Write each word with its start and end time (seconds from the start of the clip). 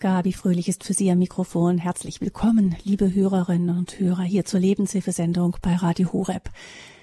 Gabi 0.00 0.32
Fröhlich 0.32 0.66
ist 0.66 0.82
für 0.82 0.94
Sie 0.94 1.10
am 1.10 1.18
Mikrofon. 1.18 1.76
Herzlich 1.76 2.22
willkommen, 2.22 2.74
liebe 2.84 3.12
Hörerinnen 3.12 3.76
und 3.76 4.00
Hörer, 4.00 4.22
hier 4.22 4.46
zur 4.46 4.58
Lebenshilfesendung 4.58 5.58
bei 5.60 5.74
Radio 5.74 6.14
Horeb. 6.14 6.48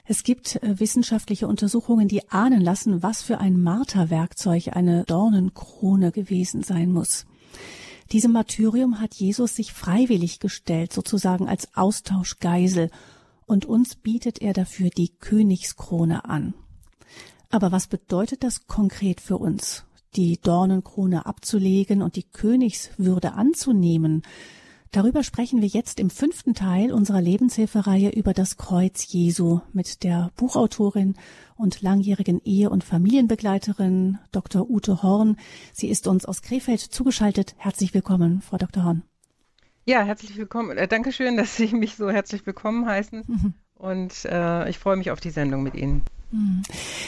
Es 0.06 0.24
gibt 0.24 0.56
äh, 0.64 0.80
wissenschaftliche 0.80 1.48
Untersuchungen, 1.48 2.08
die 2.08 2.28
ahnen 2.32 2.60
lassen, 2.60 3.04
was 3.04 3.22
für 3.22 3.38
ein 3.38 3.62
Marterwerkzeug 3.62 4.76
eine 4.76 5.04
Dornenkrone 5.04 6.12
gewesen 6.12 6.64
sein 6.64 6.92
muss. 6.92 7.28
Diesem 8.12 8.32
Martyrium 8.32 9.00
hat 9.00 9.14
Jesus 9.14 9.56
sich 9.56 9.74
freiwillig 9.74 10.40
gestellt, 10.40 10.92
sozusagen 10.92 11.48
als 11.48 11.76
Austauschgeisel, 11.76 12.90
und 13.46 13.66
uns 13.66 13.96
bietet 13.96 14.42
er 14.42 14.54
dafür 14.54 14.90
die 14.90 15.10
Königskrone 15.10 16.26
an. 16.26 16.56
Aber 17.52 17.72
was 17.72 17.86
bedeutet 17.86 18.44
das 18.44 18.66
konkret 18.66 19.22
für 19.22 19.38
uns? 19.38 19.87
Die 20.16 20.40
Dornenkrone 20.42 21.26
abzulegen 21.26 22.02
und 22.02 22.16
die 22.16 22.24
Königswürde 22.24 23.34
anzunehmen. 23.34 24.24
Darüber 24.92 25.22
sprechen 25.22 25.62
wir 25.62 25.68
jetzt 25.68 26.00
im 26.00 26.10
fünften 26.10 26.54
Teil 26.54 26.94
unserer 26.94 27.22
Lebenshilfereihe 27.22 28.10
über 28.10 28.34
das 28.34 28.58
Kreuz 28.58 29.06
Jesu 29.06 29.60
mit 29.74 30.04
der 30.04 30.32
Buchautorin 30.38 31.16
und 31.56 31.82
langjährigen 31.82 32.42
Ehe- 32.46 32.70
und 32.70 32.84
Familienbegleiterin 32.84 34.18
Dr. 34.32 34.70
Ute 34.70 35.04
Horn. 35.04 35.38
Sie 35.74 35.90
ist 35.90 36.08
uns 36.08 36.26
aus 36.26 36.42
Krefeld 36.42 36.80
zugeschaltet. 36.80 37.56
Herzlich 37.58 37.94
willkommen, 37.94 38.42
Frau 38.42 38.58
Dr. 38.58 38.84
Horn. 38.86 39.04
Ja, 39.86 40.04
herzlich 40.04 40.38
willkommen. 40.38 40.78
Äh, 40.78 40.88
Dankeschön, 40.88 41.38
dass 41.38 41.56
Sie 41.56 41.74
mich 41.74 41.96
so 41.96 42.10
herzlich 42.10 42.46
willkommen 42.46 42.86
heißen. 42.86 43.24
Mhm. 43.28 43.54
Und 43.76 44.26
äh, 44.26 44.70
ich 44.70 44.80
freue 44.80 44.98
mich 44.98 45.12
auf 45.12 45.20
die 45.20 45.30
Sendung 45.30 45.64
mit 45.64 45.76
Ihnen. 45.76 46.02
Mhm. 46.32 46.64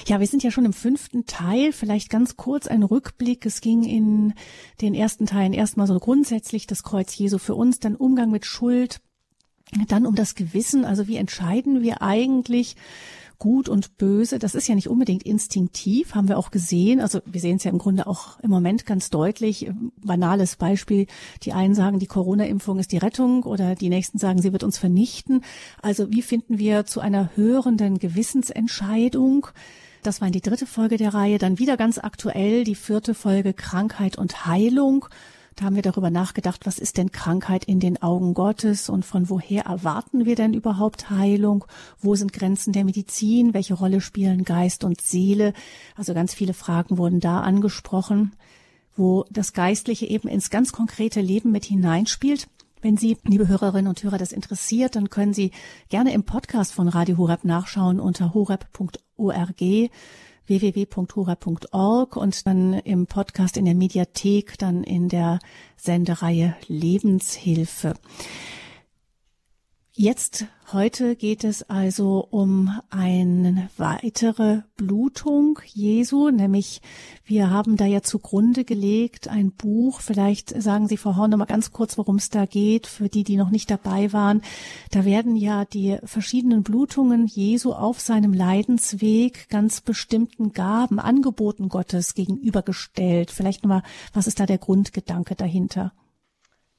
Ja, 0.07 0.19
wir 0.19 0.27
sind 0.27 0.43
ja 0.43 0.51
schon 0.51 0.65
im 0.65 0.73
fünften 0.73 1.25
Teil. 1.25 1.71
Vielleicht 1.73 2.09
ganz 2.09 2.37
kurz 2.37 2.67
ein 2.67 2.83
Rückblick. 2.83 3.45
Es 3.45 3.61
ging 3.61 3.83
in 3.83 4.33
den 4.81 4.93
ersten 4.93 5.25
Teilen 5.25 5.53
erstmal 5.53 5.87
so 5.87 5.97
grundsätzlich 5.99 6.67
das 6.67 6.83
Kreuz 6.83 7.15
Jesu 7.15 7.37
für 7.37 7.55
uns, 7.55 7.79
dann 7.79 7.95
Umgang 7.95 8.31
mit 8.31 8.45
Schuld, 8.45 9.01
dann 9.87 10.05
um 10.05 10.15
das 10.15 10.35
Gewissen. 10.35 10.85
Also 10.85 11.07
wie 11.07 11.17
entscheiden 11.17 11.81
wir 11.81 12.01
eigentlich, 12.01 12.75
Gut 13.39 13.69
und 13.69 13.97
Böse, 13.97 14.37
das 14.37 14.53
ist 14.53 14.67
ja 14.67 14.75
nicht 14.75 14.89
unbedingt 14.89 15.23
instinktiv, 15.23 16.13
haben 16.13 16.27
wir 16.27 16.37
auch 16.37 16.51
gesehen. 16.51 16.99
Also 16.99 17.21
wir 17.25 17.39
sehen 17.39 17.55
es 17.55 17.63
ja 17.63 17.71
im 17.71 17.77
Grunde 17.77 18.05
auch 18.05 18.37
im 18.41 18.49
Moment 18.49 18.85
ganz 18.85 19.09
deutlich. 19.09 19.71
Banales 20.03 20.57
Beispiel. 20.57 21.07
Die 21.43 21.53
einen 21.53 21.73
sagen, 21.73 21.99
die 21.99 22.05
Corona-Impfung 22.05 22.79
ist 22.79 22.91
die 22.91 22.97
Rettung 22.97 23.43
oder 23.43 23.75
die 23.75 23.87
nächsten 23.87 24.17
sagen, 24.17 24.41
sie 24.41 24.51
wird 24.51 24.63
uns 24.63 24.77
vernichten. 24.77 25.41
Also 25.81 26.11
wie 26.11 26.21
finden 26.21 26.59
wir 26.59 26.85
zu 26.85 26.99
einer 26.99 27.29
hörenden 27.35 27.97
Gewissensentscheidung? 27.97 29.47
Das 30.03 30.19
war 30.19 30.27
in 30.27 30.33
die 30.33 30.41
dritte 30.41 30.65
Folge 30.65 30.97
der 30.97 31.13
Reihe. 31.13 31.37
Dann 31.37 31.59
wieder 31.59 31.77
ganz 31.77 31.97
aktuell 31.97 32.65
die 32.65 32.75
vierte 32.75 33.13
Folge 33.13 33.53
Krankheit 33.53 34.17
und 34.17 34.45
Heilung. 34.45 35.05
Da 35.59 35.65
haben 35.65 35.75
wir 35.75 35.81
darüber 35.81 36.09
nachgedacht, 36.09 36.65
was 36.65 36.79
ist 36.79 36.97
denn 36.97 37.11
Krankheit 37.11 37.65
in 37.65 37.81
den 37.81 38.01
Augen 38.01 38.33
Gottes 38.33 38.87
und 38.87 39.03
von 39.03 39.29
woher 39.29 39.65
erwarten 39.65 40.23
wir 40.23 40.37
denn 40.37 40.53
überhaupt 40.53 41.09
Heilung? 41.09 41.65
Wo 41.99 42.15
sind 42.15 42.31
Grenzen 42.31 42.71
der 42.71 42.85
Medizin? 42.85 43.53
Welche 43.53 43.73
Rolle 43.73 43.99
spielen 43.99 44.45
Geist 44.45 44.85
und 44.85 45.01
Seele? 45.01 45.51
Also 45.97 46.13
ganz 46.13 46.33
viele 46.33 46.53
Fragen 46.53 46.97
wurden 46.97 47.19
da 47.19 47.41
angesprochen, 47.41 48.31
wo 48.95 49.25
das 49.31 49.51
Geistliche 49.51 50.05
eben 50.05 50.29
ins 50.29 50.49
ganz 50.49 50.71
konkrete 50.71 51.19
Leben 51.19 51.51
mit 51.51 51.65
hineinspielt. 51.65 52.47
Wenn 52.81 52.95
Sie, 52.95 53.17
liebe 53.25 53.47
Hörerinnen 53.47 53.89
und 53.89 54.01
Hörer, 54.01 54.17
das 54.17 54.31
interessiert, 54.31 54.95
dann 54.95 55.09
können 55.09 55.33
Sie 55.33 55.51
gerne 55.89 56.13
im 56.13 56.23
Podcast 56.23 56.73
von 56.73 56.87
Radio 56.87 57.17
Horeb 57.17 57.43
nachschauen 57.43 57.99
unter 57.99 58.33
horeb.org 58.33 59.61
www.hora.org 60.45 62.15
und 62.15 62.47
dann 62.47 62.73
im 62.73 63.05
Podcast 63.05 63.57
in 63.57 63.65
der 63.65 63.75
Mediathek, 63.75 64.57
dann 64.57 64.83
in 64.83 65.09
der 65.09 65.39
Sendereihe 65.75 66.55
Lebenshilfe. 66.67 67.95
Jetzt, 70.01 70.45
heute 70.71 71.17
geht 71.17 71.43
es 71.43 71.69
also 71.69 72.25
um 72.31 72.71
eine 72.89 73.69
weitere 73.75 74.61
Blutung 74.77 75.59
Jesu, 75.65 76.29
nämlich 76.29 76.81
wir 77.25 77.49
haben 77.49 77.75
da 77.75 77.83
ja 77.83 78.01
zugrunde 78.01 78.63
gelegt 78.63 79.27
ein 79.27 79.51
Buch. 79.51 79.99
Vielleicht 79.99 80.51
sagen 80.61 80.87
Sie, 80.87 80.95
Frau 80.95 81.17
Horn, 81.17 81.31
noch 81.31 81.37
mal 81.37 81.43
ganz 81.43 81.73
kurz, 81.73 81.97
worum 81.97 82.15
es 82.15 82.29
da 82.29 82.45
geht, 82.45 82.87
für 82.87 83.09
die, 83.09 83.25
die 83.25 83.35
noch 83.35 83.49
nicht 83.49 83.69
dabei 83.69 84.13
waren. 84.13 84.41
Da 84.91 85.03
werden 85.03 85.35
ja 85.35 85.65
die 85.65 85.97
verschiedenen 86.05 86.63
Blutungen 86.63 87.27
Jesu 87.27 87.73
auf 87.73 87.99
seinem 87.99 88.31
Leidensweg 88.31 89.49
ganz 89.49 89.81
bestimmten 89.81 90.53
Gaben, 90.53 90.99
Angeboten 90.99 91.67
Gottes 91.67 92.13
gegenübergestellt. 92.13 93.31
Vielleicht 93.31 93.63
noch 93.63 93.69
mal, 93.69 93.83
was 94.13 94.27
ist 94.27 94.39
da 94.39 94.45
der 94.45 94.59
Grundgedanke 94.59 95.35
dahinter? 95.35 95.91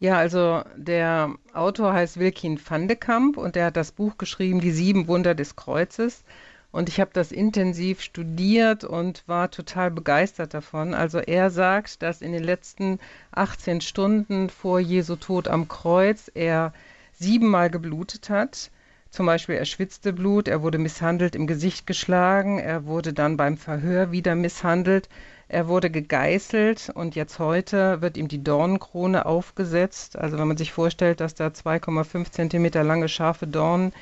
Ja, 0.02 0.16
also 0.16 0.62
der 0.76 1.34
Autor 1.52 1.92
heißt 1.92 2.18
Wilkin 2.18 2.58
van 2.66 2.88
de 2.88 2.96
Kamp 2.96 3.36
und 3.36 3.54
der 3.54 3.66
hat 3.66 3.76
das 3.76 3.92
Buch 3.92 4.16
geschrieben, 4.16 4.60
Die 4.62 4.70
sieben 4.70 5.08
Wunder 5.08 5.34
des 5.34 5.56
Kreuzes. 5.56 6.24
Und 6.72 6.88
ich 6.88 7.00
habe 7.00 7.10
das 7.12 7.32
intensiv 7.32 8.00
studiert 8.00 8.82
und 8.82 9.22
war 9.26 9.50
total 9.50 9.90
begeistert 9.90 10.54
davon. 10.54 10.94
Also 10.94 11.18
er 11.18 11.50
sagt, 11.50 12.00
dass 12.00 12.22
in 12.22 12.32
den 12.32 12.42
letzten 12.44 12.98
18 13.32 13.82
Stunden 13.82 14.48
vor 14.48 14.80
Jesu 14.80 15.16
Tod 15.16 15.48
am 15.48 15.68
Kreuz 15.68 16.30
er 16.32 16.72
siebenmal 17.12 17.68
geblutet 17.68 18.30
hat. 18.30 18.70
Zum 19.10 19.26
Beispiel 19.26 19.56
er 19.56 19.66
schwitzte 19.66 20.14
Blut, 20.14 20.48
er 20.48 20.62
wurde 20.62 20.78
misshandelt, 20.78 21.34
im 21.34 21.46
Gesicht 21.46 21.86
geschlagen, 21.86 22.58
er 22.58 22.86
wurde 22.86 23.12
dann 23.12 23.36
beim 23.36 23.58
Verhör 23.58 24.12
wieder 24.12 24.34
misshandelt. 24.34 25.10
Er 25.52 25.66
wurde 25.66 25.90
gegeißelt 25.90 26.92
und 26.94 27.16
jetzt 27.16 27.40
heute 27.40 28.00
wird 28.00 28.16
ihm 28.16 28.28
die 28.28 28.44
Dornenkrone 28.44 29.26
aufgesetzt. 29.26 30.16
Also 30.16 30.38
wenn 30.38 30.46
man 30.46 30.56
sich 30.56 30.70
vorstellt, 30.70 31.18
dass 31.18 31.34
da 31.34 31.48
2,5 31.48 32.30
Zentimeter 32.30 32.84
lange 32.84 33.08
scharfe 33.08 33.48
Dornen 33.48 33.92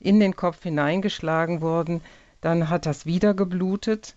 in 0.00 0.20
den 0.20 0.36
Kopf 0.36 0.62
hineingeschlagen 0.62 1.60
wurden, 1.60 2.00
dann 2.40 2.70
hat 2.70 2.86
das 2.86 3.04
wieder 3.04 3.34
geblutet. 3.34 4.16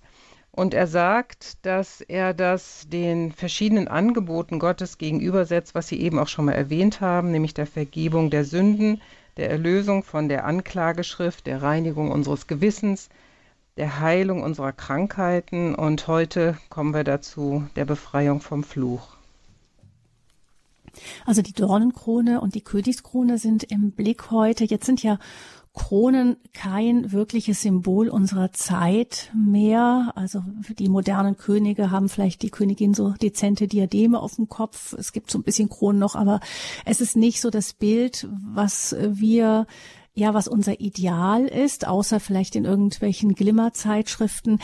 Und 0.51 0.73
er 0.73 0.88
sagt, 0.88 1.66
dass 1.66 2.00
er 2.00 2.34
das 2.34 2.88
den 2.88 3.34
verschiedenen 3.34 3.89
Angeboten 3.89 4.57
Gottes 4.57 4.97
gegenübersetzt, 4.97 5.75
was 5.75 5.89
Sie 5.89 6.00
eben 6.00 6.18
auch 6.18 6.29
schon 6.29 6.45
mal 6.45 6.53
erwähnt 6.53 7.01
haben, 7.01 7.31
nämlich 7.31 7.53
der 7.53 7.68
Vergebung 7.68 8.29
der 8.29 8.45
Sünden, 8.45 9.01
der 9.35 9.50
Erlösung 9.50 10.03
von 10.03 10.29
der 10.29 10.45
Anklageschrift, 10.45 11.45
der 11.45 11.62
Reinigung 11.62 12.09
unseres 12.09 12.47
Gewissens, 12.47 13.09
der 13.79 14.01
Heilung 14.01 14.44
unserer 14.44 14.73
Krankheiten 14.73 15.73
und 15.73 16.07
heute 16.07 16.57
kommen 16.69 16.94
wir 16.94 17.06
dazu 17.06 17.63
der 17.78 17.85
Befreiung 17.85 18.41
vom 18.41 18.66
Fluch. 18.66 19.16
Also 21.25 21.41
die 21.41 21.53
Dornenkrone 21.53 22.41
und 22.41 22.56
die 22.56 22.62
Königskrone 22.62 23.38
sind 23.38 23.63
im 23.63 23.91
Blick 23.91 24.31
heute. 24.31 24.66
Jetzt 24.66 24.85
sind 24.85 25.01
ja 25.01 25.18
Kronen 25.73 26.35
kein 26.53 27.13
wirkliches 27.13 27.62
Symbol 27.62 28.09
unserer 28.09 28.51
Zeit 28.51 29.31
mehr. 29.34 30.12
Also 30.16 30.44
die 30.78 30.89
modernen 30.89 31.38
Könige 31.38 31.89
haben 31.89 32.09
vielleicht 32.09 32.41
die 32.41 32.50
Königin 32.50 32.94
so 32.94 33.12
dezente 33.12 33.69
Diademe 33.69 34.19
auf 34.19 34.35
dem 34.35 34.50
Kopf. 34.50 34.91
Es 34.91 35.13
gibt 35.13 35.31
so 35.31 35.39
ein 35.39 35.44
bisschen 35.44 35.69
Kronen 35.69 36.00
noch, 36.00 36.16
aber 36.16 36.41
es 36.84 37.00
ist 37.00 37.16
nicht 37.16 37.39
so 37.39 37.50
das 37.50 37.72
Bild, 37.72 38.28
was 38.29 38.94
wir 39.00 39.68
ja, 40.13 40.33
was 40.33 40.47
unser 40.47 40.79
Ideal 40.79 41.45
ist, 41.45 41.87
außer 41.87 42.19
vielleicht 42.19 42.55
in 42.55 42.65
irgendwelchen 42.65 43.33
Glimmerzeitschriften. 43.33 44.59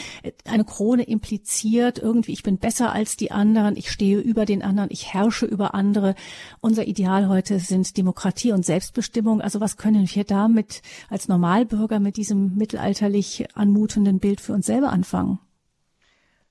Eine 0.45 0.65
Krone 0.65 1.03
impliziert 1.03 1.97
irgendwie, 1.97 2.33
ich 2.33 2.43
bin 2.43 2.57
besser 2.57 2.91
als 2.91 3.15
die 3.15 3.31
anderen, 3.31 3.77
ich 3.77 3.89
stehe 3.89 4.19
über 4.19 4.45
den 4.45 4.63
anderen, 4.63 4.89
ich 4.91 5.13
herrsche 5.13 5.45
über 5.45 5.73
andere. 5.73 6.15
Unser 6.61 6.87
Ideal 6.87 7.29
heute 7.29 7.59
sind 7.59 7.97
Demokratie 7.97 8.51
und 8.51 8.65
Selbstbestimmung. 8.65 9.41
Also 9.41 9.61
was 9.61 9.77
können 9.77 10.09
wir 10.11 10.23
damit 10.23 10.81
als 11.09 11.27
Normalbürger 11.27 11.99
mit 11.99 12.17
diesem 12.17 12.55
mittelalterlich 12.55 13.45
anmutenden 13.55 14.19
Bild 14.19 14.41
für 14.41 14.53
uns 14.53 14.65
selber 14.65 14.91
anfangen? 14.91 15.39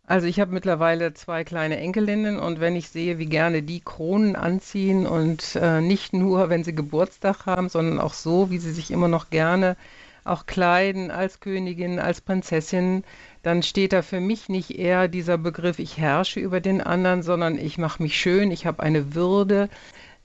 Also 0.07 0.27
ich 0.27 0.39
habe 0.39 0.53
mittlerweile 0.53 1.15
zwei 1.15 1.45
kleine 1.45 1.79
Enkelinnen 1.79 2.39
und 2.39 2.61
wenn 2.61 2.77
ich 2.77 2.91
sehe, 2.91 3.19
wie 3.19 3.27
gerne 3.27 3.63
die 3.63 3.81
Kronen 3.81 4.37
anziehen 4.37 5.07
und 5.07 5.57
äh, 5.57 5.81
nicht 5.81 6.13
nur, 6.13 6.51
wenn 6.51 6.63
sie 6.63 6.75
Geburtstag 6.75 7.47
haben, 7.47 7.71
sondern 7.71 7.99
auch 7.99 8.13
so, 8.13 8.51
wie 8.51 8.59
sie 8.59 8.73
sich 8.73 8.91
immer 8.91 9.09
noch 9.09 9.31
gerne 9.31 9.77
auch 10.25 10.47
kleiden 10.47 11.11
als 11.11 11.41
Königin, 11.41 11.99
als 11.99 12.21
Prinzessin, 12.21 13.05
dann 13.43 13.63
steht 13.63 13.93
da 13.93 14.03
für 14.03 14.21
mich 14.21 14.49
nicht 14.49 14.79
eher 14.79 15.09
dieser 15.09 15.39
Begriff, 15.39 15.79
ich 15.79 15.99
herrsche 15.99 16.41
über 16.41 16.61
den 16.61 16.81
anderen, 16.81 17.23
sondern 17.23 17.59
ich 17.59 17.79
mache 17.79 18.03
mich 18.03 18.19
schön, 18.19 18.51
ich 18.51 18.67
habe 18.67 18.83
eine 18.83 19.15
Würde, 19.15 19.69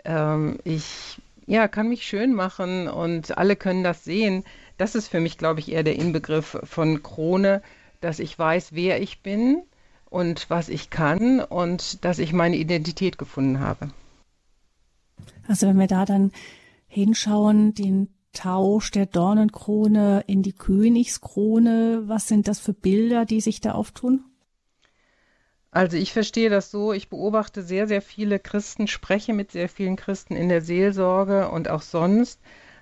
ähm, 0.05 0.57
ich 0.65 1.19
ja, 1.47 1.67
kann 1.67 1.89
mich 1.89 2.03
schön 2.05 2.33
machen 2.33 2.87
und 2.87 3.37
alle 3.37 3.55
können 3.55 3.83
das 3.83 4.03
sehen. 4.03 4.43
Das 4.77 4.95
ist 4.95 5.07
für 5.07 5.19
mich, 5.19 5.37
glaube 5.37 5.59
ich, 5.61 5.71
eher 5.71 5.83
der 5.83 5.95
Inbegriff 5.95 6.57
von 6.63 7.01
Krone, 7.01 7.61
dass 8.01 8.19
ich 8.19 8.37
weiß, 8.37 8.69
wer 8.73 9.01
ich 9.01 9.21
bin 9.21 9.63
und 10.09 10.49
was 10.49 10.69
ich 10.69 10.89
kann 10.89 11.39
und 11.39 12.03
dass 12.03 12.19
ich 12.19 12.33
meine 12.33 12.57
Identität 12.57 13.17
gefunden 13.17 13.59
habe. 13.59 13.89
Also 15.47 15.67
wenn 15.67 15.79
wir 15.79 15.87
da 15.87 16.05
dann 16.05 16.31
hinschauen, 16.87 17.73
den 17.73 18.09
Tausch 18.33 18.91
der 18.91 19.07
Dornenkrone 19.07 20.23
in 20.27 20.43
die 20.43 20.53
Königskrone, 20.53 22.03
was 22.05 22.27
sind 22.27 22.47
das 22.47 22.59
für 22.59 22.73
Bilder, 22.73 23.25
die 23.25 23.41
sich 23.41 23.59
da 23.59 23.71
auftun? 23.71 24.23
Also 25.71 25.97
ich 25.97 26.13
verstehe 26.13 26.49
das 26.49 26.71
so, 26.71 26.93
ich 26.93 27.09
beobachte 27.09 27.61
sehr, 27.61 27.87
sehr 27.87 28.01
viele 28.01 28.39
Christen, 28.39 28.87
spreche 28.87 29.33
mit 29.33 29.51
sehr 29.51 29.69
vielen 29.69 29.95
Christen 29.95 30.35
in 30.35 30.49
der 30.49 30.61
Seelsorge 30.61 31.49
und 31.49 31.69
auch 31.69 31.83
sonst. 31.83 32.39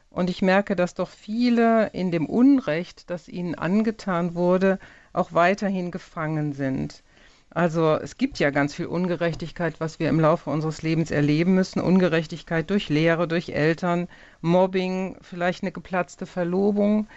Und 0.09 0.29
ich 0.29 0.41
merke, 0.41 0.75
dass 0.75 0.93
doch 0.93 1.09
viele 1.09 1.87
in 1.87 2.11
dem 2.11 2.27
Unrecht, 2.27 3.09
das 3.09 3.27
ihnen 3.27 3.55
angetan 3.55 4.35
wurde, 4.35 4.79
auch 5.11 5.33
weiterhin 5.33 5.91
gefangen 5.91 6.53
sind. 6.53 7.03
Also 7.49 7.95
es 7.95 8.17
gibt 8.17 8.39
ja 8.39 8.49
ganz 8.51 8.75
viel 8.75 8.85
Ungerechtigkeit, 8.87 9.79
was 9.79 9.99
wir 9.99 10.09
im 10.09 10.19
Laufe 10.19 10.49
unseres 10.49 10.81
Lebens 10.81 11.11
erleben 11.11 11.55
müssen. 11.55 11.79
Ungerechtigkeit 11.81 12.69
durch 12.69 12.89
Lehre, 12.89 13.27
durch 13.27 13.49
Eltern, 13.49 14.07
Mobbing, 14.41 15.17
vielleicht 15.21 15.63
eine 15.63 15.71
geplatzte 15.71 16.25
Verlobung 16.25 17.07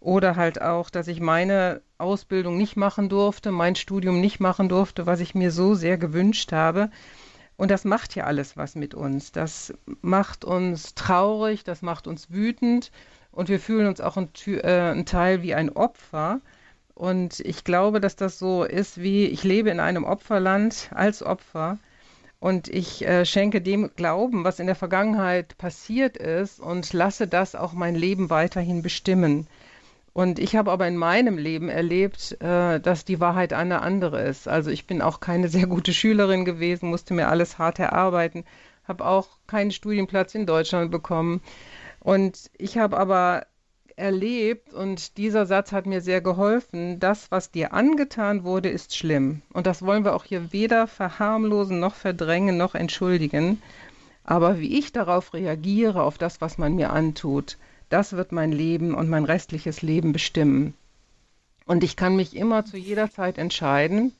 oder 0.00 0.36
halt 0.36 0.60
auch, 0.60 0.90
dass 0.90 1.08
ich 1.08 1.20
meine 1.20 1.80
Ausbildung 1.98 2.58
nicht 2.58 2.76
machen 2.76 3.08
durfte, 3.08 3.52
mein 3.52 3.74
Studium 3.76 4.20
nicht 4.20 4.40
machen 4.40 4.68
durfte, 4.68 5.06
was 5.06 5.20
ich 5.20 5.34
mir 5.34 5.50
so 5.50 5.74
sehr 5.74 5.96
gewünscht 5.96 6.52
habe. 6.52 6.90
Und 7.56 7.70
das 7.70 7.84
macht 7.84 8.14
ja 8.14 8.24
alles 8.24 8.56
was 8.56 8.74
mit 8.74 8.94
uns. 8.94 9.32
Das 9.32 9.72
macht 10.02 10.44
uns 10.44 10.94
traurig, 10.94 11.64
das 11.64 11.82
macht 11.82 12.06
uns 12.06 12.30
wütend 12.30 12.90
und 13.30 13.48
wir 13.48 13.60
fühlen 13.60 13.86
uns 13.86 14.00
auch 14.00 14.16
ein, 14.16 14.28
äh, 14.46 14.92
ein 14.92 15.06
Teil 15.06 15.42
wie 15.42 15.54
ein 15.54 15.70
Opfer. 15.70 16.40
Und 16.94 17.40
ich 17.40 17.64
glaube, 17.64 18.00
dass 18.00 18.16
das 18.16 18.38
so 18.38 18.64
ist 18.64 19.00
wie, 19.00 19.26
ich 19.26 19.42
lebe 19.42 19.70
in 19.70 19.80
einem 19.80 20.04
Opferland 20.04 20.90
als 20.94 21.22
Opfer 21.22 21.78
und 22.38 22.68
ich 22.68 23.04
äh, 23.06 23.24
schenke 23.24 23.60
dem 23.60 23.90
Glauben, 23.96 24.44
was 24.44 24.60
in 24.60 24.66
der 24.66 24.76
Vergangenheit 24.76 25.58
passiert 25.58 26.16
ist 26.16 26.60
und 26.60 26.92
lasse 26.92 27.26
das 27.26 27.54
auch 27.54 27.72
mein 27.72 27.94
Leben 27.94 28.30
weiterhin 28.30 28.82
bestimmen. 28.82 29.48
Und 30.12 30.38
ich 30.38 30.54
habe 30.54 30.70
aber 30.70 30.86
in 30.86 30.96
meinem 30.96 31.38
Leben 31.38 31.68
erlebt, 31.68 32.40
äh, 32.40 32.78
dass 32.78 33.04
die 33.04 33.18
Wahrheit 33.18 33.52
eine 33.52 33.82
andere 33.82 34.22
ist. 34.22 34.46
Also 34.46 34.70
ich 34.70 34.86
bin 34.86 35.02
auch 35.02 35.18
keine 35.18 35.48
sehr 35.48 35.66
gute 35.66 35.92
Schülerin 35.92 36.44
gewesen, 36.44 36.90
musste 36.90 37.14
mir 37.14 37.28
alles 37.28 37.58
hart 37.58 37.80
erarbeiten, 37.80 38.44
habe 38.86 39.04
auch 39.04 39.38
keinen 39.48 39.72
Studienplatz 39.72 40.36
in 40.36 40.46
Deutschland 40.46 40.92
bekommen. 40.92 41.40
Und 41.98 42.50
ich 42.58 42.78
habe 42.78 42.96
aber 42.96 43.46
erlebt, 43.96 44.72
und 44.72 45.16
dieser 45.16 45.46
Satz 45.46 45.72
hat 45.72 45.86
mir 45.86 46.00
sehr 46.00 46.20
geholfen, 46.20 46.98
das, 47.00 47.30
was 47.30 47.50
dir 47.50 47.72
angetan 47.72 48.44
wurde, 48.44 48.68
ist 48.68 48.96
schlimm. 48.96 49.42
Und 49.52 49.66
das 49.66 49.82
wollen 49.82 50.04
wir 50.04 50.14
auch 50.14 50.24
hier 50.24 50.52
weder 50.52 50.86
verharmlosen 50.86 51.80
noch 51.80 51.94
verdrängen 51.94 52.56
noch 52.56 52.74
entschuldigen. 52.74 53.62
Aber 54.24 54.58
wie 54.58 54.78
ich 54.78 54.92
darauf 54.92 55.34
reagiere, 55.34 56.02
auf 56.02 56.18
das, 56.18 56.40
was 56.40 56.58
man 56.58 56.74
mir 56.74 56.90
antut, 56.90 57.58
das 57.88 58.14
wird 58.14 58.32
mein 58.32 58.52
Leben 58.52 58.94
und 58.94 59.08
mein 59.08 59.24
restliches 59.24 59.82
Leben 59.82 60.12
bestimmen. 60.12 60.74
Und 61.66 61.84
ich 61.84 61.96
kann 61.96 62.16
mich 62.16 62.36
immer 62.36 62.64
zu 62.64 62.76
jeder 62.76 63.10
Zeit 63.10 63.38
entscheiden, 63.38 64.12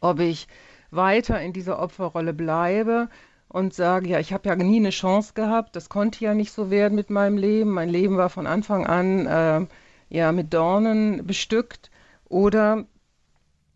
ob 0.00 0.20
ich 0.20 0.46
weiter 0.90 1.40
in 1.40 1.52
dieser 1.52 1.78
Opferrolle 1.78 2.32
bleibe 2.32 3.08
und 3.48 3.74
sage, 3.74 4.08
ja, 4.08 4.18
ich 4.18 4.32
habe 4.32 4.48
ja 4.48 4.56
nie 4.56 4.76
eine 4.78 4.90
Chance 4.90 5.32
gehabt, 5.34 5.74
das 5.76 5.88
konnte 5.88 6.24
ja 6.24 6.34
nicht 6.34 6.52
so 6.52 6.70
werden 6.70 6.94
mit 6.94 7.10
meinem 7.10 7.38
Leben. 7.38 7.70
Mein 7.70 7.88
Leben 7.88 8.16
war 8.16 8.30
von 8.30 8.46
Anfang 8.46 8.86
an 8.86 9.26
äh, 9.26 9.66
ja 10.10 10.32
mit 10.32 10.52
Dornen 10.52 11.26
bestückt. 11.26 11.90
Oder 12.28 12.84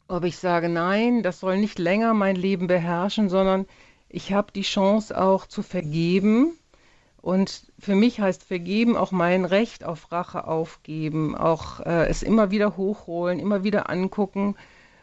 ob 0.08 0.24
ich 0.24 0.36
sage, 0.36 0.68
nein, 0.68 1.22
das 1.22 1.40
soll 1.40 1.58
nicht 1.58 1.78
länger 1.78 2.12
mein 2.12 2.36
Leben 2.36 2.66
beherrschen, 2.66 3.30
sondern 3.30 3.66
ich 4.08 4.32
habe 4.32 4.52
die 4.52 4.62
Chance 4.62 5.18
auch 5.18 5.46
zu 5.46 5.62
vergeben 5.62 6.52
und 7.22 7.72
für 7.78 7.94
mich 7.94 8.20
heißt 8.20 8.42
vergeben 8.42 8.96
auch 8.96 9.12
mein 9.12 9.44
Recht 9.44 9.84
auf 9.84 10.10
Rache 10.10 10.46
aufgeben, 10.46 11.36
auch 11.36 11.78
äh, 11.80 12.08
es 12.08 12.22
immer 12.24 12.50
wieder 12.50 12.76
hochholen, 12.76 13.38
immer 13.38 13.62
wieder 13.62 13.88
angucken. 13.88 14.56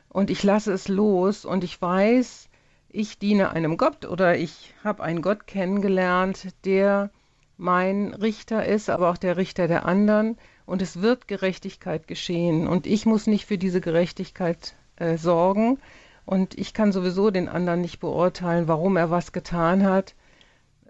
Und 0.10 0.30
ich 0.30 0.44
lasse 0.44 0.74
es 0.74 0.90
los 0.90 1.46
und 1.46 1.64
ich 1.64 1.82
weiß, 1.82 2.49
ich 2.90 3.20
diene 3.20 3.52
einem 3.52 3.78
Gott 3.78 4.06
oder 4.06 4.38
ich 4.38 4.74
habe 4.84 5.04
einen 5.04 5.22
Gott 5.22 5.48
kennengelernt, 5.48 6.48
der 6.66 7.10
mein 7.58 8.14
Richter 8.14 8.66
ist, 8.66 8.90
aber 8.90 9.10
auch 9.10 9.18
der 9.18 9.38
Richter 9.38 9.68
der 9.68 9.86
anderen. 9.86 10.38
Und 10.66 10.82
es 10.82 11.02
wird 11.02 11.28
Gerechtigkeit 11.28 12.08
geschehen. 12.08 12.68
Und 12.68 12.88
ich 12.88 13.06
muss 13.06 13.28
nicht 13.28 13.46
für 13.46 13.58
diese 13.58 13.82
Gerechtigkeit 13.82 14.76
äh, 14.98 15.18
sorgen. 15.18 15.80
Und 16.26 16.58
ich 16.58 16.74
kann 16.74 16.92
sowieso 16.92 17.32
den 17.32 17.50
anderen 17.50 17.82
nicht 17.82 18.00
beurteilen, 18.00 18.68
warum 18.68 18.98
er 18.98 19.10
was 19.10 19.32
getan 19.32 19.84
hat. 19.84 20.14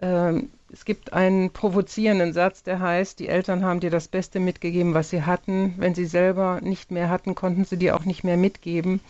Ähm, 0.02 0.50
es 0.72 0.84
gibt 0.84 1.12
einen 1.12 1.50
provozierenden 1.50 2.32
Satz, 2.32 2.62
der 2.62 2.78
heißt, 2.78 3.18
die 3.18 3.28
Eltern 3.28 3.64
haben 3.64 3.80
dir 3.80 3.90
das 3.90 4.08
Beste 4.08 4.38
mitgegeben, 4.38 4.94
was 4.94 5.10
sie 5.10 5.22
hatten. 5.22 5.74
Wenn 5.78 5.94
sie 5.94 6.04
selber 6.04 6.60
nicht 6.60 6.90
mehr 6.90 7.08
hatten, 7.08 7.34
konnten 7.34 7.64
sie 7.64 7.76
dir 7.76 7.96
auch 7.96 8.04
nicht 8.04 8.22
mehr 8.22 8.36
mitgeben. 8.36 9.00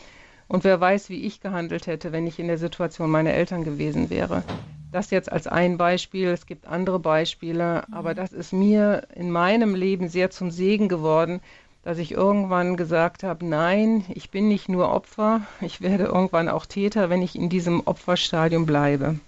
Und 0.50 0.64
wer 0.64 0.80
weiß, 0.80 1.10
wie 1.10 1.22
ich 1.26 1.40
gehandelt 1.40 1.86
hätte, 1.86 2.10
wenn 2.10 2.26
ich 2.26 2.40
in 2.40 2.48
der 2.48 2.58
Situation 2.58 3.08
meiner 3.08 3.30
Eltern 3.30 3.62
gewesen 3.62 4.10
wäre. 4.10 4.42
Das 4.90 5.12
jetzt 5.12 5.30
als 5.30 5.46
ein 5.46 5.78
Beispiel. 5.78 6.26
Es 6.26 6.44
gibt 6.44 6.66
andere 6.66 6.98
Beispiele, 6.98 7.84
aber 7.92 8.14
das 8.14 8.32
ist 8.32 8.52
mir 8.52 9.04
in 9.14 9.30
meinem 9.30 9.76
Leben 9.76 10.08
sehr 10.08 10.30
zum 10.30 10.50
Segen 10.50 10.88
geworden, 10.88 11.40
dass 11.84 11.98
ich 11.98 12.10
irgendwann 12.10 12.76
gesagt 12.76 13.22
habe, 13.22 13.46
nein, 13.46 14.04
ich 14.08 14.30
bin 14.30 14.48
nicht 14.48 14.68
nur 14.68 14.90
Opfer, 14.90 15.42
ich 15.60 15.82
werde 15.82 16.06
irgendwann 16.06 16.48
auch 16.48 16.66
Täter, 16.66 17.10
wenn 17.10 17.22
ich 17.22 17.36
in 17.36 17.48
diesem 17.48 17.82
Opferstadium 17.84 18.66
bleibe. 18.66 19.20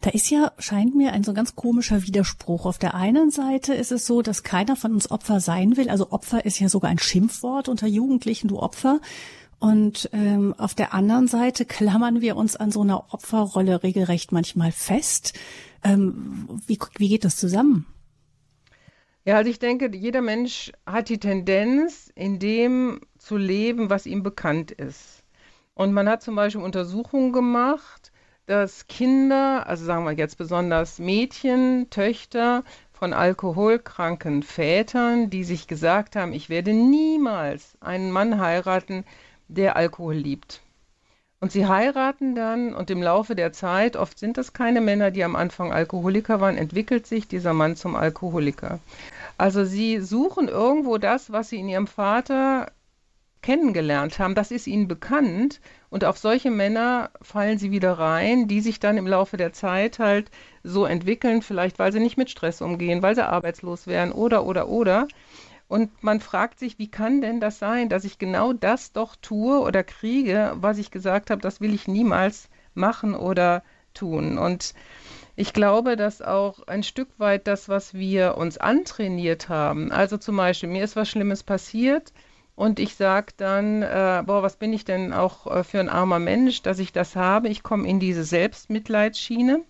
Da 0.00 0.10
ist 0.10 0.30
ja, 0.30 0.50
scheint 0.58 0.96
mir, 0.96 1.12
ein 1.12 1.22
so 1.22 1.32
ganz 1.32 1.54
komischer 1.54 2.02
Widerspruch. 2.02 2.66
Auf 2.66 2.78
der 2.78 2.94
einen 2.94 3.30
Seite 3.30 3.74
ist 3.74 3.92
es 3.92 4.04
so, 4.04 4.20
dass 4.20 4.42
keiner 4.42 4.74
von 4.74 4.94
uns 4.94 5.12
Opfer 5.12 5.38
sein 5.38 5.76
will. 5.76 5.90
Also 5.90 6.10
Opfer 6.10 6.44
ist 6.44 6.58
ja 6.58 6.68
sogar 6.68 6.90
ein 6.90 6.98
Schimpfwort 6.98 7.68
unter 7.68 7.86
Jugendlichen, 7.86 8.48
du 8.48 8.58
Opfer. 8.58 8.98
Und 9.60 10.08
ähm, 10.12 10.54
auf 10.56 10.74
der 10.74 10.94
anderen 10.94 11.28
Seite 11.28 11.66
klammern 11.66 12.22
wir 12.22 12.36
uns 12.36 12.56
an 12.56 12.72
so 12.72 12.80
einer 12.80 13.12
Opferrolle 13.12 13.82
regelrecht 13.82 14.32
manchmal 14.32 14.72
fest. 14.72 15.38
Ähm, 15.84 16.48
wie, 16.66 16.78
wie 16.96 17.08
geht 17.10 17.24
das 17.26 17.36
zusammen? 17.36 17.86
Ja, 19.26 19.36
also 19.36 19.50
ich 19.50 19.58
denke, 19.58 19.94
jeder 19.94 20.22
Mensch 20.22 20.72
hat 20.86 21.10
die 21.10 21.20
Tendenz, 21.20 22.10
in 22.14 22.38
dem 22.38 23.02
zu 23.18 23.36
leben, 23.36 23.90
was 23.90 24.06
ihm 24.06 24.22
bekannt 24.22 24.70
ist. 24.70 25.24
Und 25.74 25.92
man 25.92 26.08
hat 26.08 26.22
zum 26.22 26.36
Beispiel 26.36 26.62
Untersuchungen 26.62 27.32
gemacht, 27.32 28.12
dass 28.46 28.86
Kinder, 28.86 29.66
also 29.66 29.84
sagen 29.84 30.06
wir 30.06 30.12
jetzt 30.12 30.38
besonders 30.38 30.98
Mädchen, 30.98 31.88
Töchter 31.90 32.64
von 32.92 33.12
alkoholkranken 33.12 34.42
Vätern, 34.42 35.28
die 35.28 35.44
sich 35.44 35.66
gesagt 35.66 36.16
haben, 36.16 36.32
ich 36.32 36.48
werde 36.48 36.72
niemals 36.72 37.76
einen 37.80 38.10
Mann 38.10 38.40
heiraten, 38.40 39.04
der 39.50 39.76
Alkohol 39.76 40.14
liebt. 40.14 40.60
Und 41.40 41.52
sie 41.52 41.66
heiraten 41.66 42.34
dann 42.34 42.74
und 42.74 42.90
im 42.90 43.02
Laufe 43.02 43.34
der 43.34 43.52
Zeit, 43.52 43.96
oft 43.96 44.18
sind 44.18 44.36
das 44.36 44.52
keine 44.52 44.82
Männer, 44.82 45.10
die 45.10 45.24
am 45.24 45.36
Anfang 45.36 45.72
Alkoholiker 45.72 46.40
waren, 46.40 46.58
entwickelt 46.58 47.06
sich 47.06 47.28
dieser 47.28 47.54
Mann 47.54 47.76
zum 47.76 47.96
Alkoholiker. 47.96 48.78
Also 49.38 49.64
sie 49.64 50.00
suchen 50.00 50.48
irgendwo 50.48 50.98
das, 50.98 51.32
was 51.32 51.48
sie 51.48 51.58
in 51.58 51.68
ihrem 51.68 51.86
Vater 51.86 52.70
kennengelernt 53.42 54.18
haben, 54.18 54.34
das 54.34 54.50
ist 54.50 54.66
ihnen 54.66 54.86
bekannt 54.86 55.60
und 55.88 56.04
auf 56.04 56.18
solche 56.18 56.50
Männer 56.50 57.10
fallen 57.22 57.58
sie 57.58 57.70
wieder 57.70 57.94
rein, 57.94 58.48
die 58.48 58.60
sich 58.60 58.80
dann 58.80 58.98
im 58.98 59.06
Laufe 59.06 59.38
der 59.38 59.54
Zeit 59.54 59.98
halt 59.98 60.30
so 60.62 60.84
entwickeln, 60.84 61.40
vielleicht 61.40 61.78
weil 61.78 61.90
sie 61.90 62.00
nicht 62.00 62.18
mit 62.18 62.28
Stress 62.28 62.60
umgehen, 62.60 63.02
weil 63.02 63.14
sie 63.14 63.26
arbeitslos 63.26 63.86
werden 63.86 64.12
oder 64.12 64.44
oder 64.44 64.68
oder. 64.68 65.08
Und 65.70 66.02
man 66.02 66.18
fragt 66.18 66.58
sich, 66.58 66.80
wie 66.80 66.90
kann 66.90 67.20
denn 67.20 67.38
das 67.38 67.60
sein, 67.60 67.88
dass 67.88 68.04
ich 68.04 68.18
genau 68.18 68.52
das 68.52 68.90
doch 68.90 69.14
tue 69.14 69.60
oder 69.60 69.84
kriege, 69.84 70.50
was 70.56 70.78
ich 70.78 70.90
gesagt 70.90 71.30
habe, 71.30 71.40
das 71.40 71.60
will 71.60 71.72
ich 71.72 71.86
niemals 71.86 72.48
machen 72.74 73.14
oder 73.14 73.62
tun. 73.94 74.36
Und 74.36 74.74
ich 75.36 75.52
glaube, 75.52 75.94
dass 75.94 76.22
auch 76.22 76.66
ein 76.66 76.82
Stück 76.82 77.08
weit 77.18 77.46
das, 77.46 77.68
was 77.68 77.94
wir 77.94 78.36
uns 78.36 78.58
antrainiert 78.58 79.48
haben, 79.48 79.92
also 79.92 80.18
zum 80.18 80.36
Beispiel, 80.36 80.68
mir 80.68 80.82
ist 80.82 80.96
was 80.96 81.08
Schlimmes 81.08 81.44
passiert, 81.44 82.12
und 82.56 82.80
ich 82.80 82.96
sage 82.96 83.32
dann, 83.36 83.82
äh, 83.82 84.24
boah, 84.26 84.42
was 84.42 84.56
bin 84.56 84.72
ich 84.72 84.84
denn 84.84 85.12
auch 85.12 85.46
äh, 85.46 85.62
für 85.62 85.78
ein 85.78 85.88
armer 85.88 86.18
Mensch, 86.18 86.62
dass 86.62 86.80
ich 86.80 86.92
das 86.92 87.14
habe. 87.14 87.48
Ich 87.48 87.62
komme 87.62 87.88
in 87.88 88.00
diese 88.00 88.24
Selbstmitleidsschiene. 88.24 89.64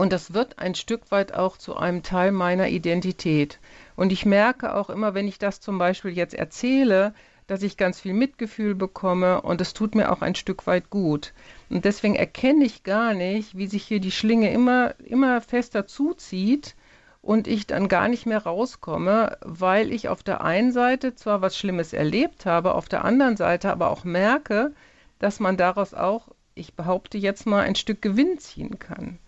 Und 0.00 0.14
das 0.14 0.32
wird 0.32 0.58
ein 0.58 0.74
Stück 0.74 1.10
weit 1.10 1.34
auch 1.34 1.58
zu 1.58 1.76
einem 1.76 2.02
Teil 2.02 2.32
meiner 2.32 2.68
Identität. 2.68 3.60
Und 4.00 4.12
ich 4.12 4.24
merke 4.24 4.74
auch 4.74 4.88
immer, 4.88 5.12
wenn 5.12 5.28
ich 5.28 5.38
das 5.38 5.60
zum 5.60 5.76
Beispiel 5.76 6.12
jetzt 6.12 6.32
erzähle, 6.32 7.12
dass 7.46 7.62
ich 7.62 7.76
ganz 7.76 8.00
viel 8.00 8.14
Mitgefühl 8.14 8.74
bekomme 8.74 9.42
und 9.42 9.60
es 9.60 9.74
tut 9.74 9.94
mir 9.94 10.10
auch 10.10 10.22
ein 10.22 10.34
Stück 10.34 10.66
weit 10.66 10.88
gut. 10.88 11.34
Und 11.68 11.84
deswegen 11.84 12.14
erkenne 12.14 12.64
ich 12.64 12.82
gar 12.82 13.12
nicht, 13.12 13.58
wie 13.58 13.66
sich 13.66 13.82
hier 13.84 14.00
die 14.00 14.10
Schlinge 14.10 14.50
immer, 14.54 14.94
immer 15.00 15.42
fester 15.42 15.86
zuzieht 15.86 16.76
und 17.20 17.46
ich 17.46 17.66
dann 17.66 17.88
gar 17.88 18.08
nicht 18.08 18.24
mehr 18.24 18.42
rauskomme, 18.42 19.36
weil 19.42 19.92
ich 19.92 20.08
auf 20.08 20.22
der 20.22 20.40
einen 20.40 20.72
Seite 20.72 21.14
zwar 21.14 21.42
was 21.42 21.58
Schlimmes 21.58 21.92
erlebt 21.92 22.46
habe, 22.46 22.76
auf 22.76 22.88
der 22.88 23.04
anderen 23.04 23.36
Seite 23.36 23.70
aber 23.70 23.90
auch 23.90 24.04
merke, 24.04 24.72
dass 25.18 25.40
man 25.40 25.58
daraus 25.58 25.92
auch, 25.92 26.28
ich 26.54 26.72
behaupte 26.72 27.18
jetzt 27.18 27.44
mal, 27.44 27.64
ein 27.64 27.74
Stück 27.74 28.00
Gewinn 28.00 28.38
ziehen 28.38 28.78
kann. 28.78 29.18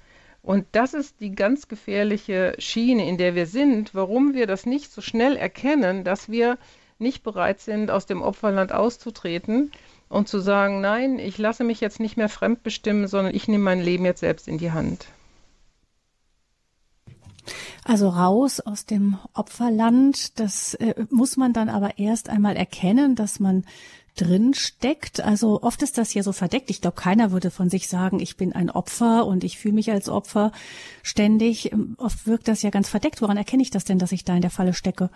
Und 0.43 0.67
das 0.73 0.93
ist 0.93 1.21
die 1.21 1.35
ganz 1.35 1.69
gefährliche 1.69 2.55
Schiene, 2.59 3.09
in 3.09 3.17
der 3.17 3.37
wir 3.37 3.47
sind, 3.47 3.95
warum 3.95 4.35
wir 4.35 4.49
das 4.49 4.67
nicht 4.67 4.93
so 4.93 5.01
schnell 5.01 5.37
erkennen, 5.37 6.03
dass 6.03 6.29
wir 6.29 6.59
nicht 6.99 7.23
bereit 7.23 7.61
sind, 7.61 7.91
aus 7.91 8.07
dem 8.07 8.23
Opferland 8.23 8.73
auszutreten 8.73 9.71
und 10.09 10.29
zu 10.29 10.41
sagen, 10.41 10.81
nein, 10.81 11.19
ich 11.19 11.39
lasse 11.39 11.63
mich 11.65 11.81
jetzt 11.81 12.01
nicht 12.01 12.17
mehr 12.17 12.29
fremdbestimmen, 12.29 13.07
sondern 13.07 13.35
ich 13.35 13.47
nehme 13.47 13.65
mein 13.65 13.81
Leben 13.81 14.05
jetzt 14.05 14.21
selbst 14.21 14.49
in 14.49 14.59
die 14.59 14.73
Hand. 14.73 15.07
Also 17.85 18.09
raus 18.09 18.61
aus 18.61 18.87
dem 18.87 19.19
Opferland, 19.35 20.39
das 20.39 20.75
äh, 20.75 21.07
muss 21.11 21.37
man 21.37 21.53
dann 21.53 21.69
aber 21.69 21.99
erst 21.99 22.29
einmal 22.29 22.57
erkennen, 22.57 23.17
dass 23.17 23.41
man 23.41 23.65
drin 24.17 24.55
steckt. 24.55 25.21
Also 25.21 25.63
oft 25.63 25.83
ist 25.83 25.99
das 25.99 26.13
ja 26.15 26.23
so 26.23 26.33
verdeckt. 26.33 26.71
Ich 26.71 26.81
glaube, 26.81 27.01
keiner 27.01 27.33
würde 27.33 27.51
von 27.51 27.71
sich 27.71 27.89
sagen, 27.89 28.21
ich 28.21 28.37
bin 28.37 28.53
ein 28.53 28.71
Opfer 28.71 29.27
und 29.27 29.45
ich 29.45 29.59
fühle 29.59 29.75
mich 29.75 29.91
als 29.91 30.09
Opfer 30.09 30.53
ständig. 31.03 31.73
Ähm, 31.73 31.95
oft 31.99 32.27
wirkt 32.27 32.49
das 32.49 32.63
ja 32.63 32.71
ganz 32.71 32.89
verdeckt. 32.89 33.23
Woran 33.23 33.37
erkenne 33.37 33.63
ich 33.63 33.71
das 33.71 33.85
denn, 33.85 33.99
dass 33.99 34.13
ich 34.13 34.25
da 34.25 34.35
in 34.35 34.43
der 34.43 34.51
Falle 34.51 34.75
stecke? 34.75 35.11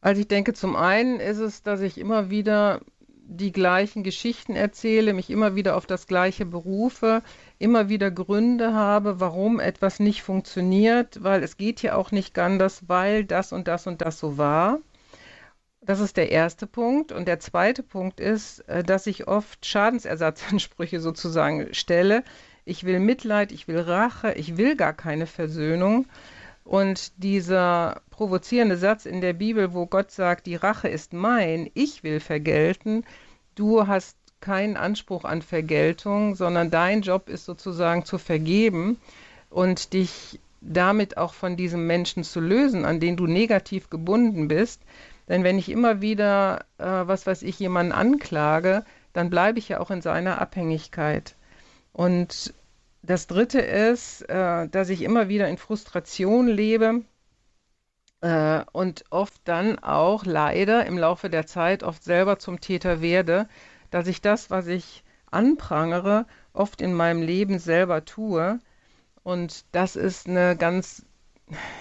Also 0.00 0.20
ich 0.20 0.28
denke, 0.28 0.52
zum 0.52 0.76
einen 0.76 1.20
ist 1.20 1.38
es, 1.38 1.62
dass 1.62 1.80
ich 1.80 1.96
immer 1.96 2.28
wieder 2.28 2.80
die 3.26 3.52
gleichen 3.52 4.02
Geschichten 4.02 4.54
erzähle, 4.54 5.14
mich 5.14 5.30
immer 5.30 5.54
wieder 5.54 5.76
auf 5.76 5.86
das 5.86 6.06
Gleiche 6.06 6.44
berufe, 6.44 7.22
immer 7.58 7.88
wieder 7.88 8.10
Gründe 8.10 8.74
habe, 8.74 9.18
warum 9.18 9.60
etwas 9.60 9.98
nicht 9.98 10.22
funktioniert, 10.22 11.22
weil 11.22 11.42
es 11.42 11.56
geht 11.56 11.80
ja 11.82 11.96
auch 11.96 12.10
nicht 12.10 12.38
anders, 12.38 12.86
weil 12.86 13.24
das 13.24 13.52
und 13.52 13.66
das 13.66 13.86
und 13.86 14.02
das 14.02 14.18
so 14.18 14.36
war. 14.36 14.80
Das 15.86 16.00
ist 16.00 16.16
der 16.16 16.30
erste 16.30 16.66
Punkt. 16.66 17.12
Und 17.12 17.28
der 17.28 17.40
zweite 17.40 17.82
Punkt 17.82 18.18
ist, 18.18 18.60
äh, 18.68 18.82
dass 18.82 19.06
ich 19.06 19.28
oft 19.28 19.64
Schadensersatzansprüche 19.66 21.00
sozusagen 21.00 21.74
stelle. 21.74 22.24
Ich 22.64 22.84
will 22.84 23.00
Mitleid, 23.00 23.52
ich 23.52 23.68
will 23.68 23.80
Rache, 23.80 24.32
ich 24.32 24.56
will 24.56 24.76
gar 24.76 24.94
keine 24.94 25.26
Versöhnung. 25.26 26.06
Und 26.64 27.12
dieser 27.22 28.00
provozierende 28.10 28.78
Satz 28.78 29.04
in 29.04 29.20
der 29.20 29.34
Bibel, 29.34 29.74
wo 29.74 29.84
Gott 29.84 30.10
sagt, 30.10 30.46
die 30.46 30.56
Rache 30.56 30.88
ist 30.88 31.12
mein, 31.12 31.70
ich 31.74 32.02
will 32.02 32.20
vergelten, 32.20 33.04
du 33.54 33.86
hast 33.86 34.16
keinen 34.40 34.78
Anspruch 34.78 35.24
an 35.24 35.42
Vergeltung, 35.42 36.34
sondern 36.36 36.70
dein 36.70 37.02
Job 37.02 37.28
ist 37.28 37.44
sozusagen 37.44 38.06
zu 38.06 38.16
vergeben 38.16 38.98
und 39.50 39.92
dich 39.92 40.40
damit 40.62 41.18
auch 41.18 41.34
von 41.34 41.56
diesem 41.56 41.86
Menschen 41.86 42.24
zu 42.24 42.40
lösen, 42.40 42.86
an 42.86 42.98
den 42.98 43.16
du 43.16 43.26
negativ 43.26 43.90
gebunden 43.90 44.48
bist. 44.48 44.80
Denn 45.28 45.44
wenn 45.44 45.58
ich 45.58 45.68
immer 45.70 46.00
wieder, 46.00 46.66
äh, 46.78 46.84
was 46.84 47.26
weiß 47.26 47.42
ich, 47.42 47.58
jemanden 47.58 47.92
anklage, 47.92 48.84
dann 49.12 49.30
bleibe 49.30 49.58
ich 49.58 49.68
ja 49.68 49.80
auch 49.80 49.90
in 49.90 50.02
seiner 50.02 50.40
Abhängigkeit. 50.40 51.36
Und 51.92 52.52
das 53.02 53.26
Dritte 53.26 53.60
ist, 53.60 54.22
äh, 54.22 54.68
dass 54.68 54.88
ich 54.88 55.02
immer 55.02 55.28
wieder 55.28 55.48
in 55.48 55.58
Frustration 55.58 56.48
lebe 56.48 57.02
äh, 58.20 58.64
und 58.72 59.04
oft 59.10 59.40
dann 59.44 59.78
auch 59.78 60.24
leider 60.24 60.86
im 60.86 60.98
Laufe 60.98 61.30
der 61.30 61.46
Zeit 61.46 61.82
oft 61.82 62.02
selber 62.02 62.38
zum 62.38 62.60
Täter 62.60 63.00
werde, 63.00 63.48
dass 63.90 64.06
ich 64.06 64.20
das, 64.20 64.50
was 64.50 64.66
ich 64.66 65.04
anprangere, 65.30 66.26
oft 66.52 66.80
in 66.80 66.94
meinem 66.94 67.22
Leben 67.22 67.58
selber 67.58 68.04
tue. 68.04 68.58
Und 69.22 69.64
das 69.72 69.96
ist 69.96 70.28
eine 70.28 70.56
ganz 70.56 71.04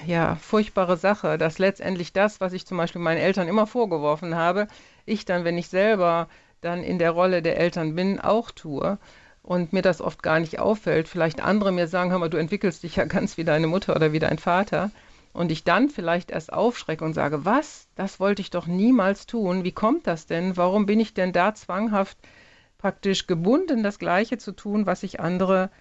ja, 0.05 0.36
furchtbare 0.36 0.98
Sache, 0.98 1.38
dass 1.38 1.60
letztendlich 1.60 2.13
das, 2.13 2.41
was 2.41 2.53
ich 2.53 2.65
zum 2.65 2.77
Beispiel 2.77 3.01
meinen 3.01 3.20
Eltern 3.20 3.48
immer 3.48 3.67
vorgeworfen 3.67 4.36
habe, 4.36 4.67
ich 5.05 5.25
dann, 5.25 5.43
wenn 5.46 5.58
ich 5.58 5.70
selber 5.70 6.27
dann 6.62 6.84
in 6.84 7.00
der 7.00 7.12
Rolle 7.12 7.41
der 7.41 7.58
Eltern 7.58 7.96
bin, 7.96 8.20
auch 8.20 8.51
tue 8.51 8.98
und 9.41 9.74
mir 9.74 9.82
das 9.82 10.01
oft 10.01 10.24
gar 10.24 10.39
nicht 10.39 10.60
auffällt. 10.60 11.08
Vielleicht 11.08 11.41
andere 11.43 11.72
mir 11.72 11.88
sagen, 11.88 12.12
hör 12.12 12.20
mal, 12.20 12.29
du 12.29 12.38
entwickelst 12.38 12.84
dich 12.84 12.96
ja 12.96 13.05
ganz 13.05 13.38
wie 13.38 13.43
deine 13.43 13.67
Mutter 13.67 13.96
oder 13.96 14.13
wie 14.13 14.20
dein 14.20 14.39
Vater. 14.39 14.91
Und 15.34 15.51
ich 15.51 15.63
dann 15.63 15.89
vielleicht 15.89 16.32
erst 16.32 16.53
aufschrecke 16.53 17.03
und 17.03 17.13
sage, 17.13 17.43
was? 17.43 17.88
Das 17.96 18.20
wollte 18.20 18.41
ich 18.41 18.51
doch 18.51 18.67
niemals 18.67 19.25
tun. 19.25 19.63
Wie 19.63 19.72
kommt 19.72 20.05
das 20.08 20.27
denn? 20.27 20.58
Warum 20.58 20.86
bin 20.86 21.00
ich 21.00 21.13
denn 21.13 21.34
da 21.34 21.55
zwanghaft 21.55 22.17
praktisch 22.77 23.27
gebunden, 23.27 23.82
das 23.82 23.98
Gleiche 23.98 24.38
zu 24.38 24.51
tun, 24.51 24.86
was 24.86 25.03
ich 25.03 25.20
andere, 25.20 25.72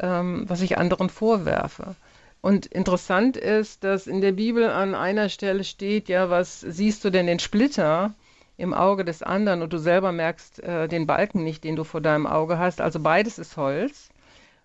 ähm, 0.00 0.44
was 0.48 0.62
ich 0.62 0.78
anderen 0.78 1.10
vorwerfe? 1.10 1.94
Und 2.42 2.66
interessant 2.66 3.38
ist, 3.38 3.84
dass 3.84 4.06
in 4.06 4.20
der 4.20 4.32
Bibel 4.32 4.68
an 4.68 4.94
einer 4.94 5.30
Stelle 5.30 5.64
steht, 5.64 6.10
ja, 6.10 6.28
was 6.28 6.60
siehst 6.60 7.04
du 7.04 7.10
denn 7.10 7.26
den 7.26 7.38
Splitter? 7.38 8.14
im 8.56 8.74
Auge 8.74 9.04
des 9.04 9.22
anderen 9.22 9.62
und 9.62 9.72
du 9.72 9.78
selber 9.78 10.12
merkst 10.12 10.62
äh, 10.62 10.86
den 10.86 11.06
Balken 11.06 11.42
nicht, 11.42 11.64
den 11.64 11.74
du 11.74 11.84
vor 11.84 12.00
deinem 12.00 12.26
Auge 12.26 12.58
hast. 12.58 12.80
Also 12.80 13.00
beides 13.00 13.38
ist 13.38 13.56
Holz. 13.56 14.10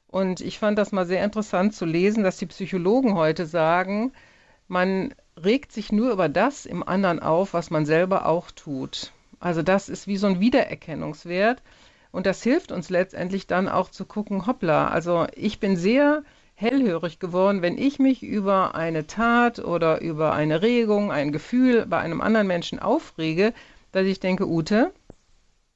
Und 0.07 0.39
ich 0.39 0.59
fand 0.59 0.77
das 0.77 0.91
mal 0.91 1.05
sehr 1.05 1.23
interessant 1.23 1.73
zu 1.73 1.85
lesen, 1.85 2.23
dass 2.23 2.37
die 2.37 2.45
Psychologen 2.45 3.15
heute 3.15 3.45
sagen, 3.45 4.13
man 4.67 5.13
regt 5.41 5.71
sich 5.71 5.91
nur 5.91 6.11
über 6.11 6.29
das 6.29 6.65
im 6.65 6.87
anderen 6.87 7.19
auf, 7.19 7.53
was 7.53 7.69
man 7.69 7.85
selber 7.85 8.25
auch 8.25 8.51
tut. 8.51 9.11
Also 9.39 9.61
das 9.61 9.89
ist 9.89 10.07
wie 10.07 10.17
so 10.17 10.27
ein 10.27 10.39
Wiedererkennungswert. 10.39 11.61
Und 12.11 12.25
das 12.25 12.41
hilft 12.41 12.71
uns 12.71 12.89
letztendlich 12.89 13.47
dann 13.47 13.67
auch 13.67 13.89
zu 13.89 14.05
gucken, 14.05 14.47
hoppla, 14.47 14.87
also 14.87 15.27
ich 15.35 15.59
bin 15.59 15.75
sehr 15.75 16.23
hellhörig 16.59 17.19
geworden, 17.19 17.61
wenn 17.61 17.77
ich 17.77 17.99
mich 17.99 18.23
über 18.23 18.73
eine 18.73 19.05
Tat 19.05 19.59
oder 19.59 20.01
über 20.01 20.33
eine 20.33 20.63
Regung, 20.63 21.11
ein 21.11 21.31
Gefühl 21.31 21.85
bei 21.85 21.99
einem 21.99 22.19
anderen 22.19 22.47
Menschen 22.47 22.79
aufrege, 22.79 23.53
dass 23.91 24.07
ich 24.07 24.19
denke, 24.19 24.47
Ute, 24.47 24.91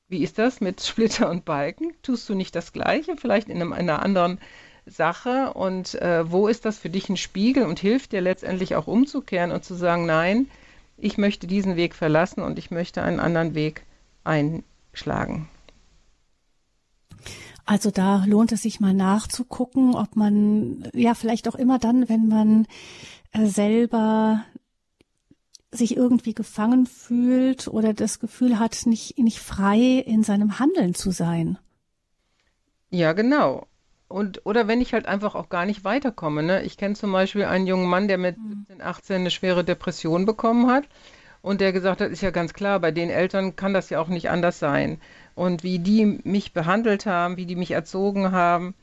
wie 0.10 0.24
ist 0.24 0.40
das 0.40 0.60
mit 0.60 0.82
Splitter 0.86 1.30
und 1.30 1.46
Balken? 1.46 1.94
Tust 2.02 2.28
du 2.28 2.34
nicht 2.34 2.56
das 2.56 2.74
Gleiche, 2.74 3.16
vielleicht 3.16 3.48
in 3.48 3.58
einem, 3.58 3.74
einer 3.74 4.02
anderen 4.02 4.40
Sache? 4.88 5.54
Und 5.54 5.94
äh, 6.02 6.30
wo 6.30 6.48
ist 6.48 6.66
das 6.66 6.80
für 6.80 6.90
dich 6.90 7.10
ein 7.10 7.18
Spiegel 7.18 7.66
und 7.66 7.80
hilft 7.80 8.12
dir 8.12 8.22
letztendlich 8.22 8.76
auch 8.76 8.88
umzukehren 8.88 9.52
und 9.52 9.64
zu 9.64 9.76
sagen, 9.76 10.08
nein, 10.08 10.48
ich 10.98 11.20
möchte 11.20 11.46
diesen 11.46 11.76
Weg 11.76 11.94
verlassen 11.94 12.42
und 12.42 12.58
ich 12.58 12.72
möchte 12.72 13.04
einen 13.04 13.20
anderen 13.20 13.54
Weg 13.54 13.84
einschlagen? 14.24 15.48
Also 17.72 17.90
da 17.90 18.26
lohnt 18.26 18.52
es 18.52 18.64
sich 18.64 18.82
mal 18.82 18.94
nachzugucken, 18.94 19.96
ob 19.96 20.18
man 20.18 20.90
ja 20.94 21.14
vielleicht 21.14 21.48
auch 21.48 21.56
immer 21.56 21.80
dann, 21.80 22.10
wenn 22.10 22.28
man 22.28 22.68
äh, 23.32 23.46
selber 23.46 24.44
sich 25.72 25.96
irgendwie 25.96 26.34
gefangen 26.34 26.86
fühlt 26.86 27.70
oder 27.70 27.94
das 27.94 28.20
Gefühl 28.20 28.60
hat, 28.60 28.86
nicht, 28.88 29.18
nicht 29.18 29.40
frei 29.40 30.04
in 30.06 30.22
seinem 30.22 30.60
Handeln 30.60 30.96
zu 30.96 31.12
sein. 31.12 31.58
Ja, 32.90 33.14
genau. 33.14 33.68
Und, 34.10 34.46
oder 34.46 34.68
wenn 34.68 34.82
ich 34.82 34.92
halt 34.92 35.06
einfach 35.06 35.34
auch 35.34 35.48
gar 35.48 35.66
nicht 35.66 35.86
weiterkomme. 35.86 36.44
Ne? 36.44 36.64
Ich 36.64 36.76
kenne 36.76 36.96
zum 36.96 37.14
Beispiel 37.14 37.46
einen 37.46 37.68
jungen 37.68 37.88
Mann, 37.88 38.10
der 38.10 38.18
mit 38.18 38.36
17, 38.36 38.80
mhm. 38.80 38.82
18 38.82 39.16
eine 39.16 39.32
schwere 39.32 39.64
Depression 39.64 40.26
bekommen 40.26 40.70
hat 40.70 40.90
und 41.42 41.62
der 41.62 41.72
gesagt 41.72 42.02
hat, 42.02 42.12
ist 42.12 42.22
ja 42.22 42.32
ganz 42.32 42.54
klar, 42.54 42.82
bei 42.82 42.92
den 42.92 43.10
Eltern 43.10 43.56
kann 43.56 43.74
das 43.74 43.90
ja 43.90 44.00
auch 44.02 44.10
nicht 44.10 44.30
anders 44.30 44.60
sein. 44.60 45.00
Und 45.36 45.64
wie 45.64 45.80
die 45.80 46.20
mich 46.24 46.54
behandelt 46.54 47.06
haben, 47.06 47.38
wie 47.38 47.46
die 47.46 47.56
mich 47.56 47.72
erzogen 47.72 48.32
haben. 48.32 48.76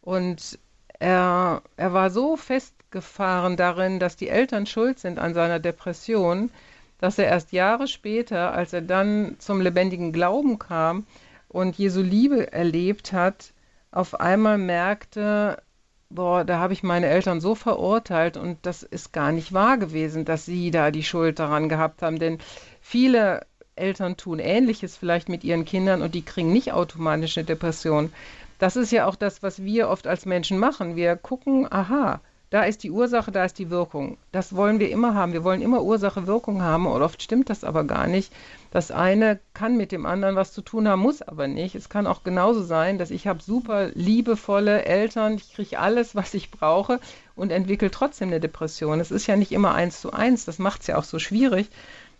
Und 0.00 0.58
er, 0.98 1.62
er 1.76 1.92
war 1.92 2.10
so 2.10 2.36
fest 2.36 2.74
festgefahren 2.88 3.56
darin, 3.56 3.98
dass 3.98 4.16
die 4.16 4.28
Eltern 4.28 4.64
schuld 4.64 4.98
sind 4.98 5.18
an 5.18 5.34
seiner 5.34 5.58
Depression, 5.58 6.50
dass 6.98 7.18
er 7.18 7.26
erst 7.26 7.52
Jahre 7.52 7.86
später, 7.86 8.52
als 8.52 8.72
er 8.72 8.80
dann 8.80 9.36
zum 9.38 9.60
lebendigen 9.60 10.12
Glauben 10.12 10.58
kam 10.58 11.06
und 11.48 11.76
Jesu 11.76 12.00
Liebe 12.00 12.50
erlebt 12.52 13.12
hat, 13.12 13.52
auf 13.90 14.18
einmal 14.20 14.58
merkte, 14.58 15.62
boah, 16.08 16.44
da 16.44 16.58
habe 16.58 16.72
ich 16.72 16.82
meine 16.82 17.08
Eltern 17.08 17.40
so 17.40 17.54
verurteilt 17.54 18.36
und 18.38 18.58
das 18.62 18.82
ist 18.82 19.12
gar 19.12 19.32
nicht 19.32 19.52
wahr 19.52 19.76
gewesen, 19.76 20.24
dass 20.24 20.46
sie 20.46 20.70
da 20.70 20.90
die 20.90 21.04
Schuld 21.04 21.38
daran 21.38 21.68
gehabt 21.68 22.00
haben, 22.02 22.18
denn 22.18 22.38
viele 22.80 23.46
Eltern 23.78 24.16
tun 24.16 24.38
Ähnliches 24.38 24.96
vielleicht 24.96 25.28
mit 25.28 25.44
ihren 25.44 25.64
Kindern 25.64 26.02
und 26.02 26.14
die 26.14 26.22
kriegen 26.22 26.52
nicht 26.52 26.72
automatisch 26.72 27.38
eine 27.38 27.46
Depression. 27.46 28.12
Das 28.58 28.76
ist 28.76 28.90
ja 28.90 29.06
auch 29.06 29.16
das, 29.16 29.42
was 29.42 29.62
wir 29.62 29.88
oft 29.88 30.06
als 30.06 30.26
Menschen 30.26 30.58
machen. 30.58 30.96
Wir 30.96 31.16
gucken, 31.16 31.70
aha, 31.70 32.20
da 32.50 32.62
ist 32.62 32.82
die 32.82 32.90
Ursache, 32.90 33.30
da 33.30 33.44
ist 33.44 33.58
die 33.58 33.68
Wirkung. 33.68 34.16
Das 34.32 34.56
wollen 34.56 34.80
wir 34.80 34.90
immer 34.90 35.14
haben. 35.14 35.34
Wir 35.34 35.44
wollen 35.44 35.60
immer 35.60 35.82
Ursache-Wirkung 35.82 36.62
haben 36.62 36.86
und 36.86 37.02
oft 37.02 37.22
stimmt 37.22 37.50
das 37.50 37.62
aber 37.62 37.84
gar 37.84 38.06
nicht. 38.06 38.32
Das 38.70 38.90
eine 38.90 39.38
kann 39.52 39.76
mit 39.76 39.92
dem 39.92 40.06
anderen 40.06 40.34
was 40.34 40.52
zu 40.52 40.62
tun 40.62 40.88
haben, 40.88 41.02
muss 41.02 41.20
aber 41.20 41.46
nicht. 41.46 41.74
Es 41.74 41.90
kann 41.90 42.06
auch 42.06 42.24
genauso 42.24 42.62
sein, 42.62 42.96
dass 42.96 43.10
ich 43.10 43.26
habe 43.26 43.42
super 43.42 43.90
liebevolle 43.92 44.86
Eltern, 44.86 45.34
ich 45.34 45.52
kriege 45.52 45.78
alles, 45.78 46.14
was 46.14 46.32
ich 46.32 46.50
brauche 46.50 47.00
und 47.36 47.52
entwickle 47.52 47.90
trotzdem 47.90 48.28
eine 48.28 48.40
Depression. 48.40 48.98
Es 48.98 49.10
ist 49.10 49.26
ja 49.26 49.36
nicht 49.36 49.52
immer 49.52 49.74
eins 49.74 50.00
zu 50.00 50.12
eins. 50.12 50.46
Das 50.46 50.58
macht 50.58 50.80
es 50.80 50.86
ja 50.86 50.96
auch 50.96 51.04
so 51.04 51.18
schwierig, 51.18 51.68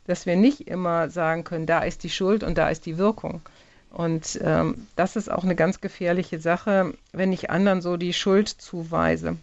dass 0.08 0.26
wir 0.26 0.36
nicht 0.36 0.68
immer 0.68 1.10
sagen 1.10 1.44
können, 1.44 1.66
da 1.66 1.80
ist 1.80 2.02
die 2.02 2.10
Schuld 2.10 2.42
und 2.42 2.58
da 2.58 2.68
ist 2.70 2.86
die 2.86 2.98
Wirkung. 2.98 3.42
Und 3.90 4.38
ähm, 4.42 4.86
das 4.96 5.16
ist 5.16 5.30
auch 5.30 5.44
eine 5.44 5.54
ganz 5.54 5.80
gefährliche 5.80 6.40
Sache, 6.40 6.94
wenn 7.12 7.32
ich 7.32 7.50
anderen 7.50 7.80
so 7.80 7.96
die 7.96 8.12
Schuld 8.12 8.48
zuweise. 8.48 9.36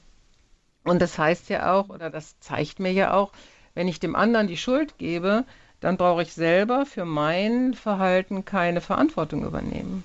Und 0.84 1.02
das 1.02 1.18
heißt 1.18 1.50
ja 1.50 1.74
auch, 1.74 1.90
oder 1.90 2.10
das 2.10 2.40
zeigt 2.40 2.80
mir 2.80 2.92
ja 2.92 3.14
auch, 3.14 3.32
wenn 3.74 3.88
ich 3.88 4.00
dem 4.00 4.16
anderen 4.16 4.48
die 4.48 4.58
Schuld 4.58 4.98
gebe, 4.98 5.46
dann 5.82 5.98
brauche 5.98 6.22
ich 6.22 6.34
selber 6.34 6.86
für 6.86 7.06
mein 7.06 7.74
Verhalten 7.74 8.46
keine 8.46 8.82
Verantwortung 8.82 9.46
übernehmen. 9.46 10.04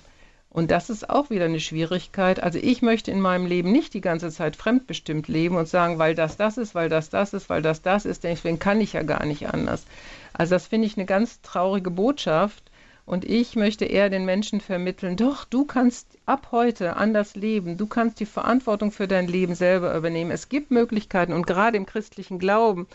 Und 0.51 0.73
das 0.73 0.91
ist 0.91 1.09
auch 1.09 1.31
wieder 1.31 1.45
eine 1.45 1.61
Schwierigkeit. 1.61 2.43
Also 2.43 2.59
ich 2.61 2.83
möchte 2.83 3.13
in 3.13 3.21
meinem 3.21 3.47
Leben 3.47 3.71
nicht 3.71 3.95
die 3.95 4.01
ganze 4.01 4.31
Zeit 4.31 4.57
fremdbestimmt 4.57 5.29
leben 5.29 5.57
und 5.57 5.69
sagen, 5.69 6.01
weil 6.01 6.17
das 6.17 6.37
das 6.37 6.59
ist, 6.59 6.75
weil 6.75 6.89
das 6.89 7.09
das 7.09 7.33
ist, 7.33 7.49
weil 7.49 7.63
das 7.63 7.83
das 7.83 8.05
ist, 8.05 8.25
deswegen 8.25 8.59
kann 8.59 8.81
ich 8.81 8.95
ja 8.95 9.03
gar 9.03 9.25
nicht 9.25 9.49
anders. 9.49 9.85
Also 10.33 10.55
das 10.55 10.67
finde 10.67 10.87
ich 10.87 10.97
eine 10.97 11.07
ganz 11.07 11.41
traurige 11.43 11.91
Botschaft. 11.91 12.71
Und 13.07 13.25
ich 13.25 13.57
möchte 13.57 13.87
eher 13.87 14.09
den 14.09 14.25
Menschen 14.25 14.61
vermitteln, 14.61 15.17
doch, 15.17 15.45
du 15.45 15.65
kannst 15.65 16.17
ab 16.27 16.49
heute 16.53 16.97
anders 16.97 17.35
leben. 17.35 17.77
Du 17.77 17.89
kannst 17.89 18.21
die 18.21 18.27
Verantwortung 18.27 18.93
für 18.93 19.09
dein 19.09 19.27
Leben 19.27 19.57
selber 19.57 19.97
übernehmen. 19.97 20.31
Es 20.31 20.49
gibt 20.49 20.71
Möglichkeiten 20.71 21.33
und 21.33 21.47
gerade 21.47 21.77
im 21.77 21.87
christlichen 21.87 22.39
Glauben 22.39 22.87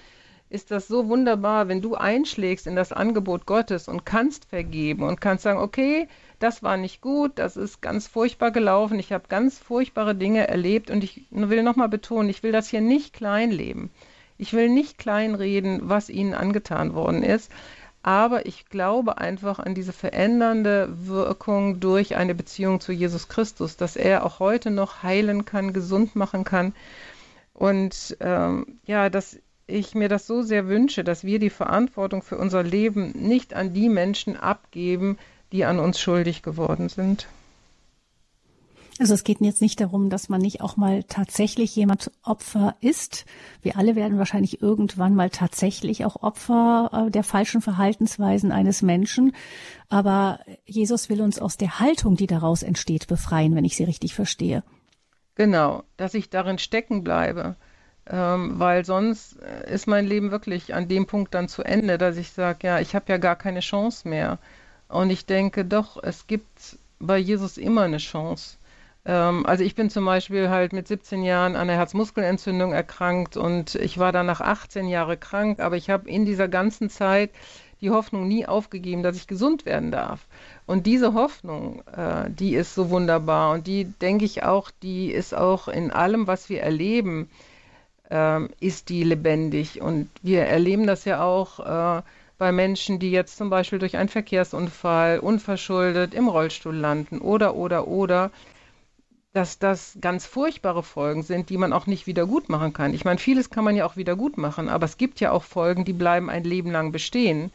ist 0.50 0.72
das 0.72 0.88
so 0.88 1.10
wunderbar, 1.10 1.68
wenn 1.68 1.82
du 1.82 1.96
einschlägst 1.96 2.68
in 2.68 2.76
das 2.76 2.94
Angebot 2.94 3.46
Gottes 3.46 3.88
und 3.88 4.06
kannst 4.06 4.46
vergeben 4.46 5.04
und 5.04 5.20
kannst 5.20 5.44
sagen, 5.44 5.60
okay, 5.60 6.08
das 6.40 6.64
war 6.64 6.78
nicht 6.78 7.02
gut, 7.02 7.34
das 7.36 7.58
ist 7.58 7.82
ganz 7.82 8.08
furchtbar 8.08 8.52
gelaufen, 8.52 9.00
ich 9.00 9.12
habe 9.12 9.26
ganz 9.28 9.58
furchtbare 9.58 10.16
Dinge 10.16 10.48
erlebt 10.48 10.92
und 10.92 11.04
ich 11.04 11.26
will 11.32 11.64
nochmal 11.64 11.90
betonen, 11.90 12.30
ich 12.30 12.44
will 12.44 12.52
das 12.52 12.70
hier 12.70 12.82
nicht 12.82 13.14
kleinleben. 13.14 13.90
Ich 14.38 14.54
will 14.54 14.70
nicht 14.70 14.98
kleinreden, 14.98 15.82
was 15.84 16.10
ihnen 16.10 16.34
angetan 16.34 16.94
worden 16.94 17.24
ist, 17.24 17.52
aber 18.04 18.46
ich 18.46 18.70
glaube 18.70 19.18
einfach 19.18 19.58
an 19.58 19.74
diese 19.74 19.94
verändernde 19.94 20.90
Wirkung 21.08 21.80
durch 21.80 22.16
eine 22.16 22.36
Beziehung 22.36 22.80
zu 22.80 22.92
Jesus 22.92 23.30
Christus, 23.30 23.78
dass 23.78 23.96
er 23.96 24.26
auch 24.26 24.40
heute 24.40 24.70
noch 24.70 25.02
heilen 25.02 25.46
kann, 25.46 25.74
gesund 25.74 26.16
machen 26.16 26.44
kann. 26.44 26.76
Und 27.54 28.16
ähm, 28.20 28.80
ja, 28.86 29.10
dass 29.10 29.40
ich 29.66 29.96
mir 29.96 30.10
das 30.10 30.28
so 30.28 30.44
sehr 30.44 30.68
wünsche, 30.68 31.04
dass 31.04 31.24
wir 31.24 31.40
die 31.40 31.50
Verantwortung 31.50 32.22
für 32.22 32.38
unser 32.38 32.62
Leben 32.62 33.12
nicht 33.12 33.54
an 33.54 33.74
die 33.74 33.90
Menschen 33.90 34.38
abgeben, 34.38 35.18
die 35.52 35.66
an 35.66 35.80
uns 35.80 36.00
schuldig 36.00 36.44
geworden 36.44 36.90
sind. 36.90 37.28
Also 38.98 39.14
es 39.14 39.26
geht 39.26 39.42
jetzt 39.42 39.62
nicht 39.62 39.82
darum, 39.82 40.10
dass 40.10 40.30
man 40.30 40.40
nicht 40.40 40.62
auch 40.62 40.78
mal 40.78 41.04
tatsächlich 41.04 41.76
jemand 41.76 42.12
Opfer 42.24 42.76
ist. 42.80 43.26
Wir 43.62 43.78
alle 43.78 43.98
werden 43.98 44.18
wahrscheinlich 44.18 44.62
irgendwann 44.62 45.16
mal 45.16 45.30
tatsächlich 45.30 46.06
auch 46.06 46.24
Opfer 46.24 47.08
äh, 47.08 47.12
der 47.12 47.24
falschen 47.24 47.62
Verhaltensweisen 47.62 48.54
eines 48.54 48.82
Menschen. 48.82 49.36
Aber 49.90 50.40
Jesus 50.66 51.10
will 51.10 51.22
uns 51.22 51.40
aus 51.40 51.58
der 51.58 51.80
Haltung, 51.82 52.16
die 52.16 52.28
daraus 52.28 52.64
entsteht, 52.64 53.08
befreien, 53.08 53.54
wenn 53.54 53.66
ich 53.66 53.76
sie 53.76 53.84
richtig 53.84 54.16
verstehe. 54.16 54.64
Genau, 55.36 55.84
dass 55.98 56.14
ich 56.14 56.30
darin 56.30 56.58
stecken 56.58 57.04
bleibe. 57.04 57.58
Ähm, 58.08 58.60
weil 58.60 58.86
sonst 58.86 59.42
äh, 59.42 59.74
ist 59.74 59.88
mein 59.88 60.06
Leben 60.06 60.32
wirklich 60.32 60.74
an 60.74 60.88
dem 60.88 61.06
Punkt 61.06 61.34
dann 61.34 61.50
zu 61.50 61.64
Ende, 61.64 61.98
dass 61.98 62.16
ich 62.16 62.32
sage, 62.32 62.68
ja, 62.68 62.80
ich 62.80 62.96
habe 62.96 63.12
ja 63.12 63.18
gar 63.18 63.36
keine 63.36 63.60
Chance 63.60 64.08
mehr. 64.08 64.40
Und 64.88 65.10
ich 65.10 65.26
denke 65.26 65.66
doch, 65.66 66.02
es 66.02 66.28
gibt 66.28 66.78
bei 67.00 67.18
Jesus 67.18 67.58
immer 67.58 67.82
eine 67.82 67.98
Chance. 67.98 68.58
Ähm, 69.06 69.46
also 69.46 69.64
ich 69.64 69.76
bin 69.76 69.90
zum 69.90 70.06
Beispiel 70.06 70.50
halt 70.50 70.74
mit 70.74 70.88
17 70.88 71.24
Jahren 71.24 71.56
an 71.56 71.70
einer 71.70 71.78
Herzmuskelentzündung 71.78 72.74
erkrankt 72.74 73.38
und 73.38 73.76
ich 73.76 73.98
war 73.98 74.12
dann 74.12 74.26
nach 74.26 74.42
18 74.42 74.88
Jahren 74.88 75.20
krank, 75.20 75.60
aber 75.60 75.78
ich 75.78 75.90
habe 75.90 76.10
in 76.10 76.26
dieser 76.26 76.48
ganzen 76.48 76.90
Zeit 76.90 77.32
die 77.82 77.92
Hoffnung 77.92 78.28
nie 78.28 78.46
aufgegeben, 78.46 79.04
dass 79.04 79.18
ich 79.18 79.28
gesund 79.28 79.66
werden 79.66 79.92
darf. 79.92 80.26
Und 80.66 80.88
diese 80.88 81.14
Hoffnung, 81.14 81.84
äh, 81.96 82.30
die 82.30 82.56
ist 82.56 82.74
so 82.74 82.90
wunderbar 82.90 83.54
und 83.54 83.68
die 83.68 83.86
denke 83.86 84.26
ich 84.26 84.44
auch, 84.44 84.72
die 84.82 85.12
ist 85.12 85.36
auch 85.36 85.68
in 85.68 85.92
allem, 85.92 86.26
was 86.26 86.50
wir 86.50 86.62
erleben, 86.62 87.30
äh, 88.10 88.46
ist 88.60 88.90
die 88.90 89.04
lebendig. 89.04 89.82
Und 89.82 90.10
wir 90.24 90.46
erleben 90.46 90.88
das 90.88 91.06
ja 91.06 91.24
auch 91.24 91.60
äh, 91.60 92.02
bei 92.38 92.52
Menschen, 92.52 93.00
die 93.00 93.12
jetzt 93.12 93.38
zum 93.38 93.50
Beispiel 93.50 93.80
durch 93.80 93.98
einen 93.98 94.10
Verkehrsunfall 94.10 95.20
unverschuldet 95.20 96.14
im 96.14 96.28
Rollstuhl 96.28 96.76
landen 96.76 97.20
oder, 97.20 97.56
oder, 97.56 97.88
oder 97.88 98.32
dass 99.36 99.60
das 99.60 99.98
ganz 100.00 100.26
furchtbare 100.26 100.82
Folgen 100.82 101.22
sind, 101.22 101.50
die 101.50 101.58
man 101.58 101.74
auch 101.74 101.88
nicht 101.88 102.08
wieder 102.08 102.26
gut 102.26 102.48
machen 102.48 102.72
kann. 102.72 102.94
Ich 102.94 103.04
meine, 103.04 103.20
vieles 103.20 103.50
kann 103.50 103.66
man 103.66 103.76
ja 103.76 103.86
auch 103.86 103.98
wieder 103.98 104.16
gut 104.16 104.38
machen, 104.38 104.70
aber 104.70 104.86
es 104.86 104.98
gibt 104.98 105.20
ja 105.20 105.32
auch 105.32 105.44
Folgen, 105.44 105.84
die 105.84 105.92
bleiben 105.92 106.30
ein 106.30 106.46
Leben 106.46 106.72
lang 106.72 106.94
bestehen. 106.94 107.52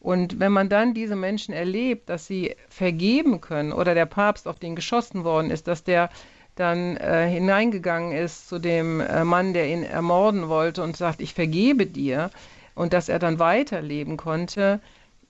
Und 0.00 0.40
wenn 0.40 0.50
man 0.50 0.68
dann 0.68 0.92
diese 0.92 1.14
Menschen 1.14 1.54
erlebt, 1.54 2.08
dass 2.08 2.26
sie 2.26 2.56
vergeben 2.68 3.40
können 3.40 3.72
oder 3.72 3.94
der 3.94 4.06
Papst, 4.06 4.48
auf 4.48 4.58
den 4.58 4.74
geschossen 4.74 5.22
worden 5.22 5.52
ist, 5.52 5.68
dass 5.68 5.84
der 5.84 6.10
dann 6.56 6.96
äh, 6.96 7.28
hineingegangen 7.28 8.10
ist 8.10 8.48
zu 8.48 8.58
dem 8.58 9.00
äh, 9.00 9.22
Mann, 9.22 9.52
der 9.52 9.68
ihn 9.68 9.84
ermorden 9.84 10.48
wollte 10.48 10.82
und 10.82 10.96
sagt, 10.96 11.20
ich 11.20 11.34
vergebe 11.34 11.86
dir 11.86 12.30
und 12.74 12.92
dass 12.92 13.08
er 13.08 13.20
dann 13.20 13.38
weiterleben 13.38 14.16
konnte, 14.16 14.80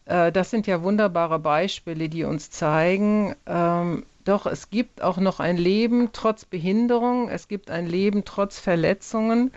äh, 0.06 0.32
das 0.32 0.48
sind 0.48 0.66
ja 0.66 0.82
wunderbare 0.82 1.38
Beispiele, 1.38 2.08
die 2.08 2.24
uns 2.24 2.50
zeigen, 2.50 3.34
ähm, 3.46 4.04
doch, 4.24 4.46
es 4.46 4.70
gibt 4.70 5.02
auch 5.02 5.16
noch 5.18 5.40
ein 5.40 5.56
Leben 5.56 6.10
trotz 6.12 6.44
Behinderung, 6.44 7.28
es 7.28 7.48
gibt 7.48 7.70
ein 7.70 7.86
Leben 7.86 8.24
trotz 8.24 8.58
Verletzungen. 8.58 9.52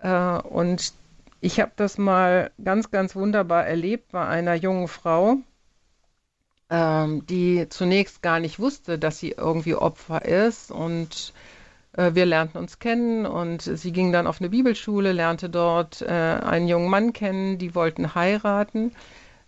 Äh, 0.00 0.38
und 0.38 0.92
ich 1.40 1.60
habe 1.60 1.72
das 1.76 1.98
mal 1.98 2.50
ganz, 2.62 2.90
ganz 2.90 3.16
wunderbar 3.16 3.66
erlebt 3.66 4.12
bei 4.12 4.26
einer 4.26 4.54
jungen 4.54 4.88
Frau, 4.88 5.38
ähm, 6.70 7.26
die 7.26 7.68
zunächst 7.68 8.22
gar 8.22 8.40
nicht 8.40 8.58
wusste, 8.58 8.98
dass 8.98 9.18
sie 9.18 9.32
irgendwie 9.32 9.74
Opfer 9.74 10.24
ist. 10.24 10.70
Und 10.70 11.32
äh, 11.94 12.14
wir 12.14 12.26
lernten 12.26 12.58
uns 12.58 12.78
kennen 12.78 13.26
und 13.26 13.62
sie 13.62 13.92
ging 13.92 14.12
dann 14.12 14.26
auf 14.26 14.40
eine 14.40 14.50
Bibelschule, 14.50 15.12
lernte 15.12 15.50
dort 15.50 16.02
äh, 16.02 16.06
einen 16.06 16.68
jungen 16.68 16.90
Mann 16.90 17.12
kennen, 17.12 17.58
die 17.58 17.74
wollten 17.74 18.14
heiraten. 18.14 18.92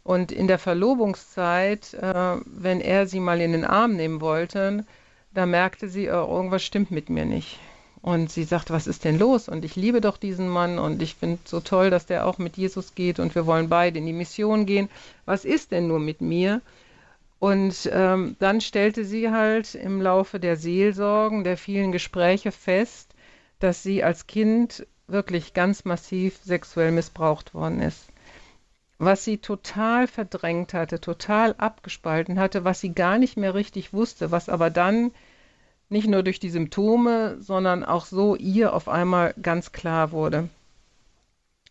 Und 0.04 0.32
in 0.32 0.48
der 0.48 0.58
Verlobungszeit, 0.58 1.94
äh, 1.94 2.36
wenn 2.44 2.82
er 2.82 3.06
sie 3.06 3.20
mal 3.20 3.40
in 3.40 3.52
den 3.52 3.64
Arm 3.64 3.96
nehmen 3.96 4.20
wollte, 4.20 4.84
da 5.32 5.46
merkte 5.46 5.88
sie, 5.88 6.10
oh, 6.10 6.28
irgendwas 6.28 6.62
stimmt 6.62 6.90
mit 6.90 7.08
mir 7.08 7.24
nicht. 7.24 7.58
Und 8.02 8.30
sie 8.30 8.44
sagt, 8.44 8.70
was 8.70 8.86
ist 8.86 9.04
denn 9.04 9.18
los? 9.18 9.48
Und 9.48 9.64
ich 9.64 9.76
liebe 9.76 10.02
doch 10.02 10.18
diesen 10.18 10.46
Mann 10.46 10.78
und 10.78 11.00
ich 11.00 11.14
finde 11.14 11.38
so 11.46 11.60
toll, 11.60 11.88
dass 11.88 12.04
der 12.04 12.26
auch 12.26 12.36
mit 12.36 12.58
Jesus 12.58 12.94
geht 12.94 13.18
und 13.18 13.34
wir 13.34 13.46
wollen 13.46 13.70
beide 13.70 13.98
in 13.98 14.04
die 14.04 14.12
Mission 14.12 14.66
gehen. 14.66 14.90
Was 15.24 15.46
ist 15.46 15.72
denn 15.72 15.88
nur 15.88 16.00
mit 16.00 16.20
mir? 16.20 16.60
Und 17.38 17.88
ähm, 17.90 18.36
dann 18.40 18.60
stellte 18.60 19.06
sie 19.06 19.30
halt 19.30 19.74
im 19.74 20.02
Laufe 20.02 20.38
der 20.38 20.56
Seelsorgen, 20.56 21.44
der 21.44 21.56
vielen 21.56 21.92
Gespräche 21.92 22.52
fest, 22.52 23.14
dass 23.58 23.82
sie 23.82 24.04
als 24.04 24.26
Kind 24.26 24.86
wirklich 25.06 25.54
ganz 25.54 25.86
massiv 25.86 26.38
sexuell 26.44 26.92
missbraucht 26.92 27.54
worden 27.54 27.80
ist 27.80 28.10
was 28.98 29.24
sie 29.24 29.38
total 29.38 30.06
verdrängt 30.06 30.74
hatte, 30.74 31.00
total 31.00 31.54
abgespalten 31.58 32.38
hatte, 32.38 32.64
was 32.64 32.80
sie 32.80 32.94
gar 32.94 33.18
nicht 33.18 33.36
mehr 33.36 33.54
richtig 33.54 33.92
wusste, 33.92 34.30
was 34.30 34.48
aber 34.48 34.70
dann 34.70 35.10
nicht 35.88 36.08
nur 36.08 36.22
durch 36.22 36.40
die 36.40 36.50
Symptome, 36.50 37.36
sondern 37.40 37.84
auch 37.84 38.06
so 38.06 38.36
ihr 38.36 38.72
auf 38.72 38.88
einmal 38.88 39.34
ganz 39.40 39.72
klar 39.72 40.12
wurde. 40.12 40.48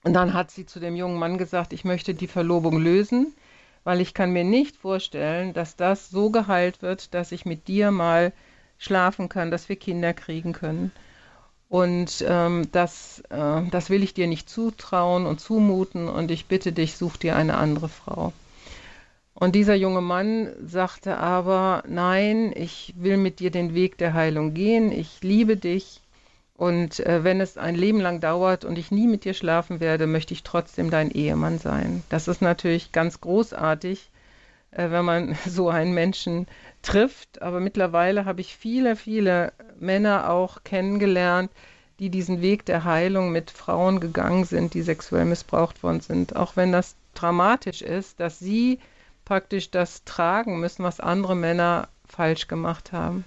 Und 0.03 0.13
dann 0.13 0.33
hat 0.33 0.51
sie 0.51 0.65
zu 0.65 0.79
dem 0.79 0.95
jungen 0.95 1.17
Mann 1.17 1.37
gesagt, 1.37 1.71
ich 1.73 1.85
möchte 1.85 2.13
die 2.13 2.27
Verlobung 2.27 2.77
lösen, 2.77 3.33
weil 3.83 4.01
ich 4.01 4.13
kann 4.13 4.31
mir 4.31 4.43
nicht 4.43 4.75
vorstellen, 4.75 5.53
dass 5.53 5.75
das 5.75 6.09
so 6.09 6.29
geheilt 6.29 6.81
wird, 6.81 7.13
dass 7.13 7.31
ich 7.31 7.45
mit 7.45 7.67
dir 7.67 7.91
mal 7.91 8.33
schlafen 8.77 9.29
kann, 9.29 9.49
dass 9.49 9.69
wir 9.69 9.77
Kinder 9.77 10.13
kriegen 10.13 10.51
können. 10.51 10.91
Und 11.73 12.23
ähm, 12.27 12.67
das, 12.71 13.23
äh, 13.31 13.63
das 13.71 13.89
will 13.89 14.03
ich 14.03 14.13
dir 14.13 14.27
nicht 14.27 14.47
zutrauen 14.47 15.25
und 15.25 15.39
zumuten 15.39 16.07
und 16.07 16.29
ich 16.29 16.45
bitte 16.45 16.71
dich, 16.71 16.97
such 16.97 17.17
dir 17.17 17.35
eine 17.35 17.57
andere 17.57 17.89
Frau. 17.89 18.31
Und 19.33 19.55
dieser 19.55 19.73
junge 19.73 20.01
Mann 20.01 20.49
sagte 20.63 21.17
aber, 21.17 21.83
nein, 21.87 22.53
ich 22.55 22.93
will 22.95 23.17
mit 23.17 23.39
dir 23.39 23.49
den 23.49 23.73
Weg 23.73 23.97
der 23.97 24.13
Heilung 24.13 24.53
gehen, 24.53 24.91
ich 24.91 25.23
liebe 25.23 25.57
dich 25.57 26.01
und 26.57 26.99
äh, 26.99 27.23
wenn 27.23 27.41
es 27.41 27.57
ein 27.57 27.73
Leben 27.73 28.01
lang 28.01 28.19
dauert 28.19 28.65
und 28.65 28.77
ich 28.77 28.91
nie 28.91 29.07
mit 29.07 29.25
dir 29.25 29.33
schlafen 29.33 29.79
werde, 29.79 30.05
möchte 30.05 30.35
ich 30.35 30.43
trotzdem 30.43 30.91
dein 30.91 31.09
Ehemann 31.09 31.57
sein. 31.57 32.03
Das 32.09 32.27
ist 32.27 32.43
natürlich 32.43 32.91
ganz 32.91 33.19
großartig, 33.19 34.11
äh, 34.75 34.91
wenn 34.91 35.05
man 35.05 35.35
so 35.47 35.69
einen 35.69 35.93
Menschen 35.93 36.47
trifft. 36.81 37.41
Aber 37.41 37.59
mittlerweile 37.59 38.25
habe 38.25 38.41
ich 38.41 38.55
viele, 38.55 38.95
viele 38.95 39.53
Männer 39.79 40.29
auch 40.29 40.63
kennengelernt, 40.63 41.51
die 41.99 42.09
diesen 42.09 42.41
Weg 42.41 42.65
der 42.65 42.83
Heilung 42.83 43.31
mit 43.31 43.51
Frauen 43.51 43.99
gegangen 43.99 44.45
sind, 44.45 44.73
die 44.73 44.81
sexuell 44.81 45.25
missbraucht 45.25 45.83
worden 45.83 46.01
sind. 46.01 46.35
Auch 46.35 46.55
wenn 46.55 46.71
das 46.71 46.95
dramatisch 47.13 47.81
ist, 47.81 48.19
dass 48.19 48.39
sie 48.39 48.79
praktisch 49.25 49.71
das 49.71 50.03
tragen 50.03 50.59
müssen, 50.59 50.83
was 50.83 50.99
andere 50.99 51.35
Männer 51.35 51.87
falsch 52.07 52.47
gemacht 52.47 52.91
haben. 52.91 53.23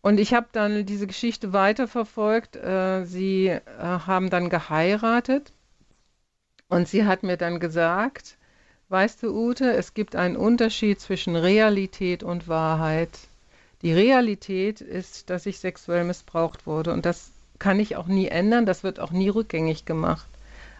Und 0.00 0.18
ich 0.18 0.34
habe 0.34 0.48
dann 0.50 0.84
diese 0.84 1.06
Geschichte 1.06 1.52
weiterverfolgt. 1.52 2.56
Äh, 2.56 3.04
sie 3.04 3.46
äh, 3.46 3.60
haben 3.78 4.30
dann 4.30 4.50
geheiratet 4.50 5.52
und 6.68 6.88
sie 6.88 7.06
hat 7.06 7.22
mir 7.22 7.36
dann 7.36 7.60
gesagt, 7.60 8.36
Weißt 8.92 9.22
du, 9.22 9.34
Ute, 9.34 9.72
es 9.72 9.94
gibt 9.94 10.16
einen 10.16 10.36
Unterschied 10.36 11.00
zwischen 11.00 11.34
Realität 11.34 12.22
und 12.22 12.46
Wahrheit. 12.46 13.08
Die 13.80 13.94
Realität 13.94 14.82
ist, 14.82 15.30
dass 15.30 15.46
ich 15.46 15.60
sexuell 15.60 16.04
missbraucht 16.04 16.66
wurde 16.66 16.92
und 16.92 17.06
das 17.06 17.30
kann 17.58 17.80
ich 17.80 17.96
auch 17.96 18.06
nie 18.06 18.28
ändern, 18.28 18.66
das 18.66 18.84
wird 18.84 19.00
auch 19.00 19.10
nie 19.10 19.30
rückgängig 19.30 19.86
gemacht. 19.86 20.26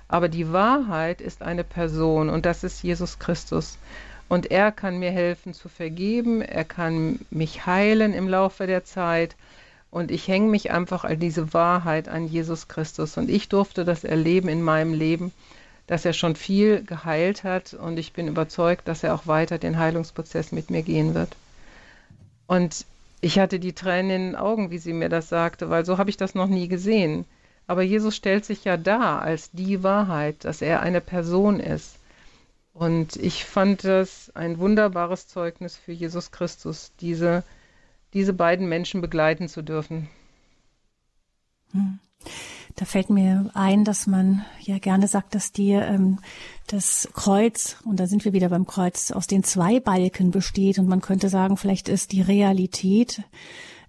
Aber 0.09 0.29
die 0.29 0.53
Wahrheit 0.53 1.23
ist 1.23 1.41
eine 1.41 1.65
Person 1.65 2.29
und 2.29 2.45
das 2.45 2.65
ist 2.65 2.83
Jesus 2.83 3.19
Christus. 3.19 3.79
Und 4.29 4.51
er 4.51 4.73
kann 4.73 4.99
mir 4.99 5.11
helfen 5.11 5.55
zu 5.55 5.71
vergeben, 5.71 6.43
er 6.43 6.65
kann 6.65 7.19
mich 7.31 7.65
heilen 7.65 8.13
im 8.13 8.29
Laufe 8.29 8.67
der 8.67 8.85
Zeit. 8.85 9.37
Und 9.91 10.11
ich 10.11 10.29
hänge 10.29 10.51
mich 10.51 10.71
einfach 10.71 11.05
an 11.05 11.19
diese 11.19 11.55
Wahrheit, 11.55 12.09
an 12.09 12.29
Jesus 12.29 12.69
Christus. 12.69 13.17
Und 13.17 13.31
ich 13.31 13.49
durfte 13.49 13.87
das 13.87 14.05
erleben 14.05 14.49
in 14.49 14.61
meinem 14.61 14.93
Leben 14.93 15.33
dass 15.93 16.07
er 16.07 16.15
schon 16.15 16.37
viel 16.37 16.83
geheilt 16.83 17.45
hat 17.45 17.75
und 17.75 17.99
ich 17.99 18.15
bin 18.15 18.27
überzeugt, 18.27 18.89
dass 18.89 19.03
er 19.03 19.15
auch 19.15 19.27
weiter 19.27 19.59
den 19.59 19.79
Heilungsprozess 19.79 20.51
mit 20.51 20.71
mir 20.71 20.83
gehen 20.83 21.13
wird. 21.13 21.37
Und 22.47 22.87
ich 23.21 23.39
hatte 23.39 23.61
die 23.61 23.75
Tränen 23.75 24.11
in 24.11 24.23
den 24.29 24.37
Augen, 24.37 24.71
wie 24.71 24.79
sie 24.79 24.95
mir 24.95 25.11
das 25.11 25.29
sagte, 25.29 25.69
weil 25.69 25.85
so 25.85 25.99
habe 25.99 26.09
ich 26.09 26.17
das 26.17 26.35
noch 26.35 26.47
nie 26.47 26.67
gesehen. 26.67 27.27
Aber 27.67 27.83
Jesus 27.83 28.17
stellt 28.17 28.47
sich 28.47 28.65
ja 28.65 28.79
dar 28.79 29.21
als 29.21 29.51
die 29.51 29.83
Wahrheit, 29.83 30.47
dass 30.47 30.63
er 30.63 30.81
eine 30.81 31.03
Person 31.03 31.61
ist. 31.61 31.99
Und 32.73 33.17
ich 33.17 33.45
fand 33.45 33.85
das 33.85 34.31
ein 34.35 34.59
wunderbares 34.59 35.29
Zeugnis 35.29 35.77
für 35.77 35.93
Jesus 35.93 36.31
Christus, 36.31 36.93
diese, 37.03 37.45
diese 38.15 38.33
beiden 38.33 38.67
Menschen 38.67 39.03
begleiten 39.03 39.47
zu 39.47 39.61
dürfen. 39.61 40.09
Hm. 41.73 41.99
Da 42.77 42.85
fällt 42.85 43.11
mir 43.11 43.51
ein, 43.55 43.85
dass 43.85 44.07
man 44.07 44.45
ja 44.61 44.79
gerne 44.79 45.09
sagt, 45.09 45.35
dass 45.35 45.53
die 45.53 45.73
ähm, 45.73 46.19
das 46.67 47.09
Kreuz, 47.13 47.77
und 47.85 48.01
da 48.01 48.07
sind 48.07 48.25
wir 48.25 48.33
wieder 48.33 48.49
beim 48.49 48.67
Kreuz, 48.67 49.11
aus 49.11 49.27
den 49.27 49.45
zwei 49.45 49.81
Balken 49.81 50.31
besteht. 50.31 50.79
Und 50.79 50.89
man 50.89 51.01
könnte 51.01 51.29
sagen, 51.29 51.57
vielleicht 51.57 51.89
ist 51.89 52.13
die 52.13 52.23
Realität 52.23 53.23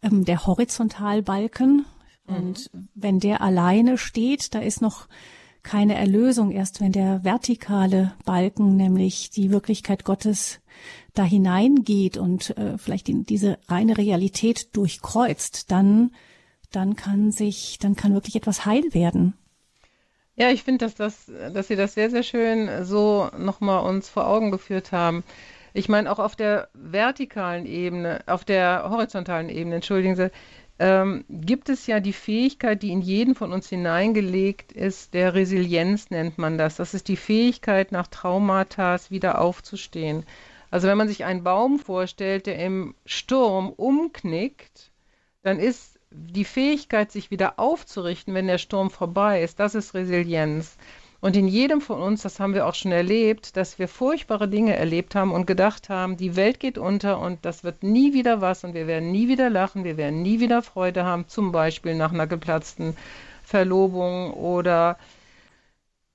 ähm, 0.02 0.26
der 0.26 0.46
Horizontalbalken. 0.46 1.86
Mhm. 2.28 2.36
Und 2.36 2.72
wenn 2.94 3.20
der 3.20 3.42
alleine 3.42 3.98
steht, 3.98 4.54
da 4.54 4.60
ist 4.60 4.82
noch 4.82 5.08
keine 5.64 5.96
Erlösung, 5.96 6.52
erst 6.52 6.82
wenn 6.82 6.92
der 6.92 7.24
vertikale 7.24 8.14
Balken, 8.26 8.76
nämlich 8.76 9.30
die 9.30 9.50
Wirklichkeit 9.50 10.04
Gottes, 10.04 10.60
da 11.14 11.24
hineingeht 11.24 12.18
und 12.18 12.58
äh, 12.58 12.78
vielleicht 12.78 13.08
in 13.08 13.24
diese 13.24 13.60
reine 13.68 13.98
Realität 13.98 14.76
durchkreuzt, 14.76 15.72
dann, 15.72 16.12
dann 16.76 16.96
kann 16.96 17.32
sich, 17.32 17.80
dann 17.80 17.96
kann 17.96 18.14
wirklich 18.14 18.36
etwas 18.36 18.66
heil 18.66 18.84
werden. 18.94 19.34
Ja, 20.36 20.50
ich 20.50 20.64
finde, 20.64 20.86
dass, 20.86 20.96
das, 20.96 21.32
dass 21.54 21.68
Sie 21.68 21.76
das 21.76 21.94
sehr, 21.94 22.10
sehr 22.10 22.24
schön 22.24 22.86
so 22.86 23.30
nochmal 23.38 23.86
uns 23.86 24.10
vor 24.10 24.28
Augen 24.28 24.52
geführt 24.52 24.92
haben. 24.92 25.24
Ich 25.74 25.90
meine, 25.90 26.12
auch 26.12 26.20
auf 26.20 26.36
der 26.36 26.70
vertikalen 26.74 27.66
Ebene, 27.66 28.22
auf 28.26 28.44
der 28.44 28.88
horizontalen 28.90 29.50
Ebene, 29.50 29.76
entschuldigen 29.76 30.16
Sie, 30.16 30.32
ähm, 30.80 31.24
gibt 31.30 31.70
es 31.70 31.86
ja 31.86 32.00
die 32.00 32.14
Fähigkeit, 32.14 32.82
die 32.82 32.92
in 32.92 33.02
jeden 33.02 33.36
von 33.36 33.54
uns 33.54 33.70
hineingelegt 33.70 34.72
ist, 34.72 35.14
der 35.14 35.36
Resilienz 35.36 36.10
nennt 36.10 36.40
man 36.40 36.58
das. 36.58 36.78
Das 36.78 36.96
ist 36.96 37.08
die 37.08 37.18
Fähigkeit, 37.18 37.92
nach 37.92 38.08
Traumata 38.08 38.98
wieder 39.10 39.40
aufzustehen. 39.40 40.26
Also 40.72 40.88
wenn 40.88 40.98
man 40.98 41.08
sich 41.08 41.26
einen 41.26 41.44
Baum 41.44 41.78
vorstellt, 41.78 42.48
der 42.48 42.58
im 42.58 42.96
Sturm 43.06 43.70
umknickt, 43.70 44.92
dann 45.44 45.60
ist 45.60 45.93
die 46.14 46.46
Fähigkeit, 46.46 47.12
sich 47.12 47.32
wieder 47.32 47.60
aufzurichten, 47.60 48.34
wenn 48.34 48.48
der 48.48 48.58
Sturm 48.58 48.90
vorbei 48.90 49.42
ist, 49.42 49.60
das 49.60 49.76
ist 49.76 49.94
Resilienz. 49.94 50.78
Und 51.22 51.38
in 51.38 51.48
jedem 51.48 51.80
von 51.80 52.02
uns, 52.02 52.24
das 52.24 52.40
haben 52.40 52.54
wir 52.54 52.68
auch 52.68 52.76
schon 52.76 52.92
erlebt, 52.92 53.56
dass 53.56 53.80
wir 53.80 53.88
furchtbare 53.88 54.50
Dinge 54.50 54.76
erlebt 54.76 55.16
haben 55.16 55.32
und 55.32 55.48
gedacht 55.48 55.88
haben, 55.88 56.18
die 56.18 56.36
Welt 56.36 56.60
geht 56.60 56.78
unter 56.78 57.18
und 57.20 57.46
das 57.46 57.64
wird 57.64 57.82
nie 57.82 58.14
wieder 58.14 58.42
was 58.42 58.66
und 58.66 58.74
wir 58.74 58.88
werden 58.88 59.12
nie 59.12 59.30
wieder 59.30 59.50
lachen, 59.50 59.86
wir 59.86 59.96
werden 59.96 60.22
nie 60.22 60.42
wieder 60.42 60.62
Freude 60.62 61.06
haben, 61.06 61.28
zum 61.30 61.54
Beispiel 61.54 61.96
nach 61.96 62.12
einer 62.12 62.28
geplatzten 62.28 62.98
Verlobung 63.42 64.34
oder 64.34 64.98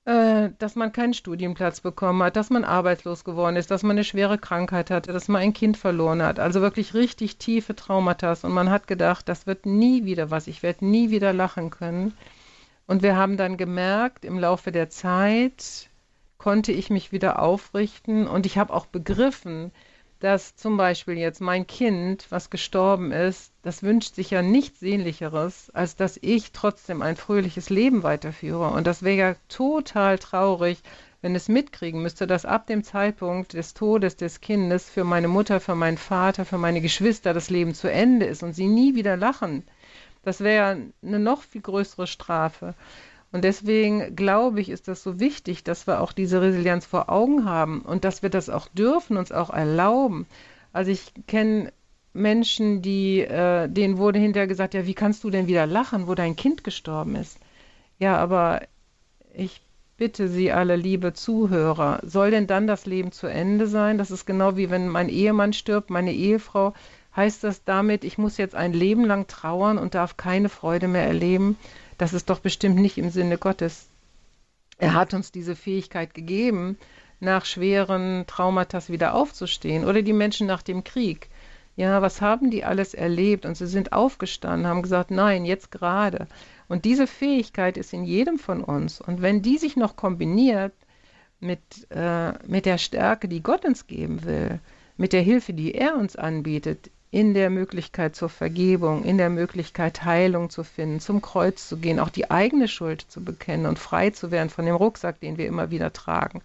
äh, 0.05 0.49
dass 0.57 0.75
man 0.75 0.91
keinen 0.91 1.13
Studienplatz 1.13 1.81
bekommen 1.81 2.23
hat, 2.23 2.35
dass 2.35 2.49
man 2.49 2.63
arbeitslos 2.63 3.23
geworden 3.23 3.55
ist, 3.55 3.69
dass 3.71 3.83
man 3.83 3.91
eine 3.91 4.03
schwere 4.03 4.37
Krankheit 4.37 4.89
hatte, 4.89 5.13
dass 5.13 5.27
man 5.27 5.41
ein 5.41 5.53
Kind 5.53 5.77
verloren 5.77 6.23
hat. 6.23 6.39
Also 6.39 6.61
wirklich 6.61 6.93
richtig 6.93 7.37
tiefe 7.37 7.75
Traumata. 7.75 8.35
Und 8.41 8.53
man 8.53 8.69
hat 8.69 8.87
gedacht, 8.87 9.29
das 9.29 9.45
wird 9.45 9.65
nie 9.65 10.05
wieder 10.05 10.31
was, 10.31 10.47
ich 10.47 10.63
werde 10.63 10.85
nie 10.85 11.09
wieder 11.09 11.33
lachen 11.33 11.69
können. 11.69 12.13
Und 12.87 13.03
wir 13.03 13.15
haben 13.15 13.37
dann 13.37 13.57
gemerkt, 13.57 14.25
im 14.25 14.39
Laufe 14.39 14.71
der 14.71 14.89
Zeit 14.89 15.89
konnte 16.39 16.71
ich 16.71 16.89
mich 16.89 17.11
wieder 17.11 17.39
aufrichten 17.39 18.25
und 18.25 18.45
ich 18.45 18.57
habe 18.57 18.73
auch 18.73 18.87
begriffen, 18.87 19.71
dass 20.19 20.55
zum 20.55 20.77
Beispiel 20.77 21.17
jetzt 21.17 21.39
mein 21.39 21.65
Kind, 21.65 22.25
was 22.29 22.49
gestorben 22.49 23.11
ist, 23.11 23.53
das 23.61 23.83
wünscht 23.83 24.15
sich 24.15 24.31
ja 24.31 24.41
nichts 24.41 24.79
Sehnlicheres, 24.81 25.69
als 25.71 25.95
dass 25.95 26.19
ich 26.21 26.51
trotzdem 26.51 27.01
ein 27.01 27.15
fröhliches 27.15 27.69
Leben 27.69 28.03
weiterführe. 28.03 28.69
Und 28.69 28.85
das 28.85 29.03
wäre 29.03 29.17
ja 29.17 29.35
total 29.47 30.19
traurig, 30.19 30.81
wenn 31.21 31.35
es 31.35 31.47
mitkriegen 31.47 32.01
müsste, 32.01 32.27
dass 32.27 32.45
ab 32.45 32.67
dem 32.67 32.83
Zeitpunkt 32.83 33.53
des 33.53 33.73
Todes 33.73 34.15
des 34.15 34.41
Kindes 34.41 34.89
für 34.89 35.03
meine 35.03 35.27
Mutter, 35.27 35.59
für 35.59 35.75
meinen 35.75 35.97
Vater, 35.97 36.45
für 36.45 36.57
meine 36.57 36.81
Geschwister 36.81 37.33
das 37.33 37.49
Leben 37.49 37.73
zu 37.73 37.91
Ende 37.91 38.25
ist 38.25 38.43
und 38.43 38.53
sie 38.53 38.67
nie 38.67 38.95
wieder 38.95 39.17
lachen 39.17 39.63
das 40.23 40.41
wäre 40.41 40.77
eine 41.01 41.19
noch 41.19 41.43
viel 41.43 41.61
größere 41.61 42.07
Strafe. 42.07 42.75
Und 43.31 43.43
deswegen 43.43 44.15
glaube 44.15 44.59
ich, 44.59 44.69
ist 44.69 44.87
das 44.87 45.03
so 45.03 45.19
wichtig, 45.19 45.63
dass 45.63 45.85
wir 45.85 46.01
auch 46.01 46.13
diese 46.13 46.41
Resilienz 46.41 46.85
vor 46.85 47.09
Augen 47.09 47.45
haben 47.45 47.81
und 47.81 48.03
dass 48.03 48.23
wir 48.23 48.29
das 48.29 48.49
auch 48.49 48.67
dürfen, 48.69 49.17
uns 49.17 49.31
auch 49.31 49.51
erlauben. 49.51 50.25
Also 50.73 50.91
ich 50.91 51.13
kenne 51.27 51.71
Menschen, 52.13 52.81
die, 52.81 53.21
äh, 53.21 53.67
denen 53.67 53.97
wurde 53.97 54.19
hinterher 54.19 54.47
gesagt, 54.47 54.73
ja, 54.73 54.87
wie 54.87 54.95
kannst 54.95 55.23
du 55.23 55.29
denn 55.29 55.47
wieder 55.47 55.67
lachen, 55.67 56.07
wo 56.07 56.15
dein 56.15 56.35
Kind 56.35 56.63
gestorben 56.63 57.15
ist? 57.15 57.39
Ja, 57.99 58.17
aber 58.17 58.61
ich 59.33 59.61
bitte 59.97 60.27
Sie 60.27 60.51
alle, 60.51 60.75
liebe 60.75 61.13
Zuhörer, 61.13 61.99
soll 62.03 62.31
denn 62.31 62.47
dann 62.47 62.65
das 62.65 62.85
Leben 62.85 63.11
zu 63.11 63.27
Ende 63.27 63.67
sein? 63.67 63.97
Das 63.97 64.09
ist 64.09 64.25
genau 64.25 64.57
wie 64.57 64.71
wenn 64.71 64.87
mein 64.87 65.09
Ehemann 65.09 65.53
stirbt, 65.53 65.89
meine 65.89 66.13
Ehefrau 66.13 66.73
heißt 67.15 67.43
das 67.43 67.63
damit, 67.63 68.03
ich 68.03 68.17
muss 68.17 68.37
jetzt 68.37 68.55
ein 68.55 68.73
Leben 68.73 69.03
lang 69.03 69.27
trauern 69.27 69.77
und 69.77 69.93
darf 69.95 70.15
keine 70.17 70.47
Freude 70.49 70.87
mehr 70.87 71.05
erleben? 71.05 71.57
Das 71.99 72.13
ist 72.13 72.29
doch 72.29 72.39
bestimmt 72.39 72.77
nicht 72.77 72.97
im 72.97 73.09
Sinne 73.09 73.37
Gottes. 73.37 73.89
Er 74.77 74.93
hat 74.93 75.13
uns 75.13 75.33
diese 75.33 75.57
Fähigkeit 75.57 76.13
gegeben, 76.13 76.77
nach 77.19 77.43
schweren 77.43 78.23
Traumata 78.25 78.79
wieder 78.87 79.13
aufzustehen 79.13 79.83
oder 79.83 80.01
die 80.01 80.13
Menschen 80.13 80.47
nach 80.47 80.61
dem 80.61 80.85
Krieg. 80.85 81.27
Ja, 81.75 82.01
was 82.01 82.21
haben 82.21 82.51
die 82.51 82.63
alles 82.63 82.93
erlebt? 82.93 83.45
Und 83.45 83.55
sie 83.55 83.67
sind 83.67 83.91
aufgestanden, 83.91 84.65
haben 84.65 84.81
gesagt, 84.81 85.11
nein, 85.11 85.43
jetzt 85.43 85.71
gerade. 85.71 86.27
Und 86.69 86.85
diese 86.85 87.05
Fähigkeit 87.05 87.75
ist 87.75 87.91
in 87.91 88.05
jedem 88.05 88.39
von 88.39 88.63
uns. 88.63 89.01
Und 89.01 89.21
wenn 89.21 89.41
die 89.41 89.57
sich 89.57 89.75
noch 89.75 89.97
kombiniert 89.97 90.73
mit, 91.41 91.59
äh, 91.89 92.31
mit 92.47 92.65
der 92.65 92.77
Stärke, 92.77 93.27
die 93.27 93.43
Gott 93.43 93.65
uns 93.65 93.87
geben 93.87 94.23
will, 94.23 94.61
mit 94.95 95.11
der 95.11 95.21
Hilfe, 95.21 95.51
die 95.51 95.75
er 95.75 95.95
uns 95.95 96.15
anbietet, 96.15 96.91
in 97.11 97.33
der 97.33 97.49
Möglichkeit 97.49 98.15
zur 98.15 98.29
Vergebung, 98.29 99.03
in 99.03 99.17
der 99.17 99.29
Möglichkeit 99.29 100.05
Heilung 100.05 100.49
zu 100.49 100.63
finden, 100.63 100.99
zum 100.99 101.21
Kreuz 101.21 101.67
zu 101.67 101.77
gehen, 101.77 101.99
auch 101.99 102.09
die 102.09 102.29
eigene 102.29 102.67
Schuld 102.67 103.01
zu 103.01 103.23
bekennen 103.23 103.65
und 103.65 103.79
frei 103.79 104.11
zu 104.11 104.29
werden 104.29 104.49
von 104.49 104.65
dem 104.65 104.75
Rucksack, 104.75 105.19
den 105.19 105.37
wir 105.37 105.47
immer 105.47 105.71
wieder 105.71 105.91
tragen, 105.91 106.41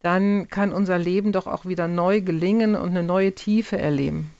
dann 0.00 0.48
kann 0.48 0.72
unser 0.72 0.98
Leben 0.98 1.32
doch 1.32 1.46
auch 1.46 1.66
wieder 1.66 1.88
neu 1.88 2.20
gelingen 2.20 2.74
und 2.74 2.90
eine 2.90 3.02
neue 3.02 3.34
Tiefe 3.34 3.78
erleben. 3.78 4.30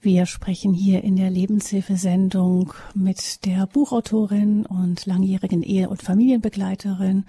Wir 0.00 0.26
sprechen 0.26 0.72
hier 0.72 1.02
in 1.02 1.16
der 1.16 1.30
Lebenshilfesendung 1.30 2.72
mit 2.94 3.44
der 3.44 3.66
Buchautorin 3.66 4.64
und 4.64 5.06
langjährigen 5.06 5.64
Ehe- 5.64 5.88
und 5.88 6.02
Familienbegleiterin 6.02 7.24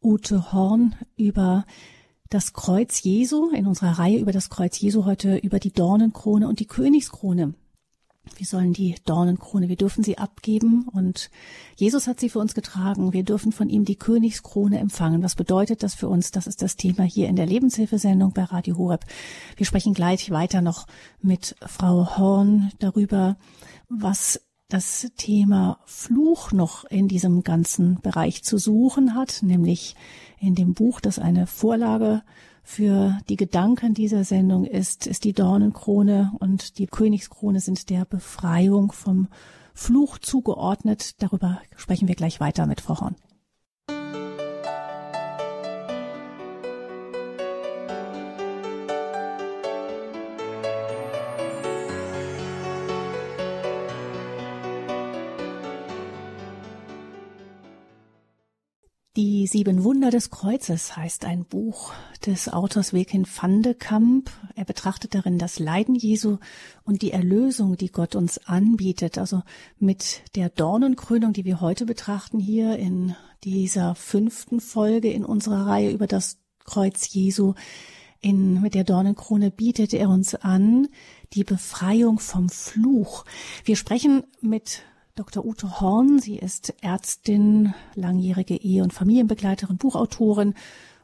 Ute 0.00 0.52
Horn 0.52 0.94
über 1.16 1.64
das 2.32 2.54
Kreuz 2.54 3.02
Jesu, 3.02 3.50
in 3.50 3.66
unserer 3.66 3.98
Reihe 3.98 4.18
über 4.18 4.32
das 4.32 4.48
Kreuz 4.48 4.80
Jesu 4.80 5.04
heute 5.04 5.36
über 5.36 5.58
die 5.58 5.72
Dornenkrone 5.72 6.48
und 6.48 6.60
die 6.60 6.66
Königskrone. 6.66 7.54
Wir 8.36 8.46
sollen 8.46 8.72
die 8.72 8.94
Dornenkrone, 9.04 9.68
wir 9.68 9.76
dürfen 9.76 10.02
sie 10.02 10.16
abgeben 10.16 10.88
und 10.88 11.30
Jesus 11.76 12.06
hat 12.06 12.20
sie 12.20 12.30
für 12.30 12.38
uns 12.38 12.54
getragen. 12.54 13.12
Wir 13.12 13.24
dürfen 13.24 13.52
von 13.52 13.68
ihm 13.68 13.84
die 13.84 13.96
Königskrone 13.96 14.78
empfangen. 14.78 15.22
Was 15.22 15.34
bedeutet 15.34 15.82
das 15.82 15.94
für 15.94 16.08
uns? 16.08 16.30
Das 16.30 16.46
ist 16.46 16.62
das 16.62 16.76
Thema 16.76 17.02
hier 17.02 17.28
in 17.28 17.36
der 17.36 17.46
Lebenshilfesendung 17.46 18.32
bei 18.32 18.44
Radio 18.44 18.78
Horeb. 18.78 19.04
Wir 19.56 19.66
sprechen 19.66 19.92
gleich 19.92 20.30
weiter 20.30 20.62
noch 20.62 20.86
mit 21.20 21.56
Frau 21.66 22.16
Horn 22.16 22.70
darüber, 22.78 23.36
was 23.88 24.40
das 24.72 25.10
Thema 25.18 25.80
Fluch 25.84 26.52
noch 26.52 26.86
in 26.86 27.06
diesem 27.06 27.42
ganzen 27.42 28.00
Bereich 28.00 28.42
zu 28.42 28.56
suchen 28.56 29.14
hat, 29.14 29.42
nämlich 29.42 29.96
in 30.42 30.54
dem 30.56 30.74
Buch, 30.74 31.00
das 31.00 31.18
eine 31.18 31.46
Vorlage 31.46 32.22
für 32.64 33.18
die 33.28 33.36
Gedanken 33.36 33.94
dieser 33.94 34.24
Sendung 34.24 34.64
ist, 34.64 35.06
ist 35.06 35.24
die 35.24 35.32
Dornenkrone 35.32 36.32
und 36.40 36.78
die 36.78 36.86
Königskrone 36.86 37.60
sind 37.60 37.90
der 37.90 38.04
Befreiung 38.04 38.92
vom 38.92 39.28
Fluch 39.72 40.18
zugeordnet. 40.18 41.22
Darüber 41.22 41.60
sprechen 41.76 42.08
wir 42.08 42.16
gleich 42.16 42.40
weiter 42.40 42.66
mit 42.66 42.80
Frau 42.80 43.00
Horn. 43.00 43.16
Sieben 59.52 59.84
Wunder 59.84 60.10
des 60.10 60.30
Kreuzes 60.30 60.96
heißt 60.96 61.26
ein 61.26 61.44
Buch 61.44 61.92
des 62.24 62.48
Autors 62.48 62.94
Wilkin 62.94 63.26
van 63.26 63.60
de 63.60 63.74
Kamp. 63.74 64.30
Er 64.54 64.64
betrachtet 64.64 65.14
darin 65.14 65.36
das 65.36 65.58
Leiden 65.58 65.94
Jesu 65.94 66.38
und 66.84 67.02
die 67.02 67.12
Erlösung, 67.12 67.76
die 67.76 67.92
Gott 67.92 68.16
uns 68.16 68.38
anbietet. 68.46 69.18
Also 69.18 69.42
mit 69.78 70.22
der 70.36 70.48
Dornenkrönung, 70.48 71.34
die 71.34 71.44
wir 71.44 71.60
heute 71.60 71.84
betrachten 71.84 72.40
hier 72.40 72.78
in 72.78 73.14
dieser 73.44 73.94
fünften 73.94 74.58
Folge 74.58 75.12
in 75.12 75.22
unserer 75.22 75.66
Reihe 75.66 75.90
über 75.90 76.06
das 76.06 76.38
Kreuz 76.64 77.12
Jesu. 77.12 77.52
In, 78.22 78.62
mit 78.62 78.74
der 78.74 78.84
Dornenkrone 78.84 79.50
bietet 79.50 79.92
er 79.92 80.08
uns 80.08 80.34
an 80.34 80.88
die 81.34 81.44
Befreiung 81.44 82.20
vom 82.20 82.48
Fluch. 82.48 83.26
Wir 83.66 83.76
sprechen 83.76 84.24
mit 84.40 84.82
Dr. 85.14 85.44
Ute 85.44 85.80
Horn. 85.80 86.18
Sie 86.20 86.36
ist 86.36 86.74
Ärztin, 86.80 87.74
langjährige 87.94 88.56
Ehe- 88.56 88.82
und 88.82 88.94
Familienbegleiterin, 88.94 89.76
Buchautorin 89.76 90.54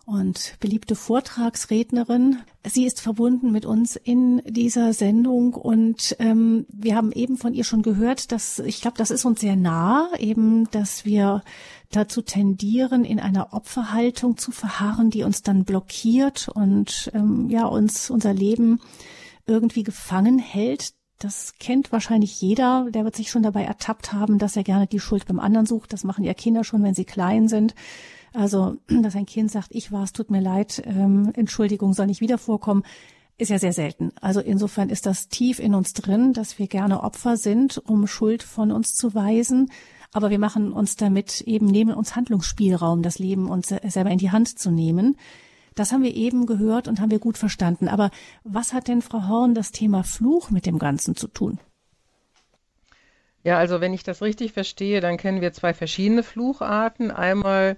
und 0.06 0.56
beliebte 0.60 0.94
Vortragsrednerin. 0.94 2.38
Sie 2.66 2.86
ist 2.86 3.02
verbunden 3.02 3.52
mit 3.52 3.66
uns 3.66 3.96
in 3.96 4.40
dieser 4.46 4.94
Sendung 4.94 5.52
und 5.52 6.16
ähm, 6.20 6.64
wir 6.70 6.96
haben 6.96 7.12
eben 7.12 7.36
von 7.36 7.52
ihr 7.52 7.64
schon 7.64 7.82
gehört, 7.82 8.32
dass 8.32 8.58
ich 8.60 8.80
glaube, 8.80 8.96
das 8.96 9.10
ist 9.10 9.26
uns 9.26 9.40
sehr 9.42 9.56
nah, 9.56 10.08
eben, 10.18 10.70
dass 10.70 11.04
wir 11.04 11.42
dazu 11.90 12.22
tendieren, 12.22 13.04
in 13.04 13.20
einer 13.20 13.52
Opferhaltung 13.52 14.38
zu 14.38 14.50
verharren, 14.50 15.10
die 15.10 15.24
uns 15.24 15.42
dann 15.42 15.64
blockiert 15.64 16.48
und 16.48 17.10
ähm, 17.12 17.50
ja 17.50 17.66
uns 17.66 18.08
unser 18.08 18.32
Leben 18.32 18.80
irgendwie 19.46 19.82
gefangen 19.82 20.38
hält. 20.38 20.94
Das 21.18 21.54
kennt 21.58 21.90
wahrscheinlich 21.90 22.40
jeder. 22.40 22.86
Der 22.90 23.04
wird 23.04 23.16
sich 23.16 23.30
schon 23.30 23.42
dabei 23.42 23.64
ertappt 23.64 24.12
haben, 24.12 24.38
dass 24.38 24.56
er 24.56 24.62
gerne 24.62 24.86
die 24.86 25.00
Schuld 25.00 25.26
beim 25.26 25.40
anderen 25.40 25.66
sucht. 25.66 25.92
Das 25.92 26.04
machen 26.04 26.24
ja 26.24 26.34
Kinder 26.34 26.62
schon, 26.62 26.82
wenn 26.82 26.94
sie 26.94 27.04
klein 27.04 27.48
sind. 27.48 27.74
Also, 28.32 28.76
dass 28.88 29.16
ein 29.16 29.26
Kind 29.26 29.50
sagt, 29.50 29.68
ich 29.70 29.90
war 29.90 30.04
es, 30.04 30.12
tut 30.12 30.30
mir 30.30 30.40
leid, 30.40 30.82
ähm, 30.86 31.32
Entschuldigung, 31.34 31.92
soll 31.92 32.06
nicht 32.06 32.20
wieder 32.20 32.38
vorkommen, 32.38 32.84
ist 33.36 33.50
ja 33.50 33.58
sehr 33.58 33.72
selten. 33.72 34.12
Also 34.20 34.40
insofern 34.40 34.90
ist 34.90 35.06
das 35.06 35.28
tief 35.28 35.60
in 35.60 35.74
uns 35.74 35.92
drin, 35.92 36.32
dass 36.32 36.58
wir 36.58 36.66
gerne 36.66 37.02
Opfer 37.02 37.36
sind, 37.36 37.78
um 37.78 38.06
Schuld 38.08 38.42
von 38.42 38.72
uns 38.72 38.94
zu 38.94 39.14
weisen. 39.14 39.70
Aber 40.12 40.30
wir 40.30 40.38
machen 40.38 40.72
uns 40.72 40.96
damit 40.96 41.42
eben, 41.42 41.66
nehmen 41.66 41.94
uns 41.94 42.16
Handlungsspielraum, 42.16 43.02
das 43.02 43.18
Leben 43.18 43.48
uns 43.48 43.68
selber 43.68 44.10
in 44.10 44.18
die 44.18 44.32
Hand 44.32 44.58
zu 44.58 44.70
nehmen. 44.70 45.16
Das 45.78 45.92
haben 45.92 46.02
wir 46.02 46.14
eben 46.14 46.46
gehört 46.46 46.88
und 46.88 47.00
haben 47.00 47.12
wir 47.12 47.20
gut 47.20 47.38
verstanden. 47.38 47.86
Aber 47.86 48.10
was 48.42 48.72
hat 48.72 48.88
denn 48.88 49.00
Frau 49.00 49.28
Horn 49.28 49.54
das 49.54 49.70
Thema 49.70 50.02
Fluch 50.02 50.50
mit 50.50 50.66
dem 50.66 50.78
Ganzen 50.78 51.14
zu 51.14 51.28
tun? 51.28 51.58
Ja, 53.44 53.58
also 53.58 53.80
wenn 53.80 53.94
ich 53.94 54.02
das 54.02 54.20
richtig 54.20 54.52
verstehe, 54.52 55.00
dann 55.00 55.16
kennen 55.16 55.40
wir 55.40 55.52
zwei 55.52 55.72
verschiedene 55.72 56.24
Flucharten. 56.24 57.12
Einmal, 57.12 57.76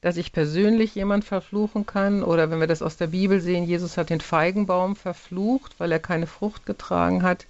dass 0.00 0.16
ich 0.16 0.32
persönlich 0.32 0.94
jemand 0.94 1.24
verfluchen 1.24 1.86
kann 1.86 2.22
oder 2.22 2.50
wenn 2.50 2.60
wir 2.60 2.68
das 2.68 2.82
aus 2.82 2.96
der 2.96 3.08
Bibel 3.08 3.40
sehen, 3.40 3.64
Jesus 3.64 3.96
hat 3.96 4.10
den 4.10 4.20
Feigenbaum 4.20 4.94
verflucht, 4.94 5.74
weil 5.78 5.90
er 5.90 5.98
keine 5.98 6.28
Frucht 6.28 6.66
getragen 6.66 7.24
hat. 7.24 7.46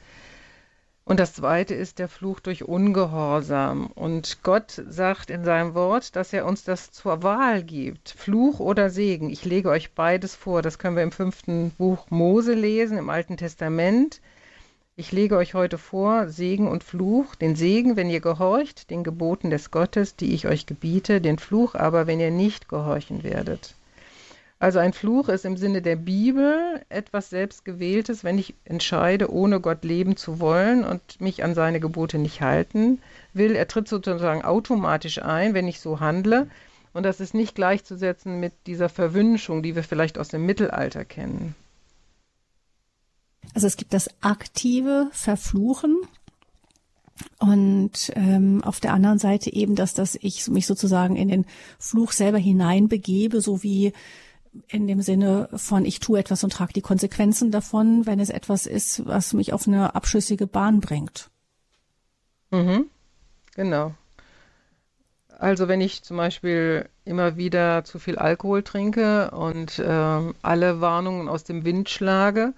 Und 1.10 1.18
das 1.18 1.34
zweite 1.34 1.74
ist 1.74 1.98
der 1.98 2.08
Fluch 2.08 2.38
durch 2.38 2.62
Ungehorsam. 2.62 3.88
Und 3.88 4.44
Gott 4.44 4.80
sagt 4.88 5.28
in 5.28 5.42
seinem 5.42 5.74
Wort, 5.74 6.14
dass 6.14 6.32
er 6.32 6.46
uns 6.46 6.62
das 6.62 6.92
zur 6.92 7.24
Wahl 7.24 7.64
gibt. 7.64 8.10
Fluch 8.10 8.60
oder 8.60 8.90
Segen. 8.90 9.28
Ich 9.28 9.44
lege 9.44 9.70
euch 9.70 9.92
beides 9.94 10.36
vor. 10.36 10.62
Das 10.62 10.78
können 10.78 10.94
wir 10.94 11.02
im 11.02 11.10
fünften 11.10 11.72
Buch 11.72 12.08
Mose 12.10 12.54
lesen, 12.54 12.96
im 12.96 13.10
Alten 13.10 13.36
Testament. 13.36 14.20
Ich 14.94 15.10
lege 15.10 15.36
euch 15.36 15.54
heute 15.54 15.78
vor 15.78 16.28
Segen 16.28 16.68
und 16.68 16.84
Fluch. 16.84 17.34
Den 17.34 17.56
Segen, 17.56 17.96
wenn 17.96 18.08
ihr 18.08 18.20
gehorcht, 18.20 18.88
den 18.88 19.02
Geboten 19.02 19.50
des 19.50 19.72
Gottes, 19.72 20.14
die 20.14 20.32
ich 20.32 20.46
euch 20.46 20.64
gebiete, 20.64 21.20
den 21.20 21.40
Fluch 21.40 21.74
aber, 21.74 22.06
wenn 22.06 22.20
ihr 22.20 22.30
nicht 22.30 22.68
gehorchen 22.68 23.24
werdet. 23.24 23.74
Also 24.60 24.78
ein 24.78 24.92
Fluch 24.92 25.30
ist 25.30 25.46
im 25.46 25.56
Sinne 25.56 25.80
der 25.80 25.96
Bibel 25.96 26.82
etwas 26.90 27.30
Selbstgewähltes, 27.30 28.24
wenn 28.24 28.36
ich 28.38 28.54
entscheide, 28.64 29.32
ohne 29.32 29.58
Gott 29.58 29.84
leben 29.84 30.16
zu 30.16 30.38
wollen 30.38 30.84
und 30.84 31.18
mich 31.18 31.42
an 31.42 31.54
seine 31.54 31.80
Gebote 31.80 32.18
nicht 32.18 32.42
halten 32.42 33.00
will. 33.32 33.56
Er 33.56 33.68
tritt 33.68 33.88
sozusagen 33.88 34.42
automatisch 34.42 35.22
ein, 35.22 35.54
wenn 35.54 35.66
ich 35.66 35.80
so 35.80 36.00
handle. 36.00 36.46
Und 36.92 37.04
das 37.04 37.20
ist 37.20 37.32
nicht 37.32 37.54
gleichzusetzen 37.54 38.38
mit 38.38 38.52
dieser 38.66 38.90
Verwünschung, 38.90 39.62
die 39.62 39.74
wir 39.74 39.82
vielleicht 39.82 40.18
aus 40.18 40.28
dem 40.28 40.44
Mittelalter 40.44 41.06
kennen. 41.06 41.54
Also 43.54 43.66
es 43.66 43.78
gibt 43.78 43.94
das 43.94 44.10
aktive 44.20 45.08
Verfluchen 45.10 45.96
und 47.38 48.12
ähm, 48.14 48.62
auf 48.62 48.80
der 48.80 48.92
anderen 48.92 49.18
Seite 49.18 49.50
eben, 49.50 49.74
dass 49.74 49.94
das 49.94 50.18
ich 50.20 50.48
mich 50.48 50.66
sozusagen 50.66 51.16
in 51.16 51.28
den 51.28 51.46
Fluch 51.78 52.12
selber 52.12 52.38
hineinbegebe, 52.38 53.40
so 53.40 53.62
wie 53.62 53.94
in 54.68 54.86
dem 54.86 55.02
Sinne 55.02 55.48
von 55.54 55.84
ich 55.84 56.00
tue 56.00 56.18
etwas 56.18 56.42
und 56.44 56.52
trage 56.52 56.72
die 56.72 56.80
Konsequenzen 56.80 57.50
davon, 57.50 58.06
wenn 58.06 58.20
es 58.20 58.30
etwas 58.30 58.66
ist, 58.66 59.06
was 59.06 59.32
mich 59.32 59.52
auf 59.52 59.66
eine 59.66 59.94
abschüssige 59.94 60.46
Bahn 60.46 60.80
bringt. 60.80 61.30
Mhm. 62.50 62.86
Genau. 63.54 63.94
Also 65.38 65.68
wenn 65.68 65.80
ich 65.80 66.02
zum 66.02 66.16
Beispiel 66.16 66.88
immer 67.04 67.36
wieder 67.36 67.84
zu 67.84 67.98
viel 67.98 68.18
Alkohol 68.18 68.62
trinke 68.62 69.30
und 69.30 69.78
äh, 69.78 70.32
alle 70.42 70.80
Warnungen 70.80 71.28
aus 71.28 71.44
dem 71.44 71.64
Wind 71.64 71.88
schlage 71.88 72.52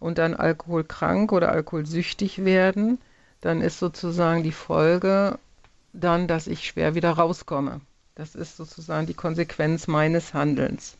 und 0.00 0.18
dann 0.18 0.34
alkoholkrank 0.34 1.32
oder 1.32 1.50
alkoholsüchtig 1.50 2.44
werden, 2.44 2.98
dann 3.40 3.62
ist 3.62 3.78
sozusagen 3.78 4.42
die 4.42 4.52
Folge 4.52 5.38
dann, 5.94 6.28
dass 6.28 6.46
ich 6.46 6.66
schwer 6.66 6.94
wieder 6.94 7.12
rauskomme. 7.12 7.80
Das 8.14 8.34
ist 8.34 8.56
sozusagen 8.56 9.06
die 9.06 9.14
Konsequenz 9.14 9.86
meines 9.86 10.34
Handelns. 10.34 10.96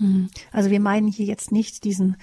Hm. 0.00 0.30
Also 0.50 0.70
wir 0.70 0.80
meinen 0.80 1.08
hier 1.08 1.26
jetzt 1.26 1.52
nicht 1.52 1.84
diesen 1.84 2.16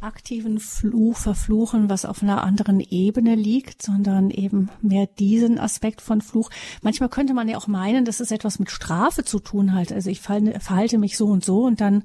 aktiven 0.00 0.58
Fluch, 0.58 1.16
Verfluchen, 1.16 1.88
was 1.88 2.04
auf 2.04 2.22
einer 2.22 2.42
anderen 2.42 2.80
Ebene 2.80 3.36
liegt, 3.36 3.82
sondern 3.82 4.30
eben 4.30 4.68
mehr 4.80 5.06
diesen 5.06 5.60
Aspekt 5.60 6.00
von 6.00 6.20
Fluch. 6.20 6.50
Manchmal 6.82 7.08
könnte 7.08 7.34
man 7.34 7.48
ja 7.48 7.56
auch 7.56 7.68
meinen, 7.68 8.04
dass 8.04 8.18
es 8.18 8.32
etwas 8.32 8.58
mit 8.58 8.70
Strafe 8.70 9.24
zu 9.24 9.38
tun 9.38 9.72
hat. 9.74 9.92
Also 9.92 10.10
ich 10.10 10.20
verhalte 10.20 10.98
mich 10.98 11.16
so 11.16 11.26
und 11.26 11.44
so 11.44 11.62
und 11.62 11.80
dann 11.80 12.02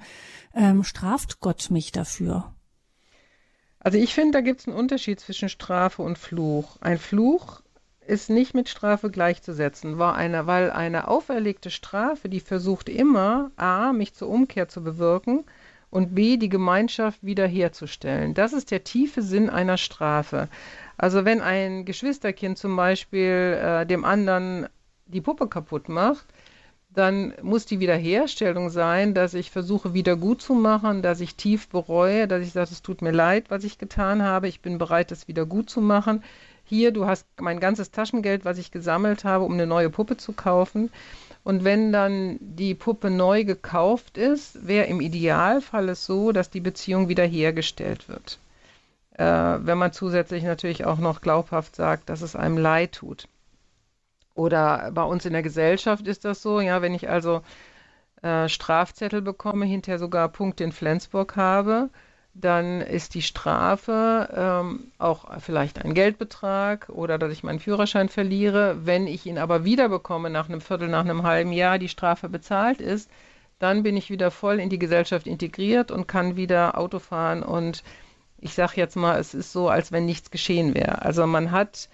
ähm, 0.54 0.84
straft 0.84 1.40
Gott 1.40 1.72
mich 1.72 1.92
dafür. 1.92 2.54
Also 3.80 3.98
ich 3.98 4.14
finde, 4.14 4.34
da 4.34 4.42
gibt 4.42 4.62
es 4.62 4.68
einen 4.68 4.78
Unterschied 4.78 5.20
zwischen 5.20 5.50
Strafe 5.50 6.04
und 6.04 6.18
Fluch. 6.20 6.78
Ein 6.82 7.00
Fluch 7.00 7.62
ist 8.08 8.30
nicht 8.30 8.54
mit 8.54 8.70
Strafe 8.70 9.10
gleichzusetzen, 9.10 9.98
war 9.98 10.16
eine, 10.16 10.48
weil 10.48 10.72
eine 10.72 11.08
auferlegte 11.08 11.70
Strafe, 11.70 12.30
die 12.30 12.40
versucht 12.40 12.90
immer, 12.90 13.52
a, 13.58 13.92
mich 13.94 14.14
zur 14.14 14.30
Umkehr 14.30 14.68
zu 14.68 14.84
bewirken 14.84 15.44
und 15.90 16.16
b, 16.16 16.38
die 16.38 16.50
Gemeinschaft 16.50 17.24
wiederherzustellen. 17.24 18.34
Das 18.34 18.54
ist 18.54 18.72
der 18.72 18.84
tiefe 18.84 19.22
Sinn 19.22 19.50
einer 19.50 19.78
Strafe. 19.78 20.48
Also 20.98 21.26
wenn 21.26 21.42
ein 21.42 21.86
Geschwisterkind 21.86 22.58
zum 22.58 22.76
Beispiel 22.76 23.60
äh, 23.62 23.86
dem 23.86 24.04
anderen 24.04 24.68
die 25.06 25.22
Puppe 25.22 25.48
kaputt 25.48 25.90
macht, 25.90 26.26
dann 26.90 27.34
muss 27.42 27.66
die 27.66 27.80
Wiederherstellung 27.80 28.70
sein, 28.70 29.14
dass 29.14 29.34
ich 29.34 29.52
versuche, 29.52 29.94
wieder 29.94 30.16
gut 30.16 30.42
zu 30.42 30.54
machen, 30.56 31.02
dass 31.02 31.22
ich 31.22 31.36
tief 31.36 31.70
bereue, 31.70 32.28
dass 32.28 32.42
ich 32.42 32.54
sage, 32.54 32.70
es 32.72 32.82
tut 32.82 33.02
mir 33.02 33.12
leid, 33.12 33.52
was 33.52 33.64
ich 33.64 33.78
getan 33.78 34.24
habe, 34.24 34.48
ich 34.48 34.62
bin 34.62 34.78
bereit, 34.80 35.12
es 35.12 35.28
wieder 35.28 35.46
gut 35.46 35.70
zu 35.70 35.80
machen 35.80 36.24
hier, 36.68 36.92
du 36.92 37.08
hast 37.08 37.26
mein 37.40 37.60
ganzes 37.60 37.92
Taschengeld, 37.92 38.44
was 38.46 38.58
ich 38.58 38.72
gesammelt 38.72 39.24
habe, 39.24 39.46
um 39.46 39.54
eine 39.54 39.66
neue 39.66 39.90
Puppe 39.90 40.18
zu 40.18 40.34
kaufen. 40.34 40.92
Und 41.44 41.64
wenn 41.64 41.94
dann 41.94 42.38
die 42.42 42.76
Puppe 42.76 43.10
neu 43.10 43.46
gekauft 43.46 44.18
ist, 44.18 44.68
wäre 44.68 44.88
im 44.88 45.00
Idealfall 45.00 45.88
es 45.90 46.06
so, 46.06 46.34
dass 46.34 46.50
die 46.50 46.60
Beziehung 46.60 47.08
wiederhergestellt 47.08 48.10
wird. 48.10 48.38
Äh, 49.14 49.24
wenn 49.24 49.78
man 49.78 49.94
zusätzlich 49.94 50.44
natürlich 50.44 50.84
auch 50.84 50.98
noch 50.98 51.22
glaubhaft 51.22 51.76
sagt, 51.76 52.10
dass 52.10 52.22
es 52.22 52.36
einem 52.36 52.58
leid 52.58 52.92
tut. 52.92 53.30
Oder 54.36 54.92
bei 54.92 55.04
uns 55.04 55.26
in 55.26 55.34
der 55.34 55.42
Gesellschaft 55.42 56.06
ist 56.06 56.26
das 56.26 56.42
so, 56.42 56.60
ja, 56.60 56.82
wenn 56.82 56.94
ich 56.94 57.10
also 57.10 57.42
äh, 58.22 58.50
Strafzettel 58.50 59.22
bekomme, 59.22 59.66
hinterher 59.66 60.00
sogar 60.00 60.28
Punkte 60.28 60.66
in 60.66 60.74
Flensburg 60.74 61.38
habe, 61.38 61.90
dann 62.40 62.82
ist 62.82 63.16
die 63.16 63.24
Strafe 63.24 64.30
ähm, 64.36 64.92
auch 65.00 65.26
vielleicht 65.40 65.84
ein 65.84 65.96
Geldbetrag 65.96 66.90
oder 66.90 67.18
dass 67.18 67.32
ich 67.32 67.44
meinen 67.44 67.60
Führerschein 67.60 68.10
verliere. 68.10 68.86
Wenn 68.86 69.08
ich 69.08 69.26
ihn 69.26 69.40
aber 69.40 69.64
wiederbekomme 69.64 70.30
nach 70.30 70.48
einem 70.48 70.62
Viertel, 70.62 70.88
nach 70.88 71.04
einem 71.04 71.24
halben 71.24 71.52
Jahr, 71.52 71.80
die 71.80 71.90
Strafe 71.90 72.30
bezahlt 72.30 72.80
ist, 72.80 73.10
dann 73.58 73.82
bin 73.82 73.98
ich 73.98 74.12
wieder 74.12 74.30
voll 74.30 74.60
in 74.60 74.70
die 74.70 74.78
Gesellschaft 74.78 75.26
integriert 75.26 75.90
und 75.90 76.08
kann 76.08 76.36
wieder 76.36 76.78
Auto 76.78 77.00
fahren. 77.00 77.42
Und 77.42 77.84
ich 78.38 78.54
sage 78.54 78.74
jetzt 78.76 78.96
mal, 78.96 79.20
es 79.20 79.34
ist 79.34 79.52
so, 79.52 79.70
als 79.70 79.92
wenn 79.92 80.06
nichts 80.06 80.30
geschehen 80.30 80.76
wäre. 80.76 81.02
Also 81.02 81.26
man 81.26 81.50
hat 81.50 81.90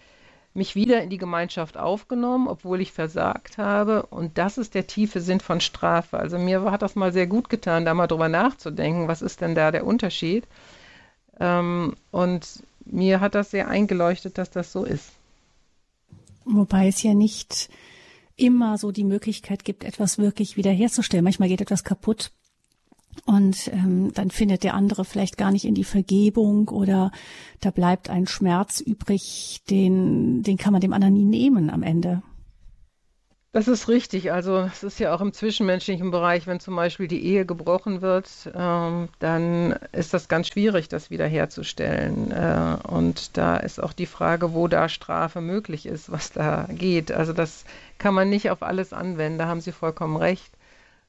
mich 0.53 0.75
wieder 0.75 1.01
in 1.01 1.09
die 1.09 1.17
Gemeinschaft 1.17 1.77
aufgenommen, 1.77 2.47
obwohl 2.47 2.81
ich 2.81 2.91
versagt 2.91 3.57
habe. 3.57 4.05
Und 4.07 4.37
das 4.37 4.57
ist 4.57 4.75
der 4.75 4.85
tiefe 4.85 5.19
Sinn 5.19 5.39
von 5.39 5.61
Strafe. 5.61 6.17
Also 6.17 6.37
mir 6.37 6.69
hat 6.71 6.81
das 6.81 6.95
mal 6.95 7.11
sehr 7.11 7.27
gut 7.27 7.49
getan, 7.49 7.85
da 7.85 7.93
mal 7.93 8.07
drüber 8.07 8.29
nachzudenken, 8.29 9.07
was 9.07 9.21
ist 9.21 9.41
denn 9.41 9.55
da 9.55 9.71
der 9.71 9.85
Unterschied. 9.85 10.45
Ähm, 11.39 11.95
und 12.11 12.63
mir 12.85 13.19
hat 13.19 13.33
das 13.33 13.51
sehr 13.51 13.67
eingeleuchtet, 13.67 14.37
dass 14.37 14.51
das 14.51 14.71
so 14.71 14.83
ist. 14.83 15.11
Wobei 16.45 16.87
es 16.87 17.01
ja 17.01 17.13
nicht 17.13 17.69
immer 18.35 18.77
so 18.77 18.91
die 18.91 19.03
Möglichkeit 19.03 19.63
gibt, 19.63 19.83
etwas 19.83 20.17
wirklich 20.17 20.57
wiederherzustellen. 20.57 21.23
Manchmal 21.23 21.49
geht 21.49 21.61
etwas 21.61 21.83
kaputt 21.83 22.31
und 23.25 23.67
ähm, 23.69 24.11
dann 24.13 24.31
findet 24.31 24.63
der 24.63 24.73
andere 24.73 25.05
vielleicht 25.05 25.37
gar 25.37 25.51
nicht 25.51 25.65
in 25.65 25.75
die 25.75 25.83
Vergebung 25.83 26.69
oder 26.69 27.11
da 27.61 27.71
bleibt 27.71 28.09
ein 28.09 28.27
Schmerz 28.27 28.79
übrig, 28.79 29.61
den, 29.69 30.43
den 30.43 30.57
kann 30.57 30.73
man 30.73 30.81
dem 30.81 30.93
anderen 30.93 31.13
nie 31.13 31.25
nehmen 31.25 31.69
am 31.69 31.83
Ende. 31.83 32.21
Das 33.53 33.67
ist 33.67 33.87
richtig. 33.87 34.31
Also 34.31 34.61
es 34.61 34.81
ist 34.81 34.99
ja 34.99 35.13
auch 35.13 35.21
im 35.21 35.31
zwischenmenschlichen 35.31 36.09
Bereich, 36.09 36.47
wenn 36.47 36.59
zum 36.59 36.75
Beispiel 36.75 37.07
die 37.07 37.23
Ehe 37.23 37.45
gebrochen 37.45 38.01
wird, 38.01 38.27
ähm, 38.55 39.09
dann 39.19 39.73
ist 39.91 40.11
das 40.11 40.27
ganz 40.27 40.47
schwierig, 40.47 40.89
das 40.89 41.11
wiederherzustellen. 41.11 42.31
Äh, 42.31 42.77
und 42.87 43.37
da 43.37 43.57
ist 43.57 43.81
auch 43.81 43.93
die 43.93 44.07
Frage, 44.07 44.55
wo 44.55 44.67
da 44.67 44.89
Strafe 44.89 45.39
möglich 45.39 45.85
ist, 45.85 46.11
was 46.11 46.31
da 46.31 46.67
geht. 46.71 47.11
Also 47.11 47.31
das 47.31 47.63
kann 47.99 48.15
man 48.15 48.27
nicht 48.27 48.49
auf 48.49 48.63
alles 48.63 48.91
anwenden, 48.91 49.37
da 49.37 49.47
haben 49.47 49.61
Sie 49.61 49.71
vollkommen 49.71 50.17
recht. 50.17 50.51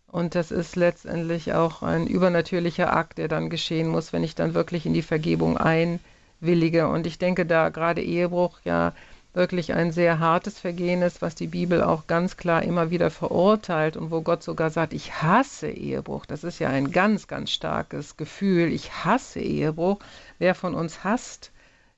Und 0.06 0.34
das 0.34 0.50
ist 0.50 0.76
letztendlich 0.76 1.54
auch 1.54 1.82
ein 1.82 2.06
übernatürlicher 2.06 2.94
Akt, 2.94 3.18
der 3.18 3.28
dann 3.28 3.50
geschehen 3.50 3.88
muss, 3.88 4.12
wenn 4.12 4.22
ich 4.22 4.34
dann 4.34 4.54
wirklich 4.54 4.86
in 4.86 4.94
die 4.94 5.02
Vergebung 5.02 5.58
einwillige. 5.58 6.88
Und 6.88 7.06
ich 7.06 7.18
denke, 7.18 7.46
da 7.46 7.70
gerade 7.70 8.02
Ehebruch 8.02 8.60
ja 8.64 8.92
wirklich 9.34 9.74
ein 9.74 9.90
sehr 9.90 10.20
hartes 10.20 10.60
Vergehen 10.60 11.02
ist, 11.02 11.20
was 11.20 11.34
die 11.34 11.48
Bibel 11.48 11.82
auch 11.82 12.06
ganz 12.06 12.36
klar 12.36 12.62
immer 12.62 12.90
wieder 12.90 13.10
verurteilt 13.10 13.96
und 13.96 14.12
wo 14.12 14.22
Gott 14.22 14.44
sogar 14.44 14.70
sagt, 14.70 14.94
ich 14.94 15.22
hasse 15.22 15.68
Ehebruch. 15.68 16.24
Das 16.24 16.44
ist 16.44 16.60
ja 16.60 16.68
ein 16.68 16.92
ganz, 16.92 17.26
ganz 17.26 17.50
starkes 17.50 18.16
Gefühl. 18.16 18.72
Ich 18.72 19.04
hasse 19.04 19.40
Ehebruch. 19.40 19.98
Wer 20.38 20.54
von 20.54 20.74
uns 20.74 21.02
hasst 21.02 21.50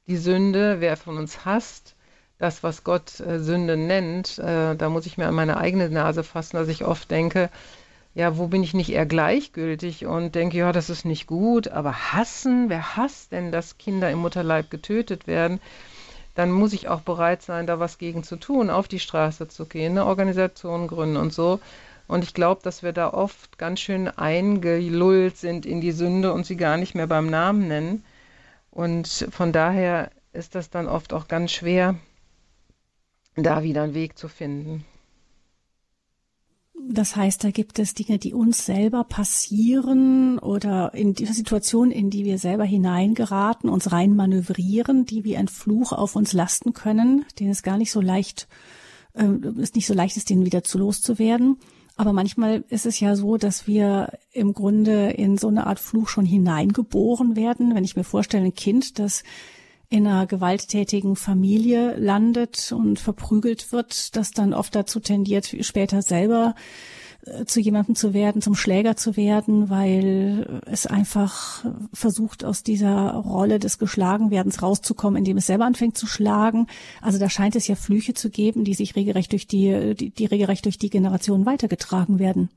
die 0.06 0.16
Sünde? 0.16 0.80
Wer 0.80 0.96
von 0.96 1.18
uns 1.18 1.44
hasst 1.44 1.94
das, 2.38 2.62
was 2.62 2.84
Gott 2.84 3.20
äh, 3.20 3.38
Sünde 3.38 3.76
nennt? 3.76 4.38
Äh, 4.38 4.74
da 4.74 4.88
muss 4.88 5.06
ich 5.06 5.18
mir 5.18 5.26
an 5.26 5.34
meine 5.34 5.58
eigene 5.58 5.90
Nase 5.90 6.24
fassen, 6.24 6.56
dass 6.56 6.68
ich 6.68 6.84
oft 6.84 7.10
denke, 7.10 7.50
ja, 8.16 8.36
wo 8.36 8.48
bin 8.48 8.64
ich 8.64 8.74
nicht 8.74 8.90
eher 8.90 9.06
gleichgültig 9.06 10.06
und 10.06 10.34
denke, 10.34 10.56
ja, 10.56 10.72
das 10.72 10.90
ist 10.90 11.04
nicht 11.04 11.28
gut, 11.28 11.68
aber 11.68 12.12
hassen, 12.12 12.68
wer 12.68 12.96
hasst 12.96 13.30
denn, 13.30 13.52
dass 13.52 13.78
Kinder 13.78 14.10
im 14.10 14.18
Mutterleib 14.18 14.70
getötet 14.70 15.28
werden? 15.28 15.60
dann 16.36 16.52
muss 16.52 16.74
ich 16.74 16.88
auch 16.88 17.00
bereit 17.00 17.42
sein, 17.42 17.66
da 17.66 17.80
was 17.80 17.98
gegen 17.98 18.22
zu 18.22 18.36
tun, 18.36 18.68
auf 18.68 18.88
die 18.88 19.00
Straße 19.00 19.48
zu 19.48 19.64
gehen, 19.64 19.92
eine 19.92 20.04
Organisation 20.04 20.86
gründen 20.86 21.16
und 21.16 21.32
so. 21.32 21.60
Und 22.08 22.22
ich 22.22 22.34
glaube, 22.34 22.60
dass 22.62 22.82
wir 22.82 22.92
da 22.92 23.12
oft 23.12 23.58
ganz 23.58 23.80
schön 23.80 24.06
eingelullt 24.06 25.38
sind 25.38 25.66
in 25.66 25.80
die 25.80 25.92
Sünde 25.92 26.32
und 26.32 26.44
sie 26.46 26.56
gar 26.56 26.76
nicht 26.76 26.94
mehr 26.94 27.06
beim 27.06 27.28
Namen 27.28 27.66
nennen. 27.66 28.04
Und 28.70 29.26
von 29.30 29.50
daher 29.50 30.10
ist 30.34 30.54
das 30.54 30.68
dann 30.68 30.86
oft 30.86 31.14
auch 31.14 31.26
ganz 31.26 31.52
schwer, 31.52 31.96
da 33.34 33.62
wieder 33.62 33.82
einen 33.82 33.94
Weg 33.94 34.18
zu 34.18 34.28
finden. 34.28 34.84
Das 36.88 37.16
heißt, 37.16 37.42
da 37.42 37.50
gibt 37.50 37.78
es 37.78 37.94
Dinge, 37.94 38.18
die 38.18 38.34
uns 38.34 38.64
selber 38.64 39.04
passieren 39.04 40.38
oder 40.38 40.94
in 40.94 41.14
die 41.14 41.26
Situation, 41.26 41.90
in 41.90 42.10
die 42.10 42.24
wir 42.24 42.38
selber 42.38 42.64
hineingeraten, 42.64 43.70
uns 43.70 43.92
rein 43.92 44.14
manövrieren, 44.14 45.04
die 45.04 45.24
wie 45.24 45.36
ein 45.36 45.48
Fluch 45.48 45.92
auf 45.92 46.16
uns 46.16 46.32
lasten 46.32 46.74
können, 46.74 47.24
den 47.40 47.50
es 47.50 47.62
gar 47.62 47.78
nicht 47.78 47.90
so 47.90 48.00
leicht, 48.00 48.46
äh, 49.14 49.26
ist 49.56 49.74
nicht 49.74 49.86
so 49.86 49.94
leicht 49.94 50.16
ist, 50.16 50.30
den 50.30 50.44
wieder 50.44 50.62
zu 50.62 50.78
loszuwerden. 50.78 51.56
Aber 51.96 52.12
manchmal 52.12 52.62
ist 52.68 52.84
es 52.84 53.00
ja 53.00 53.16
so, 53.16 53.38
dass 53.38 53.66
wir 53.66 54.12
im 54.32 54.52
Grunde 54.52 55.10
in 55.10 55.38
so 55.38 55.48
eine 55.48 55.66
Art 55.66 55.80
Fluch 55.80 56.08
schon 56.08 56.26
hineingeboren 56.26 57.36
werden. 57.36 57.74
Wenn 57.74 57.84
ich 57.84 57.96
mir 57.96 58.04
vorstelle, 58.04 58.44
ein 58.44 58.54
Kind, 58.54 58.98
das 58.98 59.24
in 59.88 60.06
einer 60.06 60.26
gewalttätigen 60.26 61.16
Familie 61.16 61.94
landet 61.96 62.72
und 62.72 62.98
verprügelt 62.98 63.72
wird, 63.72 64.16
das 64.16 64.32
dann 64.32 64.52
oft 64.52 64.74
dazu 64.74 65.00
tendiert, 65.00 65.54
später 65.60 66.02
selber 66.02 66.54
äh, 67.24 67.44
zu 67.44 67.60
jemandem 67.60 67.94
zu 67.94 68.12
werden, 68.12 68.42
zum 68.42 68.54
Schläger 68.54 68.96
zu 68.96 69.16
werden, 69.16 69.70
weil 69.70 70.60
es 70.66 70.86
einfach 70.86 71.64
versucht, 71.92 72.44
aus 72.44 72.62
dieser 72.62 73.12
Rolle 73.12 73.58
des 73.58 73.78
Geschlagenwerdens 73.78 74.62
rauszukommen, 74.62 75.18
indem 75.18 75.36
es 75.36 75.46
selber 75.46 75.66
anfängt 75.66 75.96
zu 75.96 76.06
schlagen. 76.06 76.66
Also 77.00 77.18
da 77.18 77.30
scheint 77.30 77.54
es 77.54 77.68
ja 77.68 77.76
Flüche 77.76 78.14
zu 78.14 78.30
geben, 78.30 78.64
die 78.64 78.74
sich 78.74 78.96
regelrecht 78.96 79.32
durch 79.32 79.46
die, 79.46 79.94
die, 79.94 80.10
die 80.10 80.26
regelrecht 80.26 80.64
durch 80.64 80.78
die 80.78 80.90
Generation 80.90 81.46
weitergetragen 81.46 82.18
werden. 82.18 82.50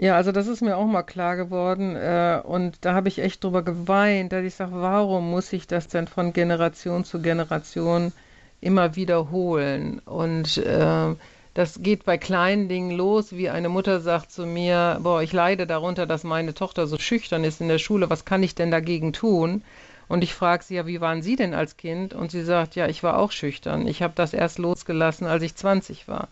Ja, 0.00 0.14
also 0.14 0.30
das 0.32 0.46
ist 0.46 0.60
mir 0.62 0.76
auch 0.76 0.86
mal 0.86 1.02
klar 1.02 1.36
geworden 1.36 1.96
äh, 1.96 2.40
und 2.44 2.84
da 2.84 2.94
habe 2.94 3.08
ich 3.08 3.18
echt 3.18 3.42
drüber 3.42 3.62
geweint, 3.62 4.32
dass 4.32 4.44
ich 4.44 4.54
sage, 4.54 4.72
warum 4.74 5.30
muss 5.30 5.52
ich 5.52 5.66
das 5.66 5.88
denn 5.88 6.06
von 6.06 6.32
Generation 6.32 7.04
zu 7.04 7.20
Generation 7.20 8.12
immer 8.60 8.94
wiederholen? 8.94 9.98
Und 10.04 10.56
äh, 10.58 11.14
das 11.54 11.82
geht 11.82 12.04
bei 12.04 12.16
kleinen 12.16 12.68
Dingen 12.68 12.92
los, 12.92 13.32
wie 13.32 13.50
eine 13.50 13.68
Mutter 13.68 14.00
sagt 14.00 14.30
zu 14.30 14.46
mir, 14.46 15.00
boah, 15.02 15.20
ich 15.22 15.32
leide 15.32 15.66
darunter, 15.66 16.06
dass 16.06 16.22
meine 16.22 16.54
Tochter 16.54 16.86
so 16.86 16.96
schüchtern 16.98 17.42
ist 17.42 17.60
in 17.60 17.68
der 17.68 17.78
Schule, 17.78 18.08
was 18.08 18.24
kann 18.24 18.44
ich 18.44 18.54
denn 18.54 18.70
dagegen 18.70 19.12
tun? 19.12 19.64
Und 20.06 20.22
ich 20.22 20.32
frage 20.32 20.62
sie 20.64 20.76
ja, 20.76 20.86
wie 20.86 21.00
waren 21.00 21.22
Sie 21.22 21.34
denn 21.36 21.54
als 21.54 21.76
Kind? 21.76 22.14
Und 22.14 22.30
sie 22.30 22.42
sagt, 22.42 22.76
ja, 22.76 22.86
ich 22.86 23.02
war 23.02 23.18
auch 23.18 23.32
schüchtern. 23.32 23.86
Ich 23.88 24.02
habe 24.02 24.14
das 24.16 24.32
erst 24.32 24.58
losgelassen, 24.58 25.26
als 25.26 25.42
ich 25.42 25.54
20 25.56 26.08
war. 26.08 26.28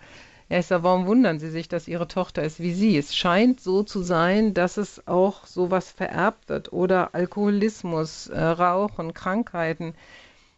Er 0.48 0.60
ist 0.60 0.70
ja, 0.70 0.82
warum 0.84 1.06
wundern 1.06 1.40
Sie 1.40 1.50
sich, 1.50 1.68
dass 1.68 1.88
Ihre 1.88 2.06
Tochter 2.06 2.44
ist 2.44 2.60
wie 2.60 2.72
Sie? 2.72 2.96
Es 2.96 3.16
scheint 3.16 3.60
so 3.60 3.82
zu 3.82 4.02
sein, 4.02 4.54
dass 4.54 4.76
es 4.76 5.06
auch 5.08 5.44
sowas 5.44 5.90
vererbt 5.90 6.48
wird 6.48 6.72
oder 6.72 7.14
Alkoholismus, 7.14 8.28
äh, 8.28 8.40
Rauchen, 8.40 9.12
Krankheiten, 9.12 9.94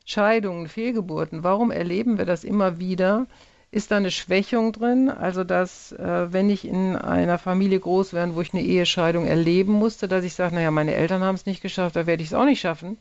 Scheidungen, 0.05 0.68
Fehlgeburten. 0.68 1.42
Warum 1.42 1.70
erleben 1.70 2.18
wir 2.18 2.27
das 2.27 2.44
immer 2.44 2.79
wieder? 2.79 3.27
Ist 3.70 3.90
da 3.90 3.96
eine 3.96 4.11
Schwächung 4.11 4.72
drin? 4.72 5.09
Also, 5.11 5.42
dass, 5.44 5.92
äh, 5.92 6.33
wenn 6.33 6.51
ich 6.51 6.66
in 6.66 6.96
einer 6.96 7.38
Familie 7.38 7.81
groß 7.81 8.12
werde, 8.12 8.35
wo 8.35 8.42
ich 8.42 8.53
eine 8.53 8.62
Ehescheidung 8.62 9.27
erleben 9.27 9.72
musste, 9.72 10.07
dass 10.09 10.24
ich 10.24 10.35
sage, 10.35 10.55
naja, 10.55 10.70
meine 10.70 10.94
Eltern 10.94 11.22
haben 11.22 11.35
es 11.35 11.46
nicht 11.46 11.62
geschafft, 11.62 11.96
da 11.96 12.07
werde 12.07 12.22
ich 12.22 12.31
es 12.31 12.35
auch 12.35 12.44
nicht 12.46 12.61
schaffen. 12.61 12.98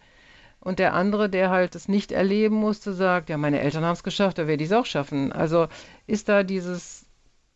Und 0.60 0.80
der 0.80 0.93
andere, 0.93 1.30
der 1.30 1.50
halt 1.50 1.76
es 1.76 1.88
nicht 1.88 2.12
erleben 2.12 2.56
musste, 2.56 2.93
sagt, 2.93 3.30
ja, 3.30 3.38
meine 3.38 3.62
Eltern 3.62 3.86
haben 3.86 3.93
es 3.93 4.04
geschafft, 4.04 4.38
da 4.38 4.48
werde 4.48 4.63
ich 4.63 4.70
es 4.70 4.76
auch 4.76 4.86
schaffen. 4.86 5.32
Also 5.32 5.67
ist 6.08 6.30
da 6.30 6.43
dieses, 6.43 7.06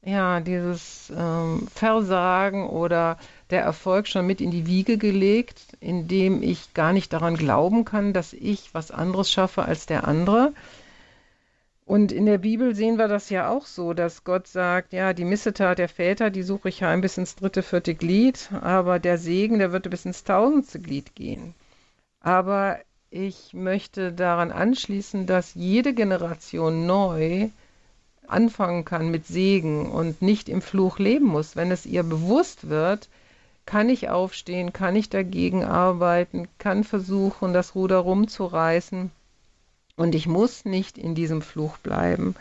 ja, 0.04 0.40
dieses 0.40 1.12
ähm, 1.16 1.68
Versagen 1.74 2.68
oder 2.68 3.18
der 3.50 3.62
Erfolg 3.62 4.08
schon 4.08 4.26
mit 4.26 4.42
in 4.42 4.52
die 4.52 4.66
Wiege 4.66 4.98
gelegt, 4.98 5.78
indem 5.80 6.42
ich 6.42 6.74
gar 6.74 6.94
nicht 6.94 7.12
daran 7.14 7.36
glauben 7.36 7.86
kann, 7.86 8.14
dass 8.14 8.34
ich 8.34 8.74
was 8.74 8.92
anderes 8.92 9.32
schaffe 9.32 9.64
als 9.64 9.86
der 9.86 10.08
andere. 10.08 10.54
Und 11.86 12.12
in 12.14 12.26
der 12.26 12.38
Bibel 12.38 12.74
sehen 12.74 12.98
wir 12.98 13.10
das 13.10 13.30
ja 13.30 13.50
auch 13.50 13.66
so, 13.66 13.94
dass 13.94 14.24
Gott 14.24 14.48
sagt, 14.48 14.94
ja, 14.94 15.12
die 15.14 15.26
Missetat 15.26 15.78
der 15.78 15.90
Väter, 15.90 16.30
die 16.30 16.44
suche 16.44 16.70
ich 16.70 16.84
heim 16.84 17.02
bis 17.02 17.18
ins 17.18 17.36
dritte, 17.36 17.64
vierte 17.64 17.96
Glied, 17.96 18.50
aber 18.62 19.00
der 19.00 19.18
Segen, 19.18 19.60
der 19.60 19.74
wird 19.74 19.90
bis 19.90 20.06
ins 20.06 20.24
tausendste 20.24 20.80
Glied 20.80 21.16
gehen. 21.16 21.54
Aber 22.22 22.80
ich 23.14 23.54
möchte 23.54 24.14
daran 24.14 24.52
anschließen, 24.54 25.26
dass 25.28 25.54
jede 25.54 25.94
Generation 25.94 26.86
neu 26.86 27.50
anfangen 28.26 28.86
kann 28.86 29.12
mit 29.12 29.28
Segen 29.28 29.92
und 29.92 30.22
nicht 30.22 30.48
im 30.48 30.62
Fluch 30.62 30.98
leben 30.98 31.26
muss. 31.26 31.58
Wenn 31.58 31.72
es 31.72 31.86
ihr 31.86 32.04
bewusst 32.04 32.70
wird, 32.70 33.10
kann 33.66 33.90
ich 33.90 34.10
aufstehen, 34.10 34.72
kann 34.72 34.96
ich 34.96 35.10
dagegen 35.10 35.66
arbeiten, 35.66 36.48
kann 36.58 36.86
versuchen, 36.86 37.52
das 37.52 37.76
Ruder 37.76 37.98
rumzureißen 37.98 39.12
und 39.98 40.16
ich 40.16 40.26
muss 40.26 40.64
nicht 40.64 40.98
in 40.98 41.14
diesem 41.14 41.42
Fluch 41.42 41.78
bleiben. 41.80 42.36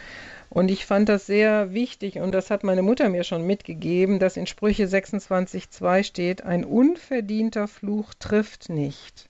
Und 0.50 0.70
ich 0.70 0.86
fand 0.86 1.08
das 1.08 1.26
sehr 1.26 1.74
wichtig 1.74 2.18
und 2.20 2.30
das 2.32 2.48
hat 2.48 2.62
meine 2.62 2.82
Mutter 2.82 3.08
mir 3.08 3.24
schon 3.24 3.44
mitgegeben, 3.44 4.20
dass 4.20 4.36
in 4.36 4.46
Sprüche 4.46 4.84
26.2 4.84 6.04
steht, 6.04 6.42
ein 6.44 6.64
unverdienter 6.64 7.66
Fluch 7.66 8.14
trifft 8.20 8.68
nicht. 8.68 9.29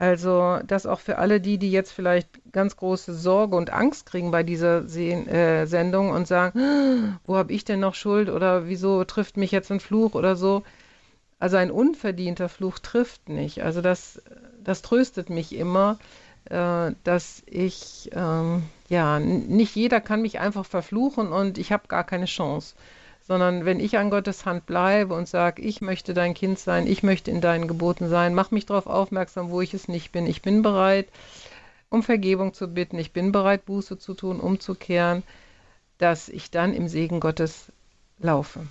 Also 0.00 0.60
das 0.66 0.86
auch 0.86 1.00
für 1.00 1.18
alle 1.18 1.42
die, 1.42 1.58
die 1.58 1.70
jetzt 1.70 1.92
vielleicht 1.92 2.26
ganz 2.52 2.74
große 2.74 3.12
Sorge 3.12 3.54
und 3.54 3.68
Angst 3.70 4.06
kriegen 4.06 4.30
bei 4.30 4.42
dieser 4.42 4.88
Se 4.88 5.10
äh, 5.10 5.66
Sendung 5.66 6.08
und 6.08 6.26
sagen, 6.26 6.58
ah, 6.58 7.20
wo 7.26 7.36
habe 7.36 7.52
ich 7.52 7.66
denn 7.66 7.80
noch 7.80 7.94
Schuld 7.94 8.30
oder 8.30 8.66
wieso 8.66 9.04
trifft 9.04 9.36
mich 9.36 9.50
jetzt 9.50 9.70
ein 9.70 9.78
Fluch 9.78 10.14
oder 10.14 10.36
so. 10.36 10.62
Also 11.38 11.58
ein 11.58 11.70
unverdienter 11.70 12.48
Fluch 12.48 12.78
trifft 12.78 13.28
nicht. 13.28 13.62
Also 13.62 13.82
das, 13.82 14.22
das 14.64 14.80
tröstet 14.80 15.28
mich 15.28 15.54
immer, 15.54 15.98
äh, 16.46 16.92
dass 17.04 17.42
ich, 17.44 18.08
ähm, 18.14 18.62
ja, 18.88 19.18
nicht 19.20 19.76
jeder 19.76 20.00
kann 20.00 20.22
mich 20.22 20.40
einfach 20.40 20.64
verfluchen 20.64 21.28
und 21.28 21.58
ich 21.58 21.72
habe 21.72 21.88
gar 21.88 22.04
keine 22.04 22.24
Chance 22.24 22.74
sondern 23.30 23.64
wenn 23.64 23.78
ich 23.78 23.96
an 23.96 24.10
Gottes 24.10 24.44
Hand 24.44 24.66
bleibe 24.66 25.14
und 25.14 25.28
sage, 25.28 25.62
ich 25.62 25.80
möchte 25.80 26.14
dein 26.14 26.34
Kind 26.34 26.58
sein, 26.58 26.88
ich 26.88 27.04
möchte 27.04 27.30
in 27.30 27.40
deinen 27.40 27.68
Geboten 27.68 28.08
sein, 28.08 28.34
mach 28.34 28.50
mich 28.50 28.66
darauf 28.66 28.88
aufmerksam, 28.88 29.50
wo 29.50 29.60
ich 29.60 29.72
es 29.72 29.86
nicht 29.86 30.10
bin. 30.10 30.26
Ich 30.26 30.42
bin 30.42 30.62
bereit, 30.62 31.06
um 31.90 32.02
Vergebung 32.02 32.54
zu 32.54 32.66
bitten, 32.66 32.98
ich 32.98 33.12
bin 33.12 33.30
bereit, 33.30 33.66
Buße 33.66 33.98
zu 33.98 34.14
tun, 34.14 34.40
umzukehren, 34.40 35.22
dass 35.96 36.28
ich 36.28 36.50
dann 36.50 36.74
im 36.74 36.88
Segen 36.88 37.20
Gottes 37.20 37.70
laufe. 38.18 38.66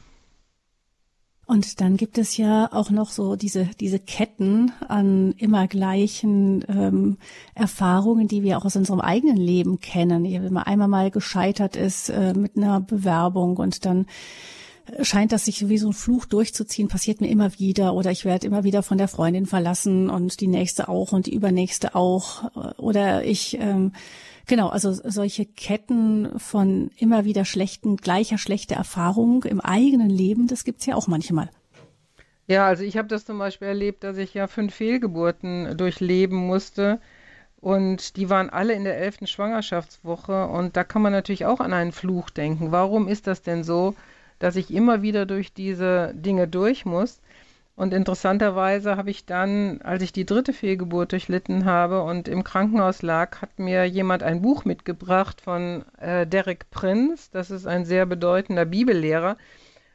Und 1.50 1.82
dann 1.82 1.98
gibt 1.98 2.20
es 2.20 2.38
ja 2.38 2.70
auch 2.72 2.92
noch 2.92 3.10
so 3.10 3.36
diese, 3.36 3.66
diese 3.80 3.98
Ketten 3.98 4.72
an 4.88 5.34
immer 5.40 5.68
gleichen 5.68 6.64
ähm, 6.70 7.18
Erfahrungen, 7.56 8.28
die 8.28 8.44
wir 8.44 8.60
auch 8.60 8.66
aus 8.66 8.76
unserem 8.76 9.02
eigenen 9.02 9.36
Leben 9.36 9.80
kennen. 9.80 10.26
Wenn 10.26 10.54
man 10.54 10.66
einmal 10.66 10.88
mal 10.88 11.10
gescheitert 11.10 11.76
ist 11.76 12.10
äh, 12.10 12.36
mit 12.36 12.56
einer 12.56 12.82
Bewerbung 12.82 13.58
und 13.58 13.84
dann 13.86 14.06
scheint 15.02 15.32
das 15.32 15.46
sich 15.46 15.68
wie 15.70 15.80
so 15.80 15.88
ein 15.88 15.94
Fluch 15.94 16.26
durchzuziehen, 16.26 16.88
passiert 16.88 17.20
mir 17.20 17.30
immer 17.30 17.58
wieder 17.58 17.96
oder 17.96 18.12
ich 18.12 18.26
werde 18.26 18.46
immer 18.46 18.64
wieder 18.64 18.84
von 18.84 19.00
der 19.00 19.08
Freundin 19.08 19.48
verlassen 19.48 20.12
und 20.12 20.42
die 20.42 20.48
nächste 20.48 20.88
auch 20.88 21.14
und 21.14 21.26
die 21.26 21.34
übernächste 21.34 21.96
auch 21.96 22.78
oder 22.78 23.26
ich 23.26 23.58
ähm, 23.60 23.94
Genau, 24.50 24.70
also 24.70 24.92
solche 24.92 25.46
Ketten 25.46 26.40
von 26.40 26.90
immer 26.98 27.24
wieder 27.24 27.46
schlechten, 27.46 27.98
gleicher 27.98 28.40
schlechter 28.40 28.76
Erfahrung 28.76 29.44
im 29.44 29.62
eigenen 29.62 30.10
Leben, 30.10 30.48
das 30.48 30.64
gibt's 30.64 30.88
ja 30.88 30.96
auch 30.96 31.06
manchmal. 31.06 31.52
Ja, 32.48 32.66
also 32.66 32.84
ich 32.84 32.98
habe 32.98 33.08
das 33.08 33.26
zum 33.26 33.38
Beispiel 33.38 33.68
erlebt, 33.68 34.04
dass 34.04 34.18
ich 34.18 34.34
ja 34.34 34.48
fünf 34.48 34.74
Fehlgeburten 34.74 35.78
durchleben 35.78 36.48
musste. 36.48 37.00
Und 37.62 38.18
die 38.18 38.32
waren 38.32 38.50
alle 38.50 38.74
in 38.74 38.86
der 38.86 38.98
elften 38.98 39.28
Schwangerschaftswoche. 39.28 40.48
Und 40.48 40.76
da 40.76 40.84
kann 40.84 41.04
man 41.04 41.12
natürlich 41.12 41.46
auch 41.46 41.60
an 41.60 41.72
einen 41.72 41.92
Fluch 41.92 42.32
denken. 42.32 42.72
Warum 42.72 43.08
ist 43.08 43.28
das 43.28 43.44
denn 43.44 43.64
so, 43.64 43.94
dass 44.40 44.56
ich 44.56 44.74
immer 44.74 45.04
wieder 45.04 45.28
durch 45.28 45.54
diese 45.54 46.12
Dinge 46.16 46.48
durch 46.48 46.86
muss? 46.86 47.22
Und 47.80 47.94
interessanterweise 47.94 48.98
habe 48.98 49.10
ich 49.10 49.26
dann, 49.26 49.82
als 49.84 50.04
ich 50.04 50.12
die 50.12 50.26
dritte 50.26 50.52
Fehlgeburt 50.52 51.14
durchlitten 51.14 51.64
habe 51.64 52.04
und 52.04 52.28
im 52.28 52.44
Krankenhaus 52.44 53.04
lag, 53.04 53.42
hat 53.42 53.58
mir 53.58 53.86
jemand 53.86 54.22
ein 54.22 54.42
Buch 54.42 54.66
mitgebracht 54.66 55.40
von 55.40 55.86
äh, 55.98 56.28
Derek 56.28 56.70
Prinz. 56.72 57.32
Das 57.32 57.50
ist 57.50 57.66
ein 57.66 57.86
sehr 57.86 58.06
bedeutender 58.06 58.66
Bibellehrer. 58.66 59.38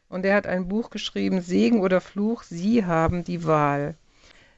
Und 0.09 0.25
er 0.25 0.35
hat 0.35 0.47
ein 0.47 0.67
Buch 0.67 0.89
geschrieben, 0.89 1.43
Segen 1.43 1.83
oder 1.83 2.01
Fluch, 2.01 2.45
Sie 2.45 2.87
haben 2.87 3.23
die 3.23 3.45
Wahl. 3.45 3.97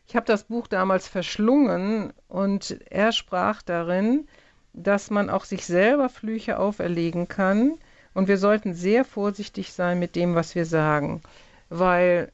Ich 0.07 0.15
habe 0.15 0.27
das 0.27 0.45
Buch 0.45 0.69
damals 0.69 1.09
verschlungen 1.09 2.13
und 2.29 2.79
er 2.91 3.11
sprach 3.11 3.61
darin, 3.61 4.29
dass 4.73 5.11
man 5.11 5.31
auch 5.31 5.47
sich 5.47 5.67
selber 5.67 6.11
Flüche 6.11 6.61
auferlegen 6.61 7.27
kann. 7.27 7.73
Und 8.15 8.29
wir 8.29 8.39
sollten 8.39 8.73
sehr 8.75 9.05
vorsichtig 9.05 9.73
sein 9.73 9.99
mit 9.99 10.15
dem, 10.15 10.37
was 10.37 10.55
wir 10.55 10.65
sagen, 10.65 11.23
weil 11.71 12.31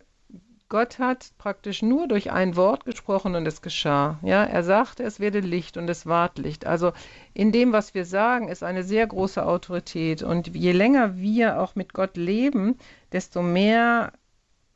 Gott 0.73 0.99
hat 0.99 1.33
praktisch 1.37 1.83
nur 1.83 2.09
durch 2.09 2.33
ein 2.33 2.57
Wort 2.57 2.87
gesprochen 2.87 3.35
und 3.35 3.47
es 3.47 3.61
geschah. 3.61 4.19
Ja, 4.23 4.43
er 4.43 4.65
sagte, 4.65 5.03
es 5.03 5.21
werde 5.21 5.41
Licht 5.41 5.77
und 5.77 5.87
es 5.91 6.07
ward 6.07 6.39
Licht. 6.39 6.65
Also 6.65 6.95
in 7.35 7.53
dem, 7.53 7.75
was 7.75 7.93
wir 7.93 8.07
sagen, 8.07 8.49
ist 8.49 8.63
eine 8.63 8.83
sehr 8.83 9.07
große 9.07 9.45
Autorität. 9.45 10.23
Und 10.23 10.57
je 10.57 10.73
länger 10.73 11.19
wir 11.19 11.61
auch 11.61 11.75
mit 11.75 11.93
Gott 11.93 12.17
leben, 12.17 12.79
desto 13.13 13.43
mehr 13.43 14.15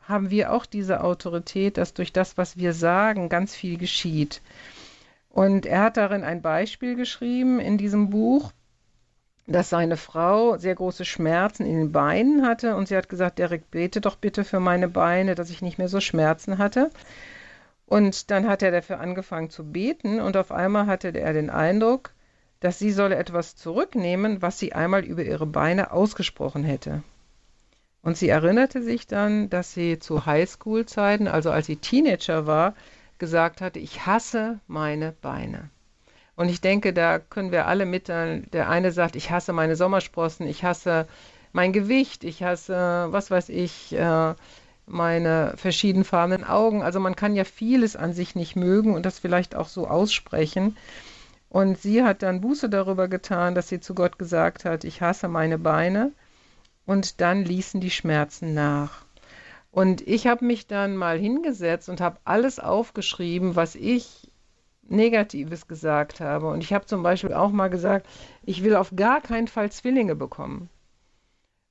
haben 0.02 0.28
wir 0.28 0.52
auch 0.52 0.66
diese 0.66 1.02
Autorität, 1.02 1.78
dass 1.78 1.94
durch 1.94 2.12
das, 2.12 2.36
was 2.36 2.58
wir 2.58 2.74
sagen, 2.74 3.30
ganz 3.30 3.54
viel 3.54 3.78
geschieht. 3.78 4.42
Und 5.30 5.64
er 5.64 5.80
hat 5.80 5.96
darin 5.96 6.24
ein 6.24 6.42
Beispiel 6.42 6.94
geschrieben 6.94 7.58
in 7.58 7.78
diesem 7.78 8.10
Buch, 8.10 8.52
dass 9.46 9.70
seine 9.70 9.96
Frau 9.96 10.56
sehr 10.58 10.74
große 10.74 11.04
Schmerzen 11.04 11.64
in 11.64 11.78
den 11.78 11.92
Beinen 11.92 12.44
hatte 12.44 12.74
und 12.74 12.88
sie 12.88 12.96
hat 12.96 13.08
gesagt, 13.08 13.38
Derek, 13.38 13.70
bete 13.70 14.00
doch 14.00 14.16
bitte 14.16 14.44
für 14.44 14.60
meine 14.60 14.88
Beine, 14.88 15.34
dass 15.34 15.50
ich 15.50 15.62
nicht 15.62 15.78
mehr 15.78 15.88
so 15.88 16.00
Schmerzen 16.00 16.58
hatte. 16.58 16.90
Und 17.86 18.30
dann 18.32 18.48
hat 18.48 18.62
er 18.62 18.72
dafür 18.72 18.98
angefangen 18.98 19.50
zu 19.50 19.64
beten 19.70 20.20
und 20.20 20.36
auf 20.36 20.50
einmal 20.50 20.86
hatte 20.86 21.08
er 21.08 21.32
den 21.32 21.50
Eindruck, 21.50 22.10
dass 22.58 22.80
sie 22.80 22.90
solle 22.90 23.16
etwas 23.16 23.54
zurücknehmen, 23.54 24.42
was 24.42 24.58
sie 24.58 24.72
einmal 24.72 25.04
über 25.04 25.22
ihre 25.22 25.46
Beine 25.46 25.92
ausgesprochen 25.92 26.64
hätte. 26.64 27.04
Und 28.02 28.16
sie 28.16 28.28
erinnerte 28.28 28.82
sich 28.82 29.06
dann, 29.06 29.50
dass 29.50 29.72
sie 29.72 29.98
zu 29.98 30.26
Highschool-Zeiten, 30.26 31.28
also 31.28 31.50
als 31.50 31.66
sie 31.66 31.76
Teenager 31.76 32.46
war, 32.46 32.74
gesagt 33.18 33.60
hatte, 33.60 33.78
ich 33.78 34.06
hasse 34.06 34.60
meine 34.66 35.12
Beine. 35.22 35.70
Und 36.36 36.50
ich 36.50 36.60
denke, 36.60 36.92
da 36.92 37.18
können 37.18 37.50
wir 37.50 37.66
alle 37.66 37.86
mit, 37.86 38.08
der 38.08 38.68
eine 38.68 38.92
sagt, 38.92 39.16
ich 39.16 39.30
hasse 39.30 39.52
meine 39.52 39.74
Sommersprossen, 39.74 40.46
ich 40.46 40.64
hasse 40.64 41.06
mein 41.52 41.72
Gewicht, 41.72 42.24
ich 42.24 42.42
hasse, 42.42 43.08
was 43.10 43.30
weiß 43.30 43.48
ich, 43.48 43.94
äh, 43.94 44.34
meine 44.86 45.54
verschiedenfarbenen 45.56 46.44
Augen. 46.44 46.82
Also 46.82 47.00
man 47.00 47.16
kann 47.16 47.34
ja 47.34 47.44
vieles 47.44 47.96
an 47.96 48.12
sich 48.12 48.34
nicht 48.34 48.54
mögen 48.54 48.94
und 48.94 49.06
das 49.06 49.18
vielleicht 49.18 49.56
auch 49.56 49.68
so 49.68 49.88
aussprechen. 49.88 50.76
Und 51.48 51.80
sie 51.80 52.02
hat 52.02 52.22
dann 52.22 52.42
Buße 52.42 52.68
darüber 52.68 53.08
getan, 53.08 53.54
dass 53.54 53.68
sie 53.68 53.80
zu 53.80 53.94
Gott 53.94 54.18
gesagt 54.18 54.66
hat, 54.66 54.84
ich 54.84 55.00
hasse 55.00 55.28
meine 55.28 55.58
Beine. 55.58 56.12
Und 56.84 57.20
dann 57.20 57.44
ließen 57.44 57.80
die 57.80 57.90
Schmerzen 57.90 58.54
nach. 58.54 59.04
Und 59.72 60.06
ich 60.06 60.26
habe 60.26 60.44
mich 60.44 60.66
dann 60.66 60.96
mal 60.96 61.18
hingesetzt 61.18 61.88
und 61.88 62.00
habe 62.00 62.18
alles 62.24 62.58
aufgeschrieben, 62.60 63.56
was 63.56 63.74
ich 63.74 64.25
Negatives 64.88 65.68
gesagt 65.68 66.20
habe. 66.20 66.48
Und 66.48 66.62
ich 66.62 66.72
habe 66.72 66.86
zum 66.86 67.02
Beispiel 67.02 67.34
auch 67.34 67.50
mal 67.50 67.68
gesagt, 67.68 68.06
ich 68.42 68.62
will 68.62 68.76
auf 68.76 68.92
gar 68.94 69.20
keinen 69.20 69.48
Fall 69.48 69.70
Zwillinge 69.70 70.14
bekommen. 70.14 70.68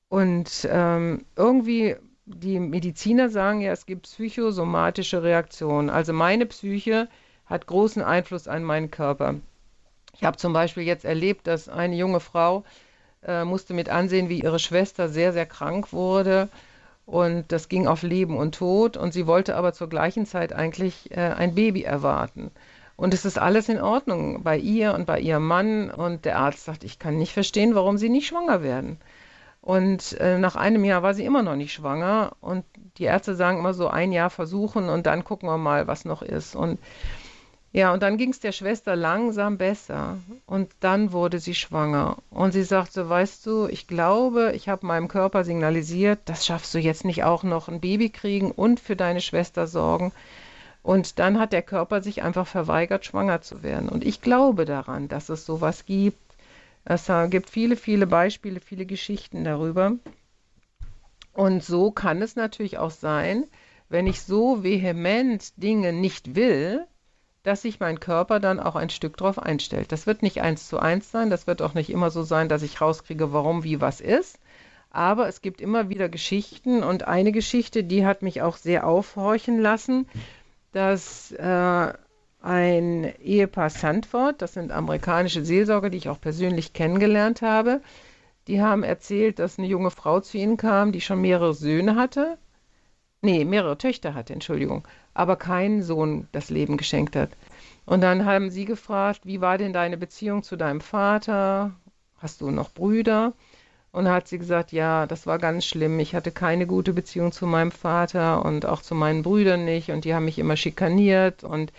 Und 0.09 0.67
ähm, 0.69 1.25
irgendwie, 1.35 1.95
die 2.25 2.59
Mediziner 2.59 3.29
sagen 3.29 3.61
ja, 3.61 3.71
es 3.71 3.85
gibt 3.85 4.03
psychosomatische 4.03 5.23
Reaktionen. 5.23 5.89
Also 5.89 6.13
meine 6.13 6.45
Psyche 6.45 7.09
hat 7.45 7.67
großen 7.67 8.01
Einfluss 8.01 8.47
an 8.47 8.63
meinen 8.63 8.91
Körper. 8.91 9.35
Ich 10.13 10.23
habe 10.23 10.37
zum 10.37 10.53
Beispiel 10.53 10.83
jetzt 10.83 11.05
erlebt, 11.05 11.47
dass 11.47 11.67
eine 11.67 11.95
junge 11.95 12.19
Frau 12.19 12.63
äh, 13.23 13.43
musste 13.43 13.73
mit 13.73 13.89
ansehen, 13.89 14.29
wie 14.29 14.41
ihre 14.41 14.59
Schwester 14.59 15.09
sehr, 15.09 15.33
sehr 15.33 15.45
krank 15.45 15.91
wurde. 15.91 16.49
Und 17.05 17.51
das 17.51 17.69
ging 17.69 17.85
auf 17.87 18.01
Leben 18.01 18.37
und 18.37 18.55
Tod. 18.55 18.97
Und 18.97 19.13
sie 19.13 19.27
wollte 19.27 19.55
aber 19.55 19.73
zur 19.73 19.89
gleichen 19.89 20.25
Zeit 20.25 20.53
eigentlich 20.53 21.11
äh, 21.11 21.19
ein 21.19 21.55
Baby 21.55 21.83
erwarten. 21.83 22.51
Und 22.97 23.13
es 23.13 23.25
ist 23.25 23.37
alles 23.37 23.69
in 23.69 23.81
Ordnung 23.81 24.43
bei 24.43 24.57
ihr 24.57 24.93
und 24.93 25.05
bei 25.05 25.19
ihrem 25.19 25.45
Mann. 25.47 25.91
Und 25.91 26.25
der 26.25 26.39
Arzt 26.39 26.65
sagt, 26.65 26.83
ich 26.83 26.99
kann 26.99 27.17
nicht 27.17 27.33
verstehen, 27.33 27.75
warum 27.75 27.97
sie 27.97 28.09
nicht 28.09 28.27
schwanger 28.27 28.63
werden. 28.63 28.99
Und 29.61 30.13
äh, 30.19 30.37
nach 30.37 30.55
einem 30.55 30.85
Jahr 30.85 31.01
war 31.01 31.13
sie 31.13 31.25
immer 31.25 31.41
noch 31.41 31.55
nicht 31.55 31.73
schwanger. 31.73 32.33
Und 32.39 32.63
die 32.97 33.05
Ärzte 33.05 33.35
sagen 33.35 33.59
immer 33.59 33.73
so 33.73 33.87
ein 33.87 34.11
Jahr 34.11 34.29
versuchen 34.29 34.89
und 34.89 35.07
dann 35.07 35.23
gucken 35.23 35.49
wir 35.49 35.57
mal, 35.57 35.87
was 35.87 36.05
noch 36.05 36.21
ist. 36.21 36.55
Und 36.55 36.79
ja, 37.75 37.91
und 37.91 38.03
dann 38.03 38.15
ging 38.17 38.29
es 38.29 38.39
der 38.39 38.53
Schwester 38.53 38.95
langsam 38.95 39.57
besser. 39.57 40.17
Und 40.45 40.71
dann 40.79 41.11
wurde 41.11 41.39
sie 41.39 41.55
schwanger. 41.55 42.19
Und 42.29 42.53
sie 42.53 42.63
sagte, 42.63 43.09
weißt 43.09 43.45
du, 43.45 43.67
ich 43.67 43.85
glaube, 43.85 44.53
ich 44.55 44.69
habe 44.69 44.85
meinem 44.85 45.09
Körper 45.09 45.43
signalisiert, 45.43 46.19
das 46.23 46.45
schaffst 46.45 46.73
du 46.73 46.77
jetzt 46.77 47.03
nicht 47.03 47.25
auch 47.25 47.43
noch 47.43 47.67
ein 47.67 47.81
Baby 47.81 48.11
kriegen 48.11 48.51
und 48.51 48.79
für 48.79 48.95
deine 48.95 49.19
Schwester 49.19 49.67
sorgen. 49.67 50.13
Und 50.85 51.17
dann 51.17 51.39
hat 51.39 51.51
der 51.51 51.63
Körper 51.63 52.03
sich 52.03 52.21
einfach 52.21 52.45
verweigert, 52.45 53.05
schwanger 53.05 53.41
zu 53.41 53.63
werden. 53.63 53.89
Und 53.89 54.05
ich 54.05 54.21
glaube 54.21 54.65
daran, 54.65 55.07
dass 55.07 55.29
es 55.29 55.43
sowas 55.43 55.87
gibt. 55.87 56.35
Es 56.83 57.11
gibt 57.31 57.49
viele, 57.49 57.75
viele 57.75 58.05
Beispiele, 58.05 58.59
viele 58.59 58.85
Geschichten 58.85 59.43
darüber. 59.43 59.93
Und 61.33 61.63
so 61.63 61.89
kann 61.89 62.21
es 62.21 62.35
natürlich 62.35 62.77
auch 62.77 62.91
sein, 62.91 63.45
wenn 63.89 64.05
ich 64.05 64.21
so 64.21 64.61
vehement 64.61 65.53
Dinge 65.57 65.91
nicht 65.91 66.35
will, 66.35 66.85
dass 67.41 67.63
sich 67.63 67.79
mein 67.79 67.99
Körper 67.99 68.39
dann 68.39 68.59
auch 68.59 68.75
ein 68.75 68.91
Stück 68.91 69.17
drauf 69.17 69.39
einstellt. 69.39 69.91
Das 69.91 70.05
wird 70.05 70.21
nicht 70.21 70.41
eins 70.41 70.69
zu 70.69 70.77
eins 70.77 71.09
sein, 71.09 71.31
das 71.31 71.47
wird 71.47 71.63
auch 71.63 71.73
nicht 71.73 71.89
immer 71.89 72.11
so 72.11 72.21
sein, 72.21 72.47
dass 72.47 72.61
ich 72.61 72.79
rauskriege, 72.79 73.33
warum, 73.33 73.63
wie, 73.63 73.81
was 73.81 74.01
ist. 74.01 74.37
Aber 74.91 75.27
es 75.27 75.41
gibt 75.41 75.61
immer 75.61 75.89
wieder 75.89 76.09
Geschichten 76.09 76.83
und 76.83 77.07
eine 77.07 77.31
Geschichte, 77.31 77.83
die 77.83 78.05
hat 78.05 78.21
mich 78.21 78.43
auch 78.43 78.55
sehr 78.57 78.85
aufhorchen 78.85 79.59
lassen 79.59 80.07
dass 80.75 81.31
äh, 81.31 81.93
ein 82.41 83.13
Ehepaar 83.21 83.69
Sandford, 83.69 84.41
das 84.41 84.53
sind 84.53 84.71
amerikanische 84.71 85.45
Seelsorger, 85.45 85.89
die 85.89 85.97
ich 85.97 86.09
auch 86.09 86.19
persönlich 86.19 86.73
kennengelernt 86.73 87.41
habe, 87.41 87.81
die 88.47 88.61
haben 88.61 88.83
erzählt, 88.83 89.39
dass 89.39 89.57
eine 89.57 89.67
junge 89.67 89.89
Frau 89.89 90.19
zu 90.19 90.37
ihnen 90.37 90.57
kam, 90.57 90.91
die 90.91 91.01
schon 91.01 91.21
mehrere 91.21 91.53
Söhne 91.53 91.95
hatte. 91.95 92.37
Nee, 93.21 93.45
mehrere 93.45 93.77
Töchter 93.77 94.13
hatte, 94.13 94.33
Entschuldigung, 94.33 94.85
aber 95.13 95.37
keinen 95.37 95.81
Sohn 95.81 96.27
das 96.33 96.49
Leben 96.49 96.77
geschenkt 96.77 97.15
hat. 97.15 97.31
Und 97.85 98.01
dann 98.01 98.25
haben 98.25 98.49
sie 98.49 98.65
gefragt, 98.65 99.21
wie 99.23 99.41
war 99.41 99.57
denn 99.57 99.73
deine 99.73 99.97
Beziehung 99.97 100.43
zu 100.43 100.57
deinem 100.57 100.81
Vater? 100.81 101.73
Hast 102.17 102.41
du 102.41 102.51
noch 102.51 102.71
Brüder? 102.71 103.33
Und 103.95 104.09
hat 104.09 104.27
sie 104.27 104.37
gesagt, 104.39 104.73
ja, 104.73 105.07
das 105.07 105.25
war 105.25 105.39
ganz 105.39 105.63
schlimm. 105.65 106.01
Ich 106.01 106.15
hatte 106.15 106.29
keine 106.29 106.67
gute 106.67 106.91
Beziehung 106.91 107.31
zu 107.31 107.47
meinem 107.47 107.71
Vater 107.71 108.43
und 108.43 108.65
auch 108.65 108.81
zu 108.81 108.93
meinen 108.93 109.23
Brüdern 109.23 109.63
nicht. 109.63 109.89
Und 109.89 110.03
die 110.03 110.13
haben 110.13 110.25
mich 110.25 110.37
immer 110.37 110.57
schikaniert. 110.57 111.45
Und 111.45 111.71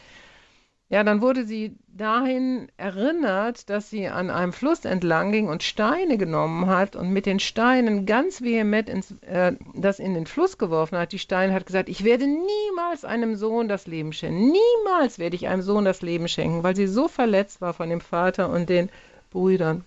ja, 0.89 1.05
dann 1.05 1.21
wurde 1.21 1.45
sie 1.45 1.77
dahin 1.89 2.69
erinnert, 2.79 3.69
dass 3.69 3.91
sie 3.91 4.09
an 4.09 4.31
einem 4.31 4.55
Fluss 4.55 4.87
entlang 4.87 5.31
ging 5.31 5.47
und 5.49 5.63
Steine 5.63 6.17
genommen 6.17 6.69
hat 6.69 6.97
und 6.97 7.11
mit 7.11 7.27
den 7.27 7.39
Steinen 7.39 8.07
ganz 8.07 8.41
vehement 8.41 8.89
ins, 8.89 9.11
äh, 9.21 9.53
das 9.75 9.99
in 9.99 10.15
den 10.15 10.27
Fluss 10.27 10.57
geworfen 10.57 10.97
hat. 10.97 11.13
Die 11.13 11.19
Steine 11.19 11.53
hat 11.53 11.67
gesagt, 11.67 11.91
ich 11.91 12.03
werde 12.03 12.27
niemals 12.27 13.05
einem 13.05 13.37
Sohn 13.37 13.69
das 13.69 13.87
Leben 13.87 14.15
schenken. 14.15 14.53
Niemals 14.53 15.19
werde 15.19 15.37
ich 15.37 15.49
einem 15.49 15.61
Sohn 15.61 15.85
das 15.85 16.01
Leben 16.01 16.29
schenken, 16.29 16.63
weil 16.63 16.77
sie 16.77 16.87
so 16.87 17.09
verletzt 17.09 17.61
war 17.61 17.75
von 17.75 17.91
dem 17.91 18.01
Vater 18.01 18.49
und 18.49 18.71
den 18.71 18.89
Brüdern. 19.31 19.85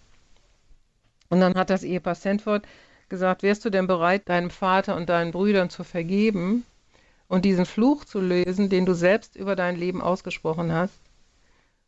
Und 1.29 1.39
dann 1.41 1.55
hat 1.55 1.69
das 1.69 1.83
Ehepaar 1.83 2.15
Sandford 2.15 2.67
gesagt, 3.07 3.43
wärst 3.43 3.65
du 3.65 3.69
denn 3.69 3.87
bereit, 3.87 4.27
deinem 4.29 4.49
Vater 4.49 4.95
und 4.95 5.09
deinen 5.09 5.31
Brüdern 5.31 5.69
zu 5.69 5.83
vergeben 5.83 6.65
und 7.27 7.45
diesen 7.45 7.65
Fluch 7.65 8.05
zu 8.05 8.19
lösen, 8.19 8.69
den 8.69 8.85
du 8.85 8.93
selbst 8.93 9.35
über 9.35 9.55
dein 9.55 9.75
Leben 9.75 10.01
ausgesprochen 10.01 10.71
hast? 10.71 10.99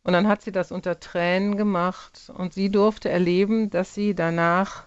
Und 0.03 0.13
dann 0.13 0.27
hat 0.27 0.41
sie 0.41 0.51
das 0.51 0.71
unter 0.71 0.99
Tränen 0.99 1.57
gemacht 1.57 2.31
und 2.35 2.53
sie 2.53 2.69
durfte 2.69 3.09
erleben, 3.09 3.69
dass 3.69 3.93
sie 3.93 4.15
danach 4.15 4.85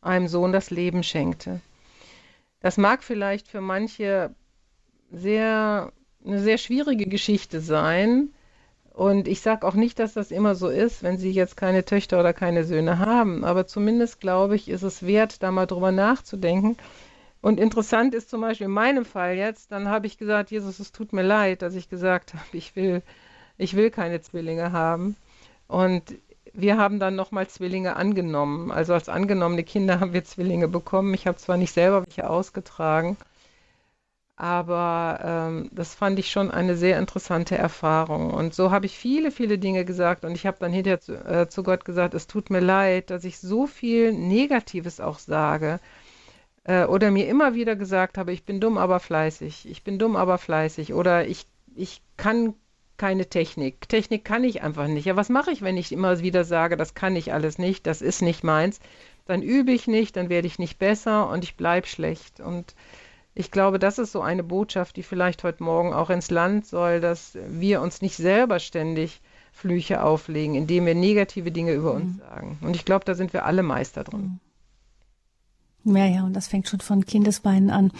einem 0.00 0.28
Sohn 0.28 0.52
das 0.52 0.70
Leben 0.70 1.02
schenkte. 1.02 1.60
Das 2.60 2.76
mag 2.76 3.02
vielleicht 3.02 3.48
für 3.48 3.60
manche 3.60 4.34
sehr, 5.10 5.92
eine 6.24 6.40
sehr 6.40 6.58
schwierige 6.58 7.06
Geschichte 7.06 7.60
sein. 7.60 8.32
Und 8.94 9.28
ich 9.28 9.42
sage 9.42 9.66
auch 9.66 9.74
nicht, 9.74 9.98
dass 9.98 10.14
das 10.14 10.30
immer 10.30 10.54
so 10.54 10.68
ist, 10.68 11.02
wenn 11.02 11.18
Sie 11.18 11.30
jetzt 11.30 11.56
keine 11.56 11.84
Töchter 11.84 12.20
oder 12.20 12.32
keine 12.32 12.64
Söhne 12.64 12.98
haben. 12.98 13.44
Aber 13.44 13.66
zumindest 13.66 14.20
glaube 14.20 14.56
ich, 14.56 14.68
ist 14.68 14.82
es 14.82 15.04
wert, 15.04 15.42
da 15.42 15.50
mal 15.50 15.66
drüber 15.66 15.92
nachzudenken. 15.92 16.76
Und 17.42 17.60
interessant 17.60 18.14
ist 18.14 18.30
zum 18.30 18.40
Beispiel 18.40 18.66
in 18.66 18.72
meinem 18.72 19.04
Fall 19.04 19.36
jetzt, 19.36 19.70
dann 19.72 19.88
habe 19.88 20.06
ich 20.06 20.16
gesagt, 20.16 20.50
Jesus, 20.50 20.78
es 20.78 20.92
tut 20.92 21.12
mir 21.12 21.22
leid, 21.22 21.60
dass 21.60 21.74
ich 21.74 21.90
gesagt 21.90 22.34
habe, 22.34 22.44
ich 22.52 22.74
will 22.76 23.02
ich 23.58 23.76
will 23.76 23.90
keine 23.90 24.20
Zwillinge 24.20 24.72
haben. 24.72 25.16
Und 25.68 26.14
wir 26.52 26.76
haben 26.76 27.00
dann 27.00 27.16
nochmal 27.16 27.48
Zwillinge 27.48 27.96
angenommen. 27.96 28.70
Also 28.70 28.94
als 28.94 29.08
angenommene 29.08 29.64
Kinder 29.64 30.00
haben 30.00 30.12
wir 30.12 30.24
Zwillinge 30.24 30.68
bekommen. 30.68 31.14
Ich 31.14 31.26
habe 31.26 31.38
zwar 31.38 31.56
nicht 31.56 31.72
selber 31.72 32.04
welche 32.06 32.28
ausgetragen, 32.28 33.16
aber 34.36 35.20
ähm, 35.22 35.70
das 35.72 35.94
fand 35.94 36.18
ich 36.18 36.30
schon 36.30 36.50
eine 36.50 36.76
sehr 36.76 36.98
interessante 36.98 37.56
Erfahrung. 37.56 38.32
Und 38.32 38.52
so 38.52 38.70
habe 38.72 38.86
ich 38.86 38.98
viele, 38.98 39.30
viele 39.30 39.58
Dinge 39.58 39.84
gesagt. 39.84 40.24
Und 40.24 40.32
ich 40.32 40.46
habe 40.46 40.56
dann 40.58 40.72
hinterher 40.72 41.00
zu, 41.00 41.14
äh, 41.24 41.48
zu, 41.48 41.62
Gott 41.62 41.84
gesagt, 41.84 42.14
es 42.14 42.26
tut 42.26 42.50
mir 42.50 42.60
leid, 42.60 43.10
dass 43.10 43.24
ich 43.24 43.38
so 43.38 43.66
viel 43.66 44.12
Negatives 44.12 45.00
auch 45.00 45.20
sage. 45.20 45.78
Äh, 46.64 46.84
oder 46.86 47.10
mir 47.12 47.28
immer 47.28 47.54
wieder 47.54 47.76
gesagt 47.76 48.18
habe, 48.18 48.32
ich 48.32 48.44
bin 48.44 48.60
dumm, 48.60 48.76
aber 48.76 48.98
fleißig. 48.98 49.68
Ich 49.70 49.84
bin 49.84 49.98
dumm, 50.00 50.16
aber 50.16 50.38
fleißig. 50.38 50.94
Oder 50.94 51.28
ich, 51.28 51.46
ich 51.76 52.02
kann 52.16 52.54
keine 52.96 53.28
Technik. 53.28 53.88
Technik 53.88 54.24
kann 54.24 54.42
ich 54.44 54.62
einfach 54.62 54.88
nicht. 54.88 55.04
Ja, 55.04 55.16
was 55.16 55.28
mache 55.28 55.52
ich, 55.52 55.62
wenn 55.62 55.76
ich 55.76 55.92
immer 55.92 56.20
wieder 56.20 56.44
sage, 56.44 56.76
das 56.76 56.94
kann 56.94 57.16
ich 57.16 57.32
alles 57.32 57.58
nicht, 57.58 57.86
das 57.86 58.02
ist 58.02 58.22
nicht 58.22 58.44
meins? 58.44 58.80
Dann 59.26 59.42
übe 59.42 59.72
ich 59.72 59.86
nicht, 59.86 60.16
dann 60.16 60.28
werde 60.28 60.46
ich 60.46 60.58
nicht 60.58 60.78
besser 60.78 61.28
und 61.30 61.44
ich 61.44 61.56
bleibe 61.56 61.86
schlecht. 61.86 62.40
Und 62.40 62.74
ich 63.34 63.50
glaube, 63.50 63.78
das 63.78 63.98
ist 63.98 64.12
so 64.12 64.20
eine 64.20 64.44
Botschaft, 64.44 64.96
die 64.96 65.02
vielleicht 65.02 65.42
heute 65.42 65.62
Morgen 65.62 65.92
auch 65.92 66.10
ins 66.10 66.30
Land 66.30 66.66
soll, 66.66 67.00
dass 67.00 67.36
wir 67.48 67.80
uns 67.80 68.00
nicht 68.00 68.16
selber 68.16 68.60
ständig 68.60 69.20
Flüche 69.52 70.02
auflegen, 70.02 70.54
indem 70.54 70.86
wir 70.86 70.94
negative 70.94 71.50
Dinge 71.50 71.72
über 71.72 71.92
uns 71.92 72.16
mhm. 72.16 72.18
sagen. 72.18 72.58
Und 72.60 72.76
ich 72.76 72.84
glaube, 72.84 73.04
da 73.04 73.14
sind 73.14 73.32
wir 73.32 73.44
alle 73.44 73.62
Meister 73.62 74.04
drin. 74.04 74.40
Ja, 75.84 76.06
ja, 76.06 76.24
und 76.24 76.32
das 76.32 76.48
fängt 76.48 76.68
schon 76.68 76.80
von 76.80 77.04
Kindesbeinen 77.04 77.70
an. 77.70 77.92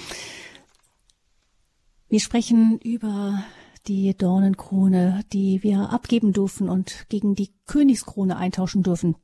Wir 2.08 2.20
sprechen 2.20 2.78
über 2.82 3.44
die 3.86 4.16
Dornenkrone, 4.16 5.22
die 5.32 5.62
wir 5.62 5.90
abgeben 5.90 6.32
dürfen 6.32 6.68
und 6.68 7.06
gegen 7.08 7.34
die 7.34 7.50
Königskrone 7.66 8.36
eintauschen 8.36 8.82
dürfen. 8.82 9.16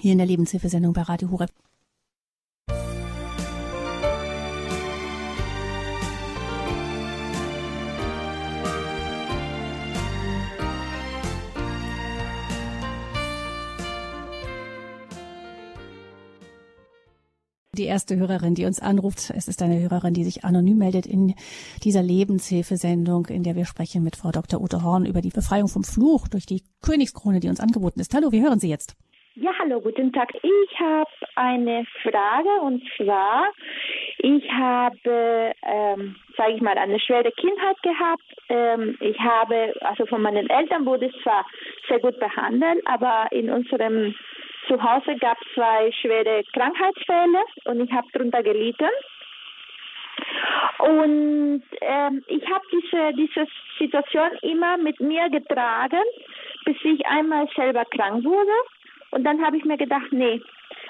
Hier 0.00 0.12
in 0.12 0.18
der 0.18 0.26
Lebenshilfesendung 0.26 0.92
bei 0.92 1.02
Radio 1.02 1.30
Horeb. 1.30 1.50
Die 17.76 17.86
erste 17.86 18.16
Hörerin, 18.16 18.54
die 18.54 18.66
uns 18.66 18.80
anruft, 18.80 19.18
es 19.34 19.48
ist 19.48 19.60
eine 19.60 19.80
Hörerin, 19.80 20.14
die 20.14 20.22
sich 20.22 20.44
anonym 20.44 20.78
meldet 20.78 21.06
in 21.06 21.34
dieser 21.82 22.02
Lebenshilfesendung, 22.02 23.26
in 23.26 23.42
der 23.42 23.56
wir 23.56 23.64
sprechen 23.64 24.04
mit 24.04 24.14
Frau 24.14 24.30
Dr. 24.30 24.60
Ute 24.60 24.84
Horn 24.84 25.06
über 25.06 25.20
die 25.20 25.30
Befreiung 25.30 25.66
vom 25.66 25.82
Fluch 25.82 26.28
durch 26.28 26.46
die 26.46 26.62
Königskrone, 26.82 27.40
die 27.40 27.48
uns 27.48 27.58
angeboten 27.58 27.98
ist. 27.98 28.14
Hallo, 28.14 28.30
wir 28.30 28.42
hören 28.42 28.60
Sie 28.60 28.68
jetzt. 28.68 28.94
Ja, 29.34 29.50
hallo, 29.58 29.80
guten 29.80 30.12
Tag. 30.12 30.32
Ich 30.42 30.78
habe 30.78 31.10
eine 31.34 31.84
Frage 32.02 32.60
und 32.62 32.80
zwar, 32.96 33.50
ich 34.18 34.48
habe, 34.52 35.52
ähm, 35.66 36.14
sage 36.36 36.52
ich 36.52 36.62
mal, 36.62 36.78
eine 36.78 37.00
schwere 37.00 37.32
Kindheit 37.32 37.82
gehabt. 37.82 38.22
Ähm, 38.50 38.96
ich 39.00 39.18
habe, 39.18 39.74
also 39.80 40.06
von 40.06 40.22
meinen 40.22 40.48
Eltern 40.48 40.86
wurde 40.86 41.06
es 41.06 41.22
zwar 41.24 41.44
sehr 41.88 41.98
gut 41.98 42.20
behandelt, 42.20 42.86
aber 42.86 43.26
in 43.32 43.50
unserem 43.50 44.14
zu 44.68 44.82
Hause 44.82 45.16
gab 45.16 45.38
es 45.40 45.54
zwei 45.54 45.90
schwere 45.92 46.42
Krankheitsfälle 46.52 47.42
und 47.64 47.80
ich 47.80 47.92
habe 47.92 48.06
darunter 48.12 48.42
gelitten. 48.42 48.90
Und 50.78 51.62
ähm, 51.80 52.24
ich 52.26 52.50
habe 52.50 52.64
diese, 52.72 53.12
diese 53.16 53.46
Situation 53.78 54.30
immer 54.42 54.76
mit 54.76 55.00
mir 55.00 55.28
getragen, 55.30 56.02
bis 56.64 56.76
ich 56.84 57.06
einmal 57.06 57.48
selber 57.54 57.84
krank 57.86 58.24
wurde. 58.24 58.52
Und 59.10 59.24
dann 59.24 59.44
habe 59.44 59.56
ich 59.56 59.64
mir 59.64 59.76
gedacht, 59.76 60.12
nee, 60.12 60.40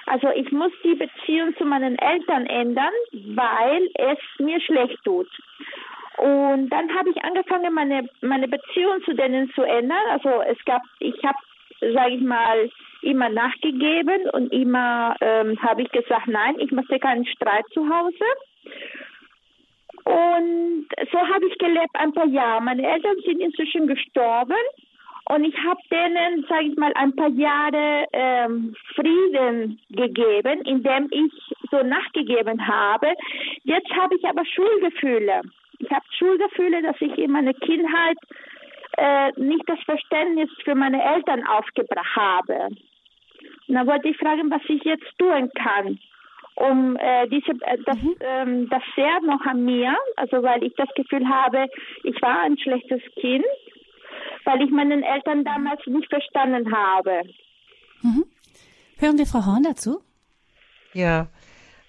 also 0.07 0.29
ich 0.35 0.51
muss 0.53 0.73
die 0.83 0.95
Beziehung 0.95 1.57
zu 1.57 1.65
meinen 1.65 1.99
Eltern 1.99 2.47
ändern, 2.47 2.93
weil 3.13 3.89
es 3.95 4.19
mir 4.39 4.61
schlecht 4.61 4.99
tut. 5.05 5.29
Und 6.19 6.69
dann 6.69 6.95
habe 6.95 7.11
ich 7.11 7.25
angefangen, 7.25 7.73
meine, 7.75 8.09
meine 8.21 8.49
Beziehung 8.49 9.03
zu 9.05 9.15
denen 9.15 9.51
zu 9.55 9.63
ändern. 9.63 10.07
Also 10.11 10.43
es 10.43 10.63
gab, 10.65 10.83
ich 11.01 11.17
habe, 11.25 11.39
sage 11.81 12.15
ich 12.15 12.21
mal, 12.21 12.71
immer 13.05 13.29
nachgegeben 13.29 14.29
und 14.31 14.53
immer 14.53 15.17
ähm, 15.21 15.61
habe 15.63 15.83
ich 15.83 15.91
gesagt, 15.91 16.27
nein, 16.27 16.57
ich 16.59 16.71
möchte 16.71 16.99
keinen 16.99 17.27
Streit 17.27 17.65
zu 17.73 17.89
Hause. 17.89 18.25
Und 20.05 20.87
so 21.13 21.19
habe 21.19 21.47
ich 21.47 21.59
gelebt 21.59 21.95
ein 21.95 22.13
paar 22.13 22.27
Jahre. 22.27 22.63
Meine 22.63 22.87
Eltern 22.87 23.17
sind 23.25 23.41
inzwischen 23.41 23.87
gestorben 23.87 24.57
und 25.27 25.45
ich 25.45 25.57
habe 25.65 25.81
denen, 25.91 26.45
sage 26.49 26.67
ich 26.67 26.77
mal, 26.77 26.93
ein 26.95 27.17
paar 27.17 27.31
Jahre 27.31 28.05
ähm, 28.13 28.75
Frieden 28.95 29.81
gegeben, 29.91 30.61
indem 30.67 31.09
ich 31.11 31.33
so 31.71 31.83
nachgegeben 31.83 32.67
habe. 32.67 33.15
Jetzt 33.63 33.91
habe 33.91 34.17
ich 34.17 34.25
aber 34.27 34.45
Schulgefühle. 34.45 35.41
Ich 35.79 35.91
habe 35.91 36.05
Schulgefühle, 36.19 36.83
dass 36.83 36.97
ich 37.01 37.17
in 37.17 37.31
meiner 37.31 37.55
Kindheit 37.55 38.19
äh, 38.99 39.33
nicht 39.37 39.67
das 39.67 39.81
Verständnis 39.85 40.51
für 40.63 40.75
meine 40.75 41.03
Eltern 41.03 41.47
aufgebracht 41.47 42.17
habe. 42.17 42.69
Dann 43.69 43.87
wollte 43.87 44.09
ich 44.09 44.17
fragen, 44.17 44.51
was 44.51 44.63
ich 44.69 44.83
jetzt 44.85 45.07
tun 45.19 45.51
kann, 45.55 45.99
um 46.57 46.97
äh, 46.97 47.29
diese, 47.29 47.53
äh, 47.53 47.79
das, 47.85 47.97
mhm. 47.97 48.15
ähm, 48.21 48.69
das 48.69 48.83
sehr 48.95 49.21
noch 49.23 49.45
an 49.47 49.65
mir, 49.65 49.97
also 50.17 50.43
weil 50.43 50.63
ich 50.63 50.75
das 50.77 50.89
Gefühl 50.95 51.27
habe, 51.29 51.67
ich 52.03 52.21
war 52.23 52.41
ein 52.41 52.59
schlechtes 52.59 53.01
Kind, 53.21 53.45
weil 54.45 54.63
ich 54.63 54.71
meinen 54.71 55.03
Eltern 55.03 55.45
damals 55.45 55.81
nicht 55.87 56.09
verstanden 56.09 56.75
habe. 56.75 57.23
Mhm. 58.03 58.25
Hören 58.99 59.19
wir 59.19 59.27
Frau 59.27 59.45
Horn 59.47 59.63
dazu? 59.63 60.01
Ja, 60.93 61.29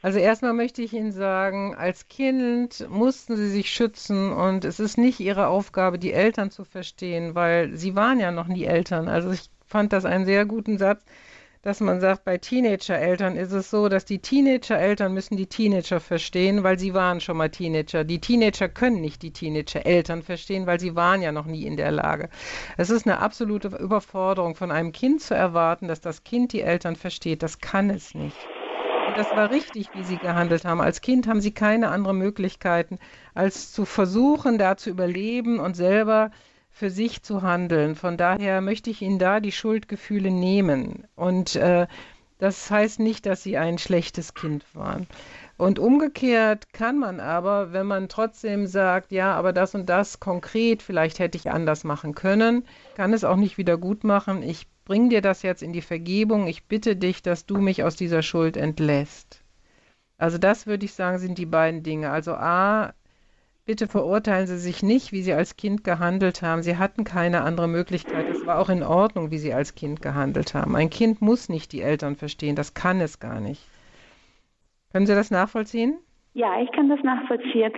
also 0.01 0.19
erstmal 0.19 0.53
möchte 0.53 0.81
ich 0.81 0.93
Ihnen 0.93 1.11
sagen, 1.11 1.75
als 1.75 2.07
Kind 2.07 2.87
mussten 2.89 3.35
Sie 3.35 3.49
sich 3.49 3.71
schützen 3.71 4.31
und 4.31 4.63
es 4.63 4.79
ist 4.79 4.97
nicht 4.97 5.19
Ihre 5.19 5.47
Aufgabe, 5.47 5.97
die 5.97 6.13
Eltern 6.13 6.51
zu 6.51 6.63
verstehen, 6.63 7.35
weil 7.35 7.75
Sie 7.75 7.95
waren 7.95 8.19
ja 8.19 8.31
noch 8.31 8.47
nie 8.47 8.65
Eltern. 8.65 9.07
Also 9.07 9.31
ich 9.31 9.49
fand 9.65 9.93
das 9.93 10.05
einen 10.05 10.25
sehr 10.25 10.45
guten 10.45 10.77
Satz 10.77 11.03
dass 11.65 11.79
man 11.79 11.99
sagt, 11.99 12.25
bei 12.25 12.37
Teenager-Eltern 12.37 13.35
ist 13.35 13.51
es 13.51 13.71
so, 13.71 13.89
dass 13.89 14.05
die 14.05 14.19
Teenager-Eltern 14.19 15.11
müssen 15.11 15.35
die 15.35 15.47
Teenager 15.47 15.99
verstehen, 15.99 16.61
weil 16.61 16.77
sie 16.77 16.93
waren 16.93 17.19
schon 17.19 17.37
mal 17.37 17.49
Teenager. 17.49 18.03
Die 18.03 18.21
Teenager 18.21 18.69
können 18.69 19.01
nicht 19.01 19.23
die 19.23 19.33
Teenager-Eltern 19.33 20.21
verstehen, 20.21 20.67
weil 20.67 20.79
sie 20.79 20.95
waren 20.95 21.23
ja 21.23 21.31
noch 21.31 21.47
nie 21.47 21.65
in 21.65 21.75
der 21.75 21.89
Lage. 21.89 22.29
Es 22.77 22.91
ist 22.91 23.07
eine 23.07 23.17
absolute 23.17 23.69
Überforderung 23.69 24.53
von 24.53 24.69
einem 24.69 24.91
Kind 24.91 25.21
zu 25.21 25.33
erwarten, 25.33 25.87
dass 25.87 26.01
das 26.01 26.23
Kind 26.23 26.53
die 26.53 26.61
Eltern 26.61 26.95
versteht. 26.95 27.41
Das 27.41 27.57
kann 27.57 27.89
es 27.89 28.13
nicht. 28.13 28.37
Und 29.07 29.17
das 29.17 29.31
war 29.31 29.49
richtig, 29.49 29.89
wie 29.95 30.03
sie 30.03 30.17
gehandelt 30.17 30.65
haben. 30.65 30.81
Als 30.81 31.01
Kind 31.01 31.25
haben 31.25 31.41
sie 31.41 31.51
keine 31.51 31.89
anderen 31.89 32.19
Möglichkeiten, 32.19 32.99
als 33.33 33.71
zu 33.71 33.85
versuchen, 33.85 34.59
da 34.59 34.77
zu 34.77 34.91
überleben 34.91 35.59
und 35.59 35.75
selber 35.75 36.29
für 36.75 36.89
sich 36.89 37.23
zu 37.23 37.41
handeln. 37.41 37.95
Von 37.95 38.17
daher 38.17 38.59
möchte 38.59 38.89
ich 38.89 39.01
Ihnen 39.01 39.17
da 39.17 39.39
die 39.39 39.53
Schuldgefühle 39.53 40.29
nehmen. 40.29 41.07
Und 41.15 41.55
äh, 41.55 41.87
das 42.37 42.69
heißt 42.69 42.99
nicht, 42.99 43.25
dass 43.25 43.41
Sie 43.43 43.57
ein 43.57 43.77
schlechtes 43.77 44.33
Kind 44.33 44.65
waren. 44.75 45.07
Und 45.55 45.79
umgekehrt 45.79 46.73
kann 46.73 46.99
man 46.99 47.21
aber, 47.21 47.71
wenn 47.71 47.87
man 47.87 48.09
trotzdem 48.09 48.67
sagt, 48.67 49.13
ja, 49.13 49.33
aber 49.35 49.53
das 49.53 49.73
und 49.73 49.87
das 49.87 50.19
konkret, 50.19 50.81
vielleicht 50.81 51.19
hätte 51.19 51.37
ich 51.37 51.49
anders 51.49 51.85
machen 51.85 52.13
können, 52.13 52.65
kann 52.95 53.13
es 53.13 53.23
auch 53.23 53.37
nicht 53.37 53.57
wieder 53.57 53.77
gut 53.77 54.03
machen. 54.03 54.43
Ich 54.43 54.67
bringe 54.83 55.07
dir 55.07 55.21
das 55.21 55.43
jetzt 55.43 55.63
in 55.63 55.71
die 55.71 55.81
Vergebung. 55.81 56.45
Ich 56.45 56.65
bitte 56.65 56.97
dich, 56.97 57.23
dass 57.23 57.45
du 57.45 57.55
mich 57.55 57.85
aus 57.85 57.95
dieser 57.95 58.21
Schuld 58.21 58.57
entlässt. 58.57 59.45
Also 60.17 60.37
das 60.37 60.67
würde 60.67 60.83
ich 60.83 60.93
sagen, 60.93 61.19
sind 61.19 61.37
die 61.37 61.45
beiden 61.45 61.83
Dinge. 61.83 62.11
Also 62.11 62.33
A, 62.33 62.93
Bitte 63.67 63.87
verurteilen 63.87 64.45
Sie 64.45 64.59
sich 64.59 64.83
nicht, 64.83 65.11
wie 65.11 65.23
Sie 65.23 65.33
als 65.33 65.57
Kind 65.57 65.83
gehandelt 65.83 66.43
haben. 66.43 66.61
Sie 66.61 66.77
hatten 66.77 67.03
keine 67.03 67.41
andere 67.41 67.67
Möglichkeit. 67.67 68.29
Es 68.29 68.45
war 68.45 68.59
auch 68.59 68.69
in 68.69 68.83
Ordnung, 68.83 69.31
wie 69.31 69.39
Sie 69.39 69.53
als 69.53 69.73
Kind 69.73 70.03
gehandelt 70.03 70.53
haben. 70.53 70.75
Ein 70.75 70.91
Kind 70.91 71.19
muss 71.19 71.49
nicht 71.49 71.73
die 71.73 71.81
Eltern 71.81 72.15
verstehen. 72.15 72.55
Das 72.55 72.75
kann 72.75 73.01
es 73.01 73.19
gar 73.19 73.39
nicht. 73.39 73.63
Können 74.91 75.07
Sie 75.07 75.15
das 75.15 75.31
nachvollziehen? 75.31 75.97
Ja, 76.35 76.61
ich 76.61 76.71
kann 76.73 76.89
das 76.89 77.01
nachvollziehen. 77.01 77.73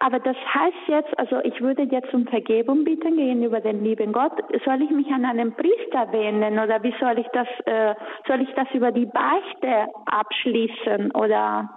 Aber 0.00 0.18
das 0.18 0.36
heißt 0.54 0.88
jetzt, 0.88 1.18
also 1.18 1.38
ich 1.44 1.60
würde 1.60 1.82
jetzt 1.84 2.12
um 2.12 2.26
Vergebung 2.26 2.82
bitten 2.82 3.16
gegenüber 3.16 3.60
dem 3.60 3.84
lieben 3.84 4.12
Gott. 4.12 4.32
Soll 4.64 4.82
ich 4.82 4.90
mich 4.90 5.06
an 5.08 5.24
einen 5.24 5.54
Priester 5.54 6.10
wenden 6.10 6.58
oder 6.58 6.82
wie 6.82 6.94
soll 6.98 7.18
ich 7.18 7.28
das, 7.32 7.46
äh, 7.66 7.94
soll 8.26 8.40
ich 8.40 8.50
das 8.56 8.66
über 8.72 8.90
die 8.90 9.06
Beichte 9.06 9.86
abschließen 10.06 11.12
oder? 11.12 11.68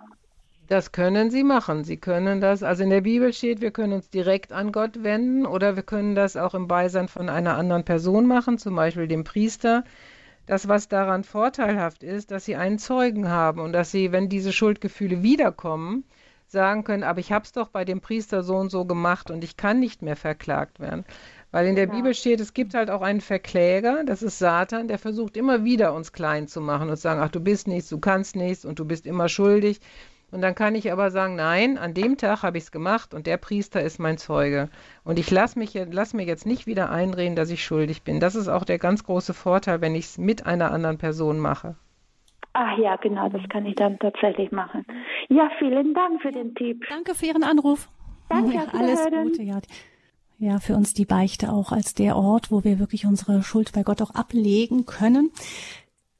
Das 0.71 0.93
können 0.93 1.31
Sie 1.31 1.43
machen. 1.43 1.83
Sie 1.83 1.97
können 1.97 2.39
das, 2.39 2.63
also 2.63 2.81
in 2.83 2.91
der 2.91 3.01
Bibel 3.01 3.33
steht, 3.33 3.59
wir 3.59 3.71
können 3.71 3.91
uns 3.91 4.09
direkt 4.09 4.53
an 4.53 4.71
Gott 4.71 5.03
wenden 5.03 5.45
oder 5.45 5.75
wir 5.75 5.83
können 5.83 6.15
das 6.15 6.37
auch 6.37 6.53
im 6.53 6.69
Beisein 6.69 7.09
von 7.09 7.27
einer 7.27 7.57
anderen 7.57 7.83
Person 7.83 8.25
machen, 8.25 8.57
zum 8.57 8.77
Beispiel 8.77 9.09
dem 9.09 9.25
Priester. 9.25 9.83
Das, 10.45 10.69
was 10.69 10.87
daran 10.87 11.25
vorteilhaft 11.25 12.03
ist, 12.03 12.31
dass 12.31 12.45
Sie 12.45 12.55
einen 12.55 12.79
Zeugen 12.79 13.27
haben 13.27 13.59
und 13.59 13.73
dass 13.73 13.91
Sie, 13.91 14.13
wenn 14.13 14.29
diese 14.29 14.53
Schuldgefühle 14.53 15.21
wiederkommen, 15.21 16.05
sagen 16.47 16.85
können, 16.85 17.03
aber 17.03 17.19
ich 17.19 17.33
habe 17.33 17.43
es 17.43 17.51
doch 17.51 17.67
bei 17.67 17.83
dem 17.83 17.99
Priester 17.99 18.41
so 18.41 18.55
und 18.55 18.71
so 18.71 18.85
gemacht 18.85 19.29
und 19.29 19.43
ich 19.43 19.57
kann 19.57 19.77
nicht 19.77 20.01
mehr 20.01 20.15
verklagt 20.15 20.79
werden. 20.79 21.03
Weil 21.51 21.67
in 21.67 21.75
der 21.75 21.87
ja. 21.87 21.93
Bibel 21.93 22.13
steht, 22.13 22.39
es 22.39 22.53
gibt 22.53 22.75
halt 22.75 22.89
auch 22.89 23.01
einen 23.01 23.19
Verkläger, 23.19 24.05
das 24.05 24.23
ist 24.23 24.39
Satan, 24.39 24.87
der 24.87 24.99
versucht 24.99 25.35
immer 25.35 25.65
wieder 25.65 25.93
uns 25.93 26.13
klein 26.13 26.47
zu 26.47 26.61
machen 26.61 26.89
und 26.89 26.95
zu 26.95 27.01
sagen, 27.01 27.19
ach 27.19 27.27
du 27.27 27.41
bist 27.41 27.67
nichts, 27.67 27.89
du 27.89 27.99
kannst 27.99 28.37
nichts 28.37 28.63
und 28.63 28.79
du 28.79 28.85
bist 28.85 29.05
immer 29.05 29.27
schuldig. 29.27 29.81
Und 30.31 30.41
dann 30.41 30.55
kann 30.55 30.75
ich 30.75 30.91
aber 30.91 31.11
sagen, 31.11 31.35
nein, 31.35 31.77
an 31.77 31.93
dem 31.93 32.17
Tag 32.17 32.43
habe 32.43 32.57
ich 32.57 32.63
es 32.63 32.71
gemacht 32.71 33.13
und 33.13 33.27
der 33.27 33.37
Priester 33.37 33.81
ist 33.81 33.99
mein 33.99 34.17
Zeuge. 34.17 34.69
Und 35.03 35.19
ich 35.19 35.29
lasse 35.29 35.59
lass 35.91 36.13
mir 36.13 36.23
jetzt 36.23 36.45
nicht 36.45 36.67
wieder 36.67 36.89
einreden, 36.89 37.35
dass 37.35 37.51
ich 37.51 37.63
schuldig 37.63 38.03
bin. 38.03 38.19
Das 38.21 38.35
ist 38.35 38.47
auch 38.47 38.63
der 38.63 38.79
ganz 38.79 39.03
große 39.03 39.33
Vorteil, 39.33 39.81
wenn 39.81 39.93
ich 39.93 40.05
es 40.05 40.17
mit 40.17 40.45
einer 40.45 40.71
anderen 40.71 40.97
Person 40.97 41.39
mache. 41.39 41.75
Ach 42.53 42.77
ja, 42.77 42.95
genau, 42.97 43.29
das 43.29 43.41
kann 43.49 43.65
ich 43.65 43.75
dann 43.75 43.97
tatsächlich 43.99 44.51
machen. 44.51 44.85
Ja, 45.29 45.49
vielen 45.59 45.93
Dank 45.93 46.21
für 46.21 46.31
den 46.31 46.53
Tipp. 46.55 46.83
Danke 46.89 47.15
für 47.15 47.27
Ihren 47.27 47.43
Anruf. 47.43 47.89
Danke, 48.29 48.55
ja, 48.55 48.65
alles 48.73 49.05
Gute. 49.05 49.43
Ja. 49.43 49.59
ja, 50.37 50.59
für 50.59 50.75
uns 50.75 50.93
die 50.93 51.05
Beichte 51.05 51.51
auch 51.51 51.71
als 51.71 51.93
der 51.93 52.15
Ort, 52.15 52.51
wo 52.51 52.63
wir 52.63 52.79
wirklich 52.79 53.05
unsere 53.05 53.43
Schuld 53.43 53.71
bei 53.73 53.83
Gott 53.83 54.01
auch 54.01 54.15
ablegen 54.15 54.85
können. 54.85 55.31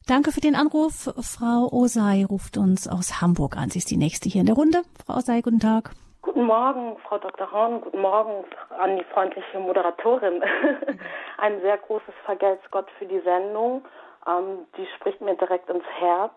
Danke 0.08 0.32
für 0.32 0.42
den 0.42 0.56
Anruf. 0.56 1.14
Frau 1.22 1.70
Osei 1.72 2.26
ruft 2.26 2.58
uns 2.58 2.88
aus 2.88 3.22
Hamburg 3.22 3.56
an. 3.56 3.70
Sie 3.70 3.80
ist 3.80 3.92
die 3.92 3.98
nächste 3.98 4.30
hier 4.30 4.42
in 4.42 4.48
der 4.48 4.56
Runde. 4.56 4.82
Frau 5.06 5.16
Osei, 5.18 5.42
guten 5.42 5.60
Tag. 5.60 5.92
Guten 6.24 6.44
Morgen, 6.44 6.98
Frau 7.08 7.18
Dr. 7.20 7.52
Horn. 7.52 7.82
Guten 7.82 8.02
Morgen 8.02 8.44
an 8.80 8.98
die 8.98 9.04
freundliche 9.14 9.60
Moderatorin. 9.60 10.44
Ein 11.38 11.62
sehr 11.62 11.78
großes 11.78 12.14
Vergelt's 12.26 12.64
Gott 12.72 12.88
für 12.98 13.06
die 13.06 13.20
Sendung. 13.22 13.84
Ähm, 14.28 14.66
die 14.78 14.88
spricht 14.98 15.22
mir 15.22 15.36
direkt 15.36 15.70
ins 15.70 15.86
Herz. 16.00 16.34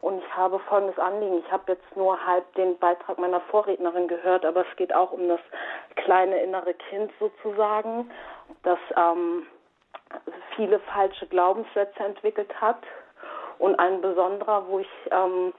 Und 0.00 0.18
ich 0.18 0.36
habe 0.36 0.58
folgendes 0.60 0.98
Anliegen. 0.98 1.38
Ich 1.38 1.52
habe 1.52 1.72
jetzt 1.72 1.96
nur 1.96 2.24
halb 2.24 2.52
den 2.54 2.78
Beitrag 2.78 3.18
meiner 3.18 3.40
Vorrednerin 3.40 4.06
gehört, 4.06 4.44
aber 4.44 4.60
es 4.60 4.76
geht 4.76 4.94
auch 4.94 5.12
um 5.12 5.28
das 5.28 5.40
kleine 5.96 6.40
innere 6.42 6.74
Kind 6.74 7.10
sozusagen, 7.18 8.10
das 8.62 8.78
ähm, 8.96 9.46
viele 10.56 10.78
falsche 10.80 11.26
Glaubenssätze 11.26 12.02
entwickelt 12.02 12.52
hat. 12.60 12.78
Und 13.58 13.78
ein 13.78 14.00
besonderer, 14.00 14.64
wo 14.68 14.78
ich 14.78 14.88
ähm, 15.10 15.52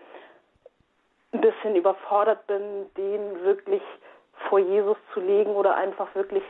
ein 1.33 1.41
bisschen 1.41 1.75
überfordert 1.75 2.47
bin, 2.47 2.89
den 2.95 3.43
wirklich 3.43 3.81
vor 4.47 4.59
Jesus 4.59 4.97
zu 5.13 5.19
legen 5.19 5.51
oder 5.51 5.75
einfach 5.75 6.13
wirklich 6.15 6.43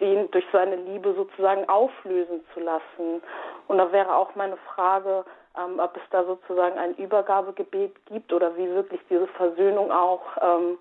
den 0.00 0.30
durch 0.30 0.44
seine 0.52 0.76
Liebe 0.76 1.14
sozusagen 1.14 1.68
auflösen 1.68 2.44
zu 2.54 2.60
lassen. 2.60 3.22
Und 3.66 3.78
da 3.78 3.90
wäre 3.92 4.14
auch 4.14 4.34
meine 4.34 4.56
Frage, 4.74 5.24
ähm, 5.56 5.78
ob 5.78 5.96
es 5.96 6.02
da 6.10 6.24
sozusagen 6.24 6.78
ein 6.78 6.94
Übergabegebet 6.94 7.94
gibt 8.06 8.32
oder 8.32 8.56
wie 8.56 8.68
wirklich 8.68 9.00
diese 9.10 9.26
Versöhnung 9.28 9.90
auch 9.90 10.22
ähm, 10.40 10.78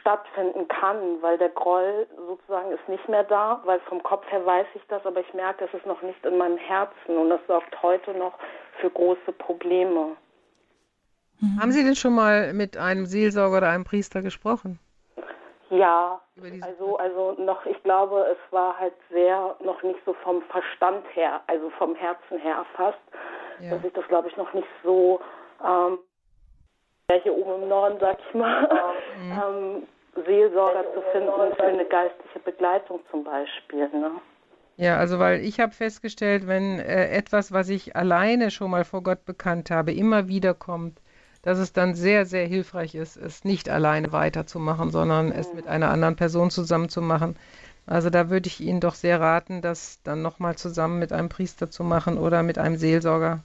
stattfinden 0.00 0.66
kann, 0.68 1.20
weil 1.20 1.38
der 1.38 1.50
Groll 1.50 2.06
sozusagen 2.16 2.72
ist 2.72 2.88
nicht 2.88 3.08
mehr 3.08 3.24
da, 3.24 3.60
weil 3.64 3.80
vom 3.80 4.02
Kopf 4.02 4.24
her 4.30 4.44
weiß 4.44 4.66
ich 4.74 4.82
das, 4.88 5.04
aber 5.04 5.20
ich 5.20 5.34
merke, 5.34 5.64
es 5.64 5.74
ist 5.74 5.86
noch 5.86 6.00
nicht 6.02 6.24
in 6.24 6.38
meinem 6.38 6.56
Herzen 6.56 7.16
und 7.16 7.30
das 7.30 7.40
sorgt 7.46 7.82
heute 7.82 8.12
noch 8.12 8.34
für 8.80 8.90
große 8.90 9.32
Probleme. 9.32 10.16
Mhm. 11.40 11.60
Haben 11.60 11.72
Sie 11.72 11.84
denn 11.84 11.96
schon 11.96 12.14
mal 12.14 12.52
mit 12.52 12.76
einem 12.76 13.06
Seelsorger 13.06 13.58
oder 13.58 13.68
einem 13.70 13.84
Priester 13.84 14.22
gesprochen? 14.22 14.78
Ja, 15.70 16.20
also, 16.60 16.96
also 16.98 17.32
noch, 17.32 17.64
ich 17.66 17.82
glaube, 17.82 18.26
es 18.30 18.52
war 18.52 18.78
halt 18.78 18.94
sehr 19.10 19.56
noch 19.60 19.82
nicht 19.82 19.98
so 20.04 20.14
vom 20.22 20.42
Verstand 20.42 21.04
her, 21.14 21.40
also 21.46 21.70
vom 21.70 21.94
Herzen 21.94 22.38
her 22.38 22.56
erfasst, 22.56 22.98
ja. 23.60 23.70
dass 23.70 23.84
ich 23.84 23.92
das, 23.92 24.06
glaube 24.08 24.28
ich, 24.28 24.36
noch 24.36 24.52
nicht 24.52 24.68
so, 24.84 25.20
ähm, 25.64 25.98
hier 27.22 27.34
oben 27.34 27.62
im 27.62 27.68
Norden, 27.68 27.98
sag 28.00 28.18
ich 28.26 28.34
mal, 28.34 28.68
mhm. 29.18 29.32
ähm, 30.16 30.24
Seelsorger 30.24 30.84
zu 30.94 31.02
finden 31.12 31.54
für 31.56 31.64
eine 31.64 31.84
geistliche 31.84 32.38
Begleitung 32.38 33.00
zum 33.10 33.24
Beispiel. 33.24 33.88
Ne? 33.88 34.12
Ja, 34.76 34.96
also 34.98 35.18
weil 35.18 35.40
ich 35.40 35.60
habe 35.60 35.72
festgestellt, 35.72 36.46
wenn 36.46 36.78
äh, 36.78 37.08
etwas, 37.10 37.52
was 37.52 37.68
ich 37.68 37.94
alleine 37.94 38.50
schon 38.50 38.70
mal 38.70 38.84
vor 38.84 39.02
Gott 39.02 39.24
bekannt 39.24 39.70
habe, 39.70 39.92
immer 39.92 40.28
wieder 40.28 40.54
kommt, 40.54 40.98
dass 41.42 41.58
es 41.58 41.74
dann 41.74 41.94
sehr, 41.94 42.24
sehr 42.24 42.46
hilfreich 42.46 42.94
ist, 42.94 43.16
es 43.16 43.44
nicht 43.44 43.68
alleine 43.68 44.12
weiterzumachen, 44.12 44.90
sondern 44.90 45.30
es 45.30 45.52
mit 45.52 45.66
einer 45.66 45.90
anderen 45.90 46.16
Person 46.16 46.50
zusammen 46.50 46.88
zu 46.88 47.02
machen. 47.02 47.36
Also 47.86 48.08
da 48.08 48.30
würde 48.30 48.46
ich 48.46 48.60
Ihnen 48.60 48.80
doch 48.80 48.94
sehr 48.94 49.20
raten, 49.20 49.60
das 49.60 50.00
dann 50.04 50.22
nochmal 50.22 50.56
zusammen 50.56 50.98
mit 50.98 51.12
einem 51.12 51.28
Priester 51.28 51.68
zu 51.68 51.84
machen 51.84 52.16
oder 52.16 52.42
mit 52.42 52.56
einem 52.56 52.76
Seelsorger. 52.76 53.40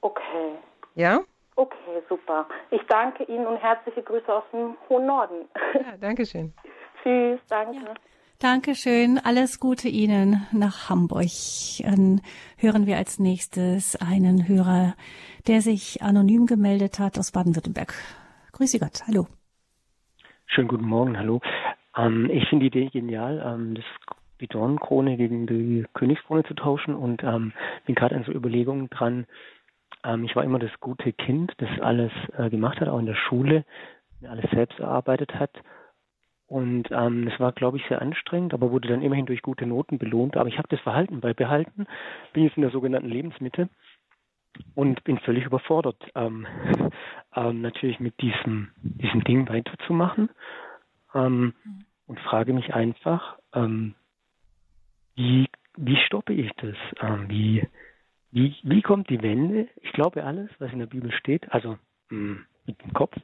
Okay. 0.00 0.56
Ja? 0.96 1.20
Okay, 1.58 2.00
super. 2.08 2.46
Ich 2.70 2.82
danke 2.88 3.24
Ihnen 3.24 3.44
und 3.44 3.56
herzliche 3.56 4.00
Grüße 4.00 4.32
aus 4.32 4.44
dem 4.52 4.76
hohen 4.88 5.06
Norden. 5.06 5.48
Ja, 5.74 5.96
danke 6.00 6.24
schön. 6.24 6.52
Tschüss, 7.02 7.40
danke. 7.48 7.74
Ja. 7.84 7.94
Dankeschön. 8.38 9.18
Alles 9.18 9.58
Gute 9.58 9.88
Ihnen 9.88 10.46
nach 10.52 10.88
Hamburg. 10.88 11.26
Dann 11.82 12.20
hören 12.58 12.86
wir 12.86 12.96
als 12.96 13.18
nächstes 13.18 13.96
einen 13.96 14.46
Hörer, 14.46 14.94
der 15.48 15.60
sich 15.60 16.00
anonym 16.00 16.46
gemeldet 16.46 17.00
hat 17.00 17.18
aus 17.18 17.32
Baden-Württemberg. 17.32 17.92
Grüße 18.52 18.78
Gott. 18.78 19.02
Hallo. 19.08 19.26
Schönen 20.46 20.68
guten 20.68 20.86
Morgen. 20.86 21.18
Hallo. 21.18 21.40
Ähm, 21.96 22.30
ich 22.30 22.48
finde 22.48 22.70
die 22.70 22.78
Idee 22.78 22.90
genial, 22.90 23.42
ähm, 23.44 23.74
das, 23.74 23.84
die 24.40 24.46
Dornenkrone 24.46 25.16
gegen 25.16 25.48
die 25.48 25.84
Königskrone 25.94 26.44
zu 26.44 26.54
tauschen 26.54 26.94
und 26.94 27.24
ähm, 27.24 27.52
bin 27.84 27.96
gerade 27.96 28.14
an 28.14 28.22
so 28.22 28.30
Überlegungen 28.30 28.88
dran. 28.90 29.26
Ähm, 30.04 30.24
ich 30.24 30.34
war 30.36 30.44
immer 30.44 30.58
das 30.58 30.72
gute 30.80 31.12
Kind, 31.12 31.52
das 31.58 31.70
alles 31.80 32.12
äh, 32.36 32.50
gemacht 32.50 32.80
hat, 32.80 32.88
auch 32.88 32.98
in 32.98 33.06
der 33.06 33.14
Schule, 33.14 33.64
alles 34.22 34.50
selbst 34.50 34.78
erarbeitet 34.80 35.34
hat 35.34 35.50
und 36.48 36.90
ähm, 36.90 37.28
es 37.28 37.38
war, 37.38 37.52
glaube 37.52 37.76
ich, 37.76 37.86
sehr 37.88 38.00
anstrengend, 38.00 38.54
aber 38.54 38.70
wurde 38.70 38.88
dann 38.88 39.02
immerhin 39.02 39.26
durch 39.26 39.42
gute 39.42 39.66
Noten 39.66 39.98
belohnt. 39.98 40.36
Aber 40.38 40.48
ich 40.48 40.56
habe 40.56 40.68
das 40.68 40.80
Verhalten 40.80 41.20
beibehalten, 41.20 41.86
bin 42.32 42.44
jetzt 42.44 42.56
in 42.56 42.62
der 42.62 42.70
sogenannten 42.70 43.10
Lebensmitte 43.10 43.68
und 44.74 45.04
bin 45.04 45.18
völlig 45.18 45.44
überfordert, 45.44 46.02
ähm, 46.14 46.46
ähm, 47.36 47.60
natürlich 47.60 48.00
mit 48.00 48.18
diesem, 48.22 48.70
diesem 48.80 49.22
Ding 49.24 49.46
weiterzumachen. 49.48 50.30
Ähm, 51.14 51.52
und 52.06 52.18
frage 52.20 52.54
mich 52.54 52.72
einfach, 52.72 53.38
ähm, 53.52 53.94
wie, 55.16 55.50
wie 55.76 55.96
stoppe 55.96 56.32
ich 56.32 56.50
das? 56.56 56.76
Ähm, 57.02 57.28
wie, 57.28 57.68
wie, 58.30 58.54
wie 58.62 58.82
kommt 58.82 59.10
die 59.10 59.22
Wende? 59.22 59.68
Ich 59.82 59.92
glaube 59.92 60.24
alles, 60.24 60.50
was 60.58 60.72
in 60.72 60.78
der 60.78 60.86
Bibel 60.86 61.12
steht, 61.12 61.50
also 61.52 61.78
mh, 62.10 62.36
hm, 62.36 62.46
mit 62.66 62.82
dem 62.82 62.92
Kopf. 62.92 63.16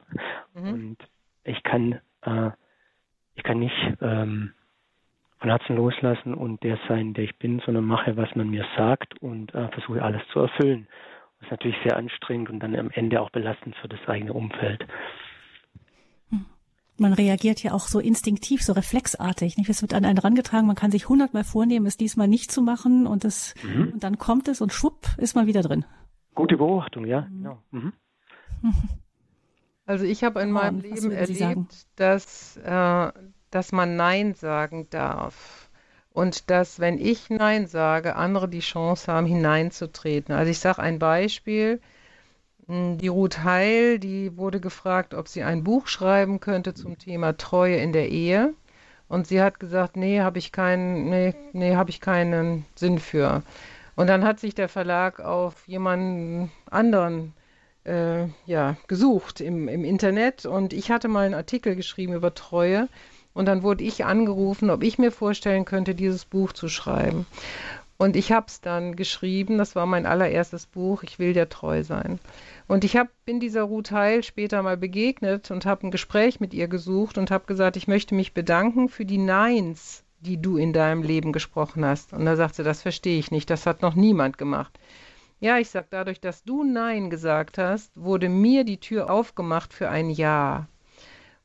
Mhm. 0.53 0.73
Und 0.73 0.97
ich 1.43 1.61
kann 1.63 1.99
äh, 2.21 2.51
ich 3.35 3.43
kann 3.43 3.59
nicht 3.59 3.75
ähm, 4.01 4.53
von 5.39 5.49
Herzen 5.49 5.75
loslassen 5.75 6.33
und 6.33 6.63
der 6.63 6.79
sein, 6.87 7.13
der 7.13 7.25
ich 7.25 7.37
bin, 7.37 7.59
sondern 7.65 7.85
mache, 7.85 8.17
was 8.17 8.33
man 8.35 8.49
mir 8.49 8.65
sagt 8.77 9.21
und 9.21 9.53
äh, 9.53 9.67
versuche 9.69 10.01
alles 10.01 10.21
zu 10.29 10.39
erfüllen. 10.39 10.87
Das 11.39 11.47
ist 11.47 11.51
natürlich 11.51 11.77
sehr 11.83 11.97
anstrengend 11.97 12.49
und 12.49 12.59
dann 12.61 12.75
am 12.75 12.89
Ende 12.91 13.21
auch 13.21 13.29
belastend 13.29 13.75
für 13.75 13.89
das 13.89 13.99
eigene 14.07 14.33
Umfeld. 14.33 14.85
Man 16.97 17.13
reagiert 17.13 17.61
ja 17.61 17.73
auch 17.73 17.87
so 17.87 17.99
instinktiv, 17.99 18.63
so 18.63 18.73
reflexartig. 18.73 19.57
Nicht? 19.57 19.69
Es 19.69 19.81
wird 19.81 19.93
an 19.93 20.05
einen 20.05 20.17
rangetragen, 20.17 20.67
man 20.67 20.75
kann 20.75 20.91
sich 20.91 21.09
hundertmal 21.09 21.43
vornehmen, 21.43 21.85
es 21.85 21.97
diesmal 21.97 22.27
nicht 22.27 22.51
zu 22.51 22.61
machen 22.61 23.05
und, 23.05 23.23
das, 23.23 23.53
mhm. 23.63 23.93
und 23.93 24.03
dann 24.03 24.17
kommt 24.17 24.47
es 24.47 24.61
und 24.61 24.71
schwupp 24.71 25.07
ist 25.17 25.35
man 25.35 25.47
wieder 25.47 25.61
drin. 25.61 25.85
Gute 26.33 26.57
Beobachtung, 26.57 27.05
ja. 27.05 27.21
Mhm. 27.21 27.37
Genau. 27.37 27.57
Mhm. 27.71 27.93
Also 29.87 30.03
ich 30.05 30.23
habe 30.23 30.41
in 30.41 30.51
meinem 30.51 30.79
Leben 30.79 31.11
erlebt, 31.11 31.85
dass, 31.95 32.57
äh, 32.57 33.11
dass 33.51 33.71
man 33.71 33.95
Nein 33.95 34.33
sagen 34.33 34.87
darf. 34.89 35.69
Und 36.11 36.49
dass, 36.49 36.79
wenn 36.79 36.97
ich 36.97 37.29
Nein 37.29 37.67
sage, 37.67 38.15
andere 38.15 38.47
die 38.49 38.61
Chance 38.61 39.11
haben, 39.11 39.27
hineinzutreten. 39.27 40.33
Also 40.33 40.49
ich 40.49 40.59
sage 40.59 40.81
ein 40.81 40.97
Beispiel. 40.97 41.81
Hm, 42.67 42.97
die 42.97 43.07
Ruth 43.07 43.43
Heil, 43.43 43.99
die 43.99 44.37
wurde 44.37 44.59
gefragt, 44.59 45.13
ob 45.13 45.27
sie 45.27 45.43
ein 45.43 45.63
Buch 45.63 45.87
schreiben 45.87 46.39
könnte 46.39 46.73
zum 46.73 46.97
Thema 46.97 47.37
Treue 47.37 47.77
in 47.77 47.93
der 47.93 48.09
Ehe. 48.09 48.53
Und 49.07 49.27
sie 49.27 49.41
hat 49.41 49.59
gesagt, 49.59 49.97
nee, 49.97 50.21
habe 50.21 50.39
ich 50.39 50.51
keinen, 50.51 51.09
nee, 51.09 51.35
nee, 51.53 51.75
habe 51.75 51.91
ich 51.91 52.01
keinen 52.01 52.65
Sinn 52.75 52.99
für. 52.99 53.43
Und 53.95 54.07
dann 54.07 54.25
hat 54.25 54.39
sich 54.39 54.55
der 54.55 54.67
Verlag 54.67 55.19
auf 55.19 55.67
jemanden 55.67 56.51
anderen 56.69 57.33
äh, 57.85 58.25
ja, 58.45 58.77
gesucht 58.87 59.41
im, 59.41 59.67
im 59.67 59.85
Internet 59.85 60.45
und 60.45 60.73
ich 60.73 60.91
hatte 60.91 61.07
mal 61.07 61.25
einen 61.25 61.35
Artikel 61.35 61.75
geschrieben 61.75 62.13
über 62.13 62.33
Treue 62.33 62.89
und 63.33 63.45
dann 63.45 63.63
wurde 63.63 63.83
ich 63.83 64.05
angerufen, 64.05 64.69
ob 64.69 64.83
ich 64.83 64.97
mir 64.97 65.11
vorstellen 65.11 65.65
könnte, 65.65 65.93
dieses 65.93 66.25
Buch 66.25 66.51
zu 66.53 66.67
schreiben. 66.67 67.25
Und 67.97 68.17
ich 68.17 68.31
habe 68.31 68.47
es 68.47 68.59
dann 68.59 68.95
geschrieben, 68.95 69.57
das 69.57 69.75
war 69.75 69.85
mein 69.85 70.05
allererstes 70.05 70.65
Buch, 70.65 71.03
Ich 71.03 71.17
will 71.17 71.33
dir 71.33 71.47
treu 71.47 71.83
sein. 71.83 72.19
Und 72.67 72.83
ich 72.83 72.97
hab, 72.97 73.07
bin 73.25 73.39
dieser 73.39 73.63
Ruth 73.63 73.91
Heil 73.91 74.23
später 74.23 74.61
mal 74.63 74.75
begegnet 74.75 75.49
und 75.51 75.65
habe 75.65 75.87
ein 75.87 75.91
Gespräch 75.91 76.39
mit 76.39 76.53
ihr 76.53 76.67
gesucht 76.67 77.17
und 77.17 77.31
habe 77.31 77.45
gesagt, 77.45 77.77
ich 77.77 77.87
möchte 77.87 78.13
mich 78.13 78.33
bedanken 78.33 78.89
für 78.89 79.05
die 79.05 79.17
Neins, 79.17 80.03
die 80.19 80.41
du 80.41 80.57
in 80.57 80.73
deinem 80.73 81.03
Leben 81.03 81.31
gesprochen 81.31 81.85
hast. 81.85 82.11
Und 82.11 82.25
da 82.25 82.35
sagt 82.35 82.55
sie, 82.55 82.63
das 82.63 82.81
verstehe 82.81 83.19
ich 83.19 83.31
nicht, 83.31 83.49
das 83.49 83.65
hat 83.65 83.81
noch 83.81 83.95
niemand 83.95 84.37
gemacht. 84.37 84.77
Ja, 85.39 85.57
ich 85.59 85.69
sag, 85.69 85.89
dadurch, 85.89 86.19
dass 86.19 86.43
du 86.43 86.63
Nein 86.63 87.09
gesagt 87.09 87.57
hast, 87.57 87.91
wurde 87.95 88.29
mir 88.29 88.63
die 88.63 88.79
Tür 88.79 89.09
aufgemacht 89.09 89.73
für 89.73 89.89
ein 89.89 90.09
Ja. 90.09 90.67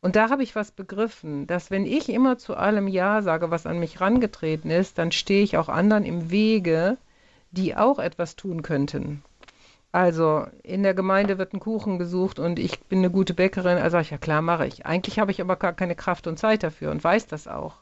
Und 0.03 0.17
da 0.17 0.31
habe 0.31 0.43
ich 0.43 0.57
was 0.57 0.71
begriffen, 0.71 1.47
dass 1.47 1.71
wenn 1.71 1.85
ich 1.85 2.09
immer 2.09 2.39
zu 2.39 2.57
allem 2.57 2.89
Ja 2.89 3.21
sage, 3.21 3.51
was 3.51 3.67
an 3.67 3.79
mich 3.79 4.01
rangetreten 4.01 4.71
ist, 4.71 4.99
dann 4.99 5.13
stehe 5.13 5.43
ich 5.43 5.59
auch 5.59 5.69
anderen 5.69 6.05
im 6.05 6.31
Wege, 6.31 6.97
die 7.51 7.77
auch 7.77 7.99
etwas 7.99 8.37
tun 8.37 8.63
könnten. 8.63 9.23
Also 9.93 10.47
in 10.63 10.83
der 10.85 10.95
Gemeinde 10.95 11.37
wird 11.37 11.53
ein 11.53 11.61
Kuchen 11.61 11.99
gesucht 11.99 12.39
und 12.39 12.59
ich 12.59 12.81
bin 12.85 13.01
eine 13.01 13.11
gute 13.11 13.35
Bäckerin, 13.35 13.77
also 13.77 13.91
sage 13.91 14.03
ich, 14.03 14.11
ja 14.11 14.19
klar, 14.19 14.41
mache 14.41 14.67
ich. 14.67 14.87
Eigentlich 14.87 15.19
habe 15.19 15.33
ich 15.33 15.41
aber 15.41 15.57
gar 15.57 15.73
keine 15.73 15.97
Kraft 15.97 16.27
und 16.29 16.39
Zeit 16.39 16.63
dafür 16.63 16.93
und 16.93 17.03
weiß 17.03 17.27
das 17.27 17.49
auch. 17.49 17.75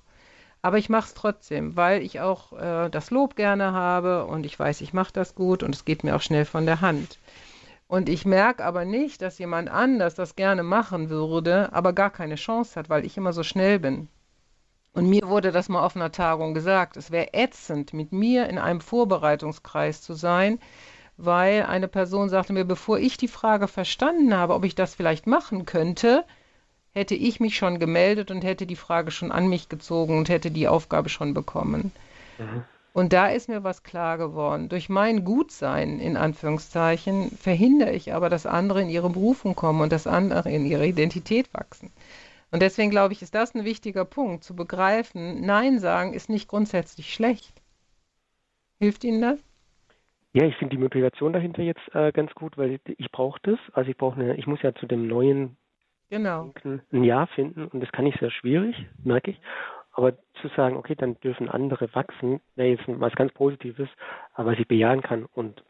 Aber 0.62 0.79
ich 0.79 0.89
mache 0.89 1.07
es 1.07 1.14
trotzdem, 1.14 1.77
weil 1.77 2.03
ich 2.03 2.21
auch 2.21 2.53
äh, 2.59 2.89
das 2.89 3.11
Lob 3.11 3.37
gerne 3.37 3.73
habe 3.73 4.25
und 4.25 4.45
ich 4.45 4.59
weiß, 4.59 4.81
ich 4.81 4.93
mache 4.93 5.12
das 5.12 5.35
gut 5.35 5.62
und 5.62 5.75
es 5.75 5.85
geht 5.85 6.03
mir 6.03 6.16
auch 6.16 6.23
schnell 6.23 6.47
von 6.47 6.66
der 6.66 6.81
Hand. 6.81 7.19
Und 7.89 8.11
ich 8.11 8.26
merke 8.26 8.64
aber 8.64 8.84
nicht, 8.84 9.22
dass 9.22 9.39
jemand 9.39 9.70
anders 9.70 10.14
das 10.14 10.36
gerne 10.36 10.62
machen 10.62 11.09
würde, 11.09 11.72
aber 11.72 11.95
gar 11.95 12.11
keine 12.11 12.34
Chance 12.34 12.78
hat, 12.78 12.91
weil 12.91 13.05
ich 13.07 13.16
immer 13.16 13.32
so 13.32 13.43
schnell 13.43 13.78
bin. 13.78 14.09
Und 14.93 15.09
mir 15.09 15.26
wurde 15.26 15.53
das 15.53 15.70
mal 15.70 15.82
auf 15.82 15.97
einer 15.97 16.12
Tagung 16.12 16.53
gesagt, 16.53 16.99
es 16.99 17.11
wäre 17.11 17.32
ätzend, 17.32 17.95
mit 17.95 18.12
mir 18.12 18.49
in 18.49 18.59
einem 18.59 18.82
Vorbereitungskreis 18.82 20.03
zu 20.03 20.12
sein, 20.12 20.59
weil 21.16 21.62
eine 21.62 21.89
Person 21.89 22.28
sagte 22.28 22.53
mir, 22.53 22.64
bevor 22.64 22.99
ich 22.99 23.16
die 23.16 23.28
Frage 23.28 23.68
verstanden 23.68 24.36
habe, 24.36 24.55
ob 24.55 24.64
ich 24.64 24.74
das 24.74 24.95
vielleicht 24.95 25.26
machen 25.26 25.64
könnte, 25.64 26.24
hätte 26.93 27.14
ich 27.14 27.41
mich 27.41 27.57
schon 27.57 27.78
gemeldet 27.78 28.30
und 28.30 28.45
hätte 28.45 28.66
die 28.66 28.76
Frage 28.76 29.11
schon 29.11 29.32
an 29.32 29.49
mich 29.49 29.68
gezogen 29.68 30.18
und 30.18 30.28
hätte 30.28 30.51
die 30.51 30.68
Aufgabe 30.68 31.09
schon 31.09 31.32
bekommen. 31.32 31.93
Mhm. 32.39 32.64
Und 32.99 33.12
da 33.12 33.28
ist 33.28 33.49
mir 33.49 33.62
was 33.62 33.84
klar 33.84 34.18
geworden. 34.18 34.68
Durch 34.68 34.88
mein 34.88 35.24
Gutsein, 35.24 36.01
in 36.01 36.16
Anführungszeichen, 36.16 37.30
verhindere 37.30 37.92
ich 37.92 38.12
aber, 38.12 38.28
dass 38.28 38.44
andere 38.44 38.82
in 38.82 38.88
ihre 38.88 39.09
Berufung 39.09 39.55
kommen 39.55 39.82
und 39.82 39.92
dass 39.92 40.09
andere 40.09 40.51
in 40.51 40.66
ihre 40.66 40.84
Identität 40.84 41.55
wachsen. 41.55 41.92
Und 42.51 42.61
deswegen 42.61 42.90
glaube 42.90 43.12
ich, 43.12 43.22
ist 43.22 43.36
das 43.36 43.55
ein 43.55 43.64
wichtiger 43.64 44.05
Punkt, 44.05 44.42
zu 44.42 44.57
begreifen, 44.57 45.42
Nein 45.42 45.78
sagen 45.78 46.12
ist 46.12 46.28
nicht 46.28 46.49
grundsätzlich 46.49 47.14
schlecht. 47.14 47.62
Hilft 48.80 49.05
Ihnen 49.05 49.22
das? 49.22 49.44
Ja, 50.32 50.42
ich 50.46 50.57
finde 50.57 50.74
die 50.74 50.82
Motivation 50.82 51.32
dahinter 51.32 51.62
jetzt 51.62 51.94
äh, 51.94 52.11
ganz 52.11 52.34
gut, 52.34 52.59
weil 52.59 52.80
ich 52.84 53.12
brauche 53.12 53.38
das. 53.44 53.61
Also 53.74 53.92
ich 53.92 53.96
brauche 53.96 54.20
eine, 54.20 54.34
ich 54.34 54.49
muss 54.49 54.61
ja 54.62 54.74
zu 54.74 54.86
dem 54.86 55.07
neuen 55.07 55.57
genau. 56.11 56.51
ein 56.90 57.05
Ja 57.05 57.26
finden 57.26 57.68
und 57.68 57.80
das 57.80 57.92
kann 57.92 58.07
ich 58.07 58.16
sehr 58.18 58.32
schwierig, 58.32 58.74
merke 59.05 59.30
ich. 59.30 59.40
Aber 59.99 60.12
zu 60.40 60.46
sagen, 60.55 60.76
okay, 60.76 60.94
dann 60.94 61.18
dürfen 61.18 61.49
andere 61.49 61.92
wachsen, 61.92 62.40
wäre 62.55 62.68
jetzt 62.68 62.84
was 62.86 63.12
ganz 63.14 63.32
Positives, 63.32 63.88
aber 64.32 64.53
was 64.53 64.59
ich 64.61 64.68
bejahen 64.68 65.03
kann 65.03 65.24
und 65.24 65.64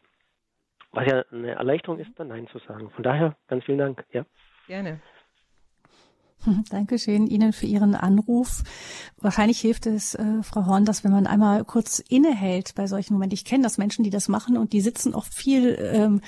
was 0.91 1.07
ja 1.07 1.23
eine 1.31 1.55
Erleichterung 1.55 1.97
ist, 1.97 2.11
dann 2.15 2.27
Nein 2.27 2.47
zu 2.51 2.59
sagen. 2.59 2.91
Von 2.91 3.01
daher 3.01 3.35
ganz 3.47 3.63
vielen 3.63 3.79
Dank. 3.79 4.05
Ja. 4.11 4.27
Gerne. 4.67 4.99
Dankeschön 6.69 7.25
Ihnen 7.25 7.53
für 7.53 7.65
Ihren 7.65 7.95
Anruf. 7.95 8.61
Wahrscheinlich 9.17 9.61
hilft 9.61 9.87
es, 9.87 10.13
äh, 10.13 10.43
Frau 10.43 10.67
Horn, 10.67 10.85
dass 10.85 11.03
wenn 11.03 11.11
man 11.11 11.25
einmal 11.25 11.65
kurz 11.65 11.97
innehält 11.97 12.75
bei 12.75 12.85
solchen 12.85 13.13
Momenten. 13.13 13.33
Ich 13.33 13.45
kenne 13.45 13.63
das 13.63 13.79
Menschen, 13.79 14.03
die 14.03 14.11
das 14.11 14.27
machen 14.27 14.57
und 14.57 14.73
die 14.73 14.81
sitzen 14.81 15.15
oft 15.15 15.33
viel, 15.33 15.75
ähm, 15.91 16.21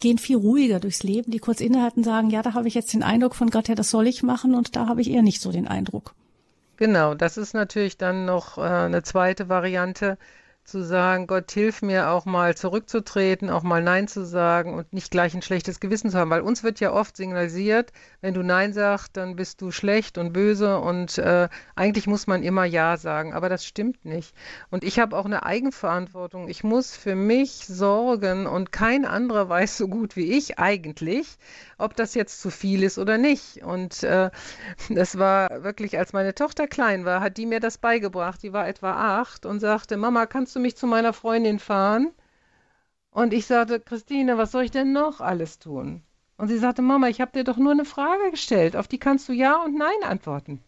gehen 0.00 0.16
viel 0.16 0.38
ruhiger 0.38 0.80
durchs 0.80 1.02
Leben, 1.02 1.30
die 1.30 1.38
kurz 1.38 1.60
innehalten, 1.60 2.02
sagen, 2.02 2.30
ja, 2.30 2.40
da 2.40 2.54
habe 2.54 2.68
ich 2.68 2.74
jetzt 2.74 2.94
den 2.94 3.02
Eindruck 3.02 3.34
von 3.34 3.50
Gott 3.50 3.68
her, 3.68 3.74
das 3.74 3.90
soll 3.90 4.06
ich 4.06 4.22
machen 4.22 4.54
und 4.54 4.74
da 4.74 4.86
habe 4.86 5.02
ich 5.02 5.10
eher 5.10 5.22
nicht 5.22 5.42
so 5.42 5.52
den 5.52 5.68
Eindruck. 5.68 6.14
Genau, 6.76 7.14
das 7.14 7.36
ist 7.38 7.54
natürlich 7.54 7.96
dann 7.96 8.24
noch 8.26 8.58
äh, 8.58 8.62
eine 8.62 9.02
zweite 9.02 9.48
Variante, 9.48 10.18
zu 10.64 10.82
sagen, 10.84 11.26
Gott 11.26 11.50
hilf 11.50 11.82
mir 11.82 12.10
auch 12.10 12.24
mal 12.24 12.56
zurückzutreten, 12.56 13.50
auch 13.50 13.62
mal 13.62 13.82
Nein 13.82 14.06
zu 14.06 14.24
sagen 14.24 14.74
und 14.74 14.92
nicht 14.92 15.10
gleich 15.10 15.34
ein 15.34 15.42
schlechtes 15.42 15.80
Gewissen 15.80 16.10
zu 16.10 16.18
haben, 16.18 16.30
weil 16.30 16.40
uns 16.40 16.62
wird 16.62 16.78
ja 16.78 16.92
oft 16.92 17.16
signalisiert, 17.16 17.92
wenn 18.20 18.32
du 18.32 18.42
Nein 18.42 18.72
sagst, 18.72 19.16
dann 19.16 19.34
bist 19.34 19.60
du 19.60 19.72
schlecht 19.72 20.18
und 20.18 20.32
böse 20.32 20.78
und 20.78 21.18
äh, 21.18 21.48
eigentlich 21.74 22.06
muss 22.06 22.28
man 22.28 22.44
immer 22.44 22.64
Ja 22.64 22.96
sagen, 22.96 23.34
aber 23.34 23.48
das 23.48 23.64
stimmt 23.64 24.04
nicht. 24.04 24.34
Und 24.70 24.84
ich 24.84 25.00
habe 25.00 25.16
auch 25.16 25.24
eine 25.24 25.44
Eigenverantwortung. 25.44 26.48
Ich 26.48 26.62
muss 26.62 26.94
für 26.96 27.16
mich 27.16 27.66
sorgen 27.66 28.46
und 28.46 28.70
kein 28.70 29.04
anderer 29.04 29.48
weiß 29.52 29.76
so 29.76 29.88
gut 29.88 30.14
wie 30.16 30.32
ich 30.32 30.58
eigentlich, 30.60 31.38
ob 31.76 31.96
das 31.96 32.14
jetzt 32.14 32.40
zu 32.40 32.50
viel 32.50 32.84
ist 32.84 32.98
oder 32.98 33.18
nicht. 33.18 33.64
Und 33.64 34.04
äh, 34.04 34.30
das 34.88 35.18
war 35.18 35.64
wirklich, 35.64 35.98
als 35.98 36.12
meine 36.12 36.34
Tochter 36.34 36.68
klein 36.68 37.04
war, 37.04 37.20
hat 37.20 37.36
die 37.36 37.46
mir 37.46 37.60
das 37.60 37.78
beigebracht. 37.78 38.42
Die 38.42 38.52
war 38.52 38.68
etwa 38.68 39.20
acht 39.20 39.44
und 39.44 39.58
sagte, 39.60 39.96
Mama, 39.96 40.26
kannst 40.26 40.51
du 40.54 40.60
mich 40.60 40.76
zu 40.76 40.86
meiner 40.86 41.12
Freundin 41.12 41.58
fahren? 41.58 42.12
Und 43.10 43.32
ich 43.32 43.46
sagte, 43.46 43.80
Christine, 43.80 44.38
was 44.38 44.52
soll 44.52 44.64
ich 44.64 44.70
denn 44.70 44.92
noch 44.92 45.20
alles 45.20 45.58
tun? 45.58 46.02
Und 46.38 46.48
sie 46.48 46.58
sagte, 46.58 46.82
Mama, 46.82 47.08
ich 47.08 47.20
habe 47.20 47.32
dir 47.32 47.44
doch 47.44 47.58
nur 47.58 47.72
eine 47.72 47.84
Frage 47.84 48.30
gestellt, 48.30 48.74
auf 48.74 48.88
die 48.88 48.98
kannst 48.98 49.28
du 49.28 49.32
Ja 49.32 49.62
und 49.62 49.76
Nein 49.76 50.02
antworten. 50.02 50.60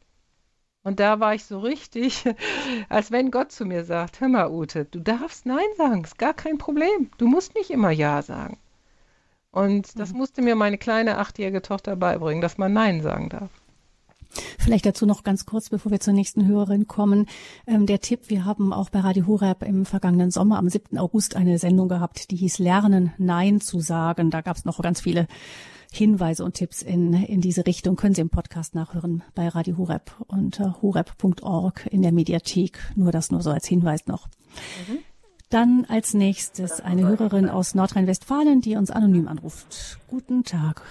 Und 0.85 1.01
da 1.01 1.19
war 1.19 1.35
ich 1.35 1.47
so 1.47 1.59
richtig, 1.59 2.25
als 2.91 3.11
wenn 3.11 3.31
Gott 3.31 3.51
zu 3.51 3.65
mir 3.65 3.85
sagt, 3.85 4.21
hör 4.21 4.29
mal, 4.29 4.51
Ute, 4.51 4.85
du 4.85 5.01
darfst 5.01 5.47
Nein 5.47 5.65
sagen, 5.77 6.05
ist 6.05 6.19
gar 6.19 6.35
kein 6.35 6.59
Problem. 6.59 7.11
Du 7.17 7.27
musst 7.27 7.55
nicht 7.55 7.71
immer 7.71 7.91
Ja 7.91 8.21
sagen. 8.23 8.59
Und 9.51 9.99
das 9.99 10.13
mhm. 10.13 10.19
musste 10.19 10.43
mir 10.43 10.57
meine 10.57 10.79
kleine 10.79 11.19
achtjährige 11.19 11.63
Tochter 11.63 11.97
beibringen, 11.97 12.43
dass 12.43 12.59
man 12.59 12.73
Nein 12.73 13.01
sagen 13.01 13.31
darf. 13.31 13.51
Vielleicht 14.59 14.87
dazu 14.87 15.07
noch 15.07 15.23
ganz 15.23 15.47
kurz, 15.47 15.71
bevor 15.71 15.93
wir 15.93 16.01
zur 16.01 16.15
nächsten 16.15 16.47
Hörerin 16.47 16.87
kommen. 16.87 17.27
Ähm, 17.67 17.87
der 17.87 18.01
Tipp, 18.01 18.29
wir 18.29 18.45
haben 18.45 18.73
auch 18.73 18.91
bei 18.91 19.01
Radio 19.01 19.27
Horeb 19.27 19.63
im 19.63 19.85
vergangenen 19.85 20.31
Sommer 20.31 20.59
am 20.59 20.69
7. 20.69 20.99
August 20.99 21.37
eine 21.37 21.59
Sendung 21.59 21.89
gehabt, 21.89 22.31
die 22.31 22.37
hieß 22.37 22.59
Lernen, 22.59 23.13
Nein 23.19 23.61
zu 23.61 23.81
sagen. 23.81 24.31
Da 24.31 24.41
gab 24.41 24.57
es 24.57 24.65
noch 24.65 24.81
ganz 24.81 25.01
viele 25.01 25.27
Hinweise 25.93 26.45
und 26.45 26.55
Tipps 26.55 26.83
in, 26.83 27.13
in 27.13 27.41
diese 27.41 27.67
Richtung. 27.67 27.97
Können 27.97 28.15
Sie 28.15 28.21
im 28.21 28.31
Podcast 28.31 28.75
nachhören 28.75 29.23
bei 29.35 29.49
Radio 29.49 29.79
Horeb 29.79 30.11
unter 30.27 30.83
horeb.org 30.83 31.87
in 31.91 32.03
der 32.03 32.13
Mediathek. 32.13 32.79
Nur 32.97 33.13
das 33.13 33.31
nur 33.31 33.43
so 33.43 33.51
als 33.51 33.67
Hinweis 33.67 34.07
noch. 34.07 34.27
Mhm. 34.89 34.99
Dann 35.51 35.85
als 35.89 36.15
nächstes 36.15 36.81
eine 36.81 37.07
Hörerin 37.07 37.49
aus 37.49 37.77
Nordrhein-Westfalen, 37.77 38.61
die 38.61 38.77
uns 38.77 38.91
anonym 38.91 39.29
anruft. 39.29 40.01
Guten 40.09 40.43
Tag. 40.43 40.83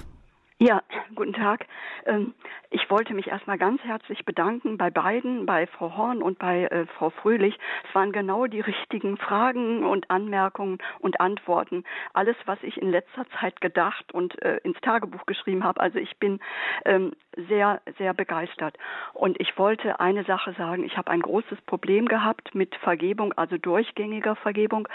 Ja, 0.63 0.81
guten 1.13 1.33
Tag. 1.33 1.65
Ähm, 2.05 2.33
ich 2.69 2.89
wollte 2.89 3.13
mich 3.13 3.27
erstmal 3.27 3.57
ganz 3.57 3.83
herzlich 3.83 4.23
bedanken 4.23 4.77
bei 4.77 4.89
beiden, 4.89 5.45
bei 5.45 5.67
Frau 5.67 5.97
Horn 5.97 6.23
und 6.23 6.39
bei 6.39 6.63
äh, 6.67 6.85
Frau 6.85 7.09
Fröhlich. 7.09 7.59
Es 7.89 7.93
waren 7.93 8.13
genau 8.13 8.47
die 8.47 8.61
richtigen 8.61 9.17
Fragen 9.17 9.83
und 9.83 10.09
Anmerkungen 10.09 10.77
und 10.99 11.19
Antworten. 11.19 11.83
Alles, 12.13 12.37
was 12.45 12.59
ich 12.61 12.81
in 12.81 12.91
letzter 12.91 13.25
Zeit 13.41 13.59
gedacht 13.59 14.13
und 14.13 14.41
äh, 14.41 14.61
ins 14.63 14.79
Tagebuch 14.79 15.25
geschrieben 15.25 15.65
habe. 15.65 15.81
Also 15.81 15.99
ich 15.99 16.17
bin 16.17 16.39
ähm, 16.85 17.11
sehr, 17.49 17.81
sehr 17.97 18.13
begeistert. 18.13 18.77
Und 19.11 19.37
ich 19.41 19.57
wollte 19.57 19.99
eine 19.99 20.23
Sache 20.23 20.53
sagen. 20.53 20.85
Ich 20.85 20.95
habe 20.95 21.11
ein 21.11 21.21
großes 21.21 21.59
Problem 21.65 22.07
gehabt 22.07 22.55
mit 22.55 22.73
Vergebung, 22.77 23.33
also 23.33 23.57
durchgängiger 23.57 24.37
Vergebung 24.37 24.87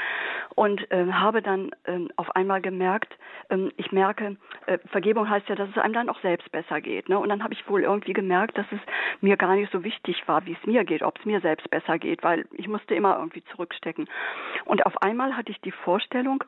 und 0.55 0.91
äh, 0.91 1.13
habe 1.13 1.43
dann 1.43 1.73
ähm, 1.85 2.11
auf 2.17 2.35
einmal 2.35 2.63
gemerkt, 2.63 3.15
ähm, 3.51 3.71
ich 3.77 3.93
merke, 3.93 4.37
äh, 4.67 4.79
Vergebung 4.89 5.29
heißt 5.29 5.49
ja, 5.49 5.58
dass 5.59 5.69
es 5.69 5.79
einem 5.79 5.95
dann 5.95 6.09
auch 6.09 6.21
selbst 6.21 6.51
besser 6.53 6.81
geht. 6.81 7.09
Ne? 7.09 7.19
Und 7.19 7.29
dann 7.29 7.43
habe 7.43 7.55
ich 7.55 7.69
wohl 7.69 7.83
irgendwie 7.83 8.13
gemerkt, 8.13 8.57
dass 8.57 8.67
es 8.71 8.81
mir 9.21 9.37
gar 9.37 9.55
nicht 9.55 9.73
so 9.73 9.85
wichtig 9.85 10.23
war, 10.27 10.47
wie 10.47 10.57
es 10.59 10.67
mir 10.67 10.85
geht, 10.85 11.03
ob 11.03 11.19
es 11.19 11.25
mir 11.25 11.41
selbst 11.41 11.69
besser 11.71 11.99
geht, 11.99 12.23
weil 12.23 12.47
ich 12.53 12.69
musste 12.69 12.95
immer 12.95 13.17
irgendwie 13.19 13.45
zurückstecken. 13.45 14.09
Und 14.65 14.87
auf 14.87 15.03
einmal 15.03 15.37
hatte 15.37 15.51
ich 15.51 15.61
die 15.61 15.73
Vorstellung, 15.73 16.45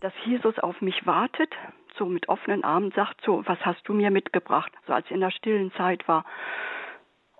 dass 0.00 0.12
Jesus 0.24 0.58
auf 0.58 0.80
mich 0.80 1.06
wartet, 1.06 1.52
so 1.96 2.06
mit 2.06 2.28
offenen 2.28 2.64
Armen 2.64 2.92
sagt, 2.92 3.20
so, 3.22 3.42
was 3.46 3.58
hast 3.64 3.88
du 3.88 3.92
mir 3.92 4.10
mitgebracht, 4.10 4.72
so 4.86 4.92
als 4.92 5.06
ich 5.06 5.12
in 5.12 5.20
der 5.20 5.30
stillen 5.32 5.72
Zeit 5.72 6.06
war. 6.06 6.24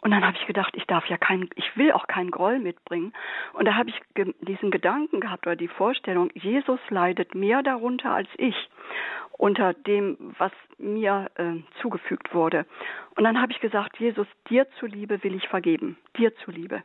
Und 0.01 0.13
dann 0.13 0.25
habe 0.25 0.37
ich 0.41 0.47
gedacht, 0.47 0.75
ich 0.77 0.87
darf 0.87 1.07
ja 1.07 1.17
keinen, 1.17 1.51
ich 1.57 1.77
will 1.77 1.93
auch 1.93 2.07
keinen 2.07 2.31
Groll 2.31 2.59
mitbringen. 2.59 3.13
Und 3.53 3.67
da 3.67 3.75
habe 3.75 3.91
ich 3.91 4.01
ge 4.15 4.33
diesen 4.41 4.71
Gedanken 4.71 5.21
gehabt 5.21 5.47
oder 5.47 5.57
die 5.57 5.69
Vorstellung, 5.69 6.31
Jesus 6.35 6.79
leidet 6.89 7.35
mehr 7.35 7.63
darunter 7.63 8.13
als 8.13 8.29
ich 8.37 8.69
unter 9.33 9.73
dem, 9.73 10.17
was 10.39 10.53
mir 10.79 11.31
äh, 11.37 11.55
zugefügt 11.81 12.35
wurde. 12.35 12.67
Und 13.17 13.25
dann 13.25 13.41
habe 13.41 13.53
ich 13.53 13.61
gesagt, 13.61 13.99
Jesus, 13.99 14.27
dir 14.49 14.69
zuliebe 14.79 15.23
will 15.23 15.35
ich 15.35 15.49
vergeben, 15.49 15.97
dir 16.17 16.35
zuliebe. 16.45 16.83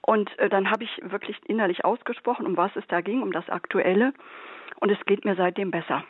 Und 0.00 0.36
äh, 0.38 0.48
dann 0.48 0.70
habe 0.70 0.84
ich 0.84 1.00
wirklich 1.02 1.36
innerlich 1.46 1.84
ausgesprochen, 1.84 2.46
um 2.46 2.56
was 2.56 2.74
es 2.76 2.86
da 2.88 3.00
ging, 3.00 3.22
um 3.22 3.32
das 3.32 3.48
Aktuelle. 3.48 4.12
Und 4.80 4.90
es 4.90 5.04
geht 5.06 5.24
mir 5.24 5.34
seitdem 5.34 5.70
besser. 5.70 6.04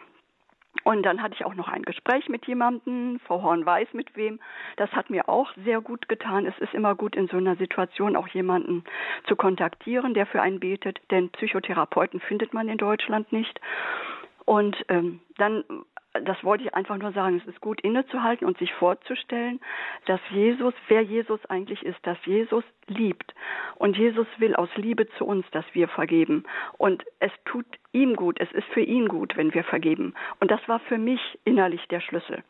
Und 0.82 1.04
dann 1.04 1.22
hatte 1.22 1.34
ich 1.34 1.44
auch 1.44 1.54
noch 1.54 1.68
ein 1.68 1.82
Gespräch 1.82 2.28
mit 2.28 2.46
jemandem, 2.46 3.20
Frau 3.26 3.42
Horn 3.42 3.64
weiß 3.64 3.88
mit 3.92 4.16
wem. 4.16 4.40
Das 4.76 4.90
hat 4.92 5.08
mir 5.08 5.28
auch 5.28 5.50
sehr 5.64 5.80
gut 5.80 6.08
getan. 6.08 6.46
Es 6.46 6.58
ist 6.58 6.74
immer 6.74 6.94
gut, 6.94 7.14
in 7.14 7.28
so 7.28 7.36
einer 7.36 7.56
Situation 7.56 8.16
auch 8.16 8.28
jemanden 8.28 8.84
zu 9.26 9.36
kontaktieren, 9.36 10.14
der 10.14 10.26
für 10.26 10.42
einen 10.42 10.60
betet, 10.60 11.00
denn 11.10 11.30
Psychotherapeuten 11.30 12.20
findet 12.20 12.52
man 12.52 12.68
in 12.68 12.78
Deutschland 12.78 13.32
nicht. 13.32 13.60
Und 14.44 14.76
ähm, 14.88 15.20
dann 15.38 15.64
das 16.22 16.42
wollte 16.44 16.64
ich 16.64 16.74
einfach 16.74 16.96
nur 16.96 17.12
sagen. 17.12 17.36
Es 17.36 17.46
ist 17.46 17.60
gut 17.60 17.80
innezuhalten 17.80 18.46
und 18.46 18.56
sich 18.58 18.72
vorzustellen, 18.74 19.60
dass 20.06 20.20
Jesus, 20.30 20.74
wer 20.88 21.02
Jesus 21.02 21.44
eigentlich 21.46 21.82
ist, 21.82 21.98
dass 22.06 22.18
Jesus 22.24 22.64
liebt. 22.86 23.34
Und 23.76 23.96
Jesus 23.96 24.26
will 24.38 24.54
aus 24.54 24.68
Liebe 24.76 25.08
zu 25.18 25.24
uns, 25.24 25.44
dass 25.50 25.64
wir 25.72 25.88
vergeben. 25.88 26.44
Und 26.78 27.04
es 27.18 27.32
tut 27.44 27.66
ihm 27.92 28.14
gut, 28.14 28.38
es 28.40 28.50
ist 28.52 28.66
für 28.68 28.82
ihn 28.82 29.08
gut, 29.08 29.36
wenn 29.36 29.54
wir 29.54 29.64
vergeben. 29.64 30.14
Und 30.40 30.50
das 30.50 30.60
war 30.68 30.78
für 30.80 30.98
mich 30.98 31.20
innerlich 31.44 31.86
der 31.88 32.00
Schlüssel. 32.00 32.44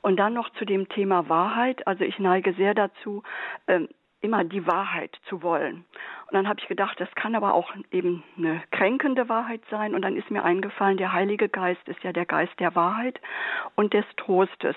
Und 0.00 0.16
dann 0.16 0.34
noch 0.34 0.50
zu 0.50 0.64
dem 0.64 0.88
Thema 0.88 1.28
Wahrheit. 1.28 1.86
Also 1.86 2.04
ich 2.04 2.18
neige 2.18 2.52
sehr 2.54 2.74
dazu, 2.74 3.22
ähm, 3.66 3.88
immer 4.22 4.44
die 4.44 4.66
Wahrheit 4.66 5.18
zu 5.28 5.42
wollen. 5.42 5.84
Und 6.32 6.36
dann 6.36 6.48
habe 6.48 6.60
ich 6.60 6.68
gedacht, 6.68 6.98
das 6.98 7.14
kann 7.14 7.34
aber 7.34 7.52
auch 7.52 7.74
eben 7.90 8.22
eine 8.38 8.62
kränkende 8.70 9.28
Wahrheit 9.28 9.60
sein. 9.70 9.94
Und 9.94 10.02
dann 10.02 10.16
ist 10.16 10.30
mir 10.30 10.42
eingefallen, 10.42 10.96
der 10.96 11.12
Heilige 11.12 11.50
Geist 11.50 11.86
ist 11.88 12.02
ja 12.02 12.12
der 12.12 12.24
Geist 12.24 12.58
der 12.58 12.74
Wahrheit 12.74 13.20
und 13.74 13.92
des 13.92 14.06
Trostes. 14.16 14.76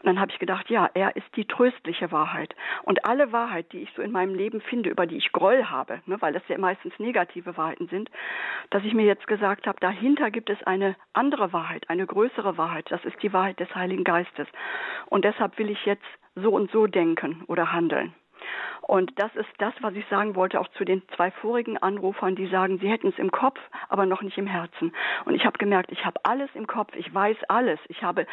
Und 0.00 0.06
dann 0.06 0.20
habe 0.20 0.30
ich 0.30 0.38
gedacht, 0.38 0.68
ja, 0.68 0.90
er 0.92 1.16
ist 1.16 1.26
die 1.36 1.46
tröstliche 1.46 2.12
Wahrheit. 2.12 2.54
Und 2.82 3.06
alle 3.06 3.32
Wahrheit, 3.32 3.72
die 3.72 3.80
ich 3.80 3.90
so 3.96 4.02
in 4.02 4.12
meinem 4.12 4.34
Leben 4.34 4.60
finde, 4.60 4.90
über 4.90 5.06
die 5.06 5.16
ich 5.16 5.32
Groll 5.32 5.64
habe, 5.64 6.02
ne, 6.04 6.20
weil 6.20 6.34
das 6.34 6.46
ja 6.48 6.58
meistens 6.58 6.92
negative 6.98 7.56
Wahrheiten 7.56 7.88
sind, 7.88 8.10
dass 8.68 8.84
ich 8.84 8.92
mir 8.92 9.06
jetzt 9.06 9.26
gesagt 9.26 9.66
habe, 9.66 9.80
dahinter 9.80 10.30
gibt 10.30 10.50
es 10.50 10.62
eine 10.64 10.96
andere 11.14 11.52
Wahrheit, 11.52 11.88
eine 11.88 12.06
größere 12.06 12.58
Wahrheit. 12.58 12.90
Das 12.90 13.04
ist 13.04 13.22
die 13.22 13.32
Wahrheit 13.32 13.58
des 13.58 13.74
Heiligen 13.74 14.04
Geistes. 14.04 14.48
Und 15.06 15.24
deshalb 15.24 15.56
will 15.58 15.70
ich 15.70 15.86
jetzt 15.86 16.04
so 16.34 16.50
und 16.50 16.70
so 16.70 16.86
denken 16.86 17.44
oder 17.46 17.72
handeln. 17.72 18.12
Und 18.82 19.18
das 19.18 19.34
ist 19.34 19.48
das, 19.58 19.74
was 19.80 19.94
ich 19.94 20.06
sagen 20.08 20.34
wollte, 20.34 20.60
auch 20.60 20.68
zu 20.68 20.84
den 20.84 21.02
zwei 21.16 21.30
vorigen 21.30 21.78
Anrufern, 21.78 22.36
die 22.36 22.46
sagen, 22.46 22.78
sie 22.78 22.88
hätten 22.88 23.08
es 23.08 23.18
im 23.18 23.30
Kopf, 23.30 23.58
aber 23.88 24.06
noch 24.06 24.22
nicht 24.22 24.36
im 24.36 24.46
Herzen. 24.46 24.92
Und 25.24 25.34
ich 25.34 25.46
habe 25.46 25.58
gemerkt, 25.58 25.90
ich 25.90 26.04
habe 26.04 26.20
alles 26.22 26.50
im 26.54 26.66
Kopf, 26.66 26.94
ich 26.94 27.12
weiß 27.12 27.36
alles. 27.48 27.80
Ich 27.88 28.02
habe 28.02 28.26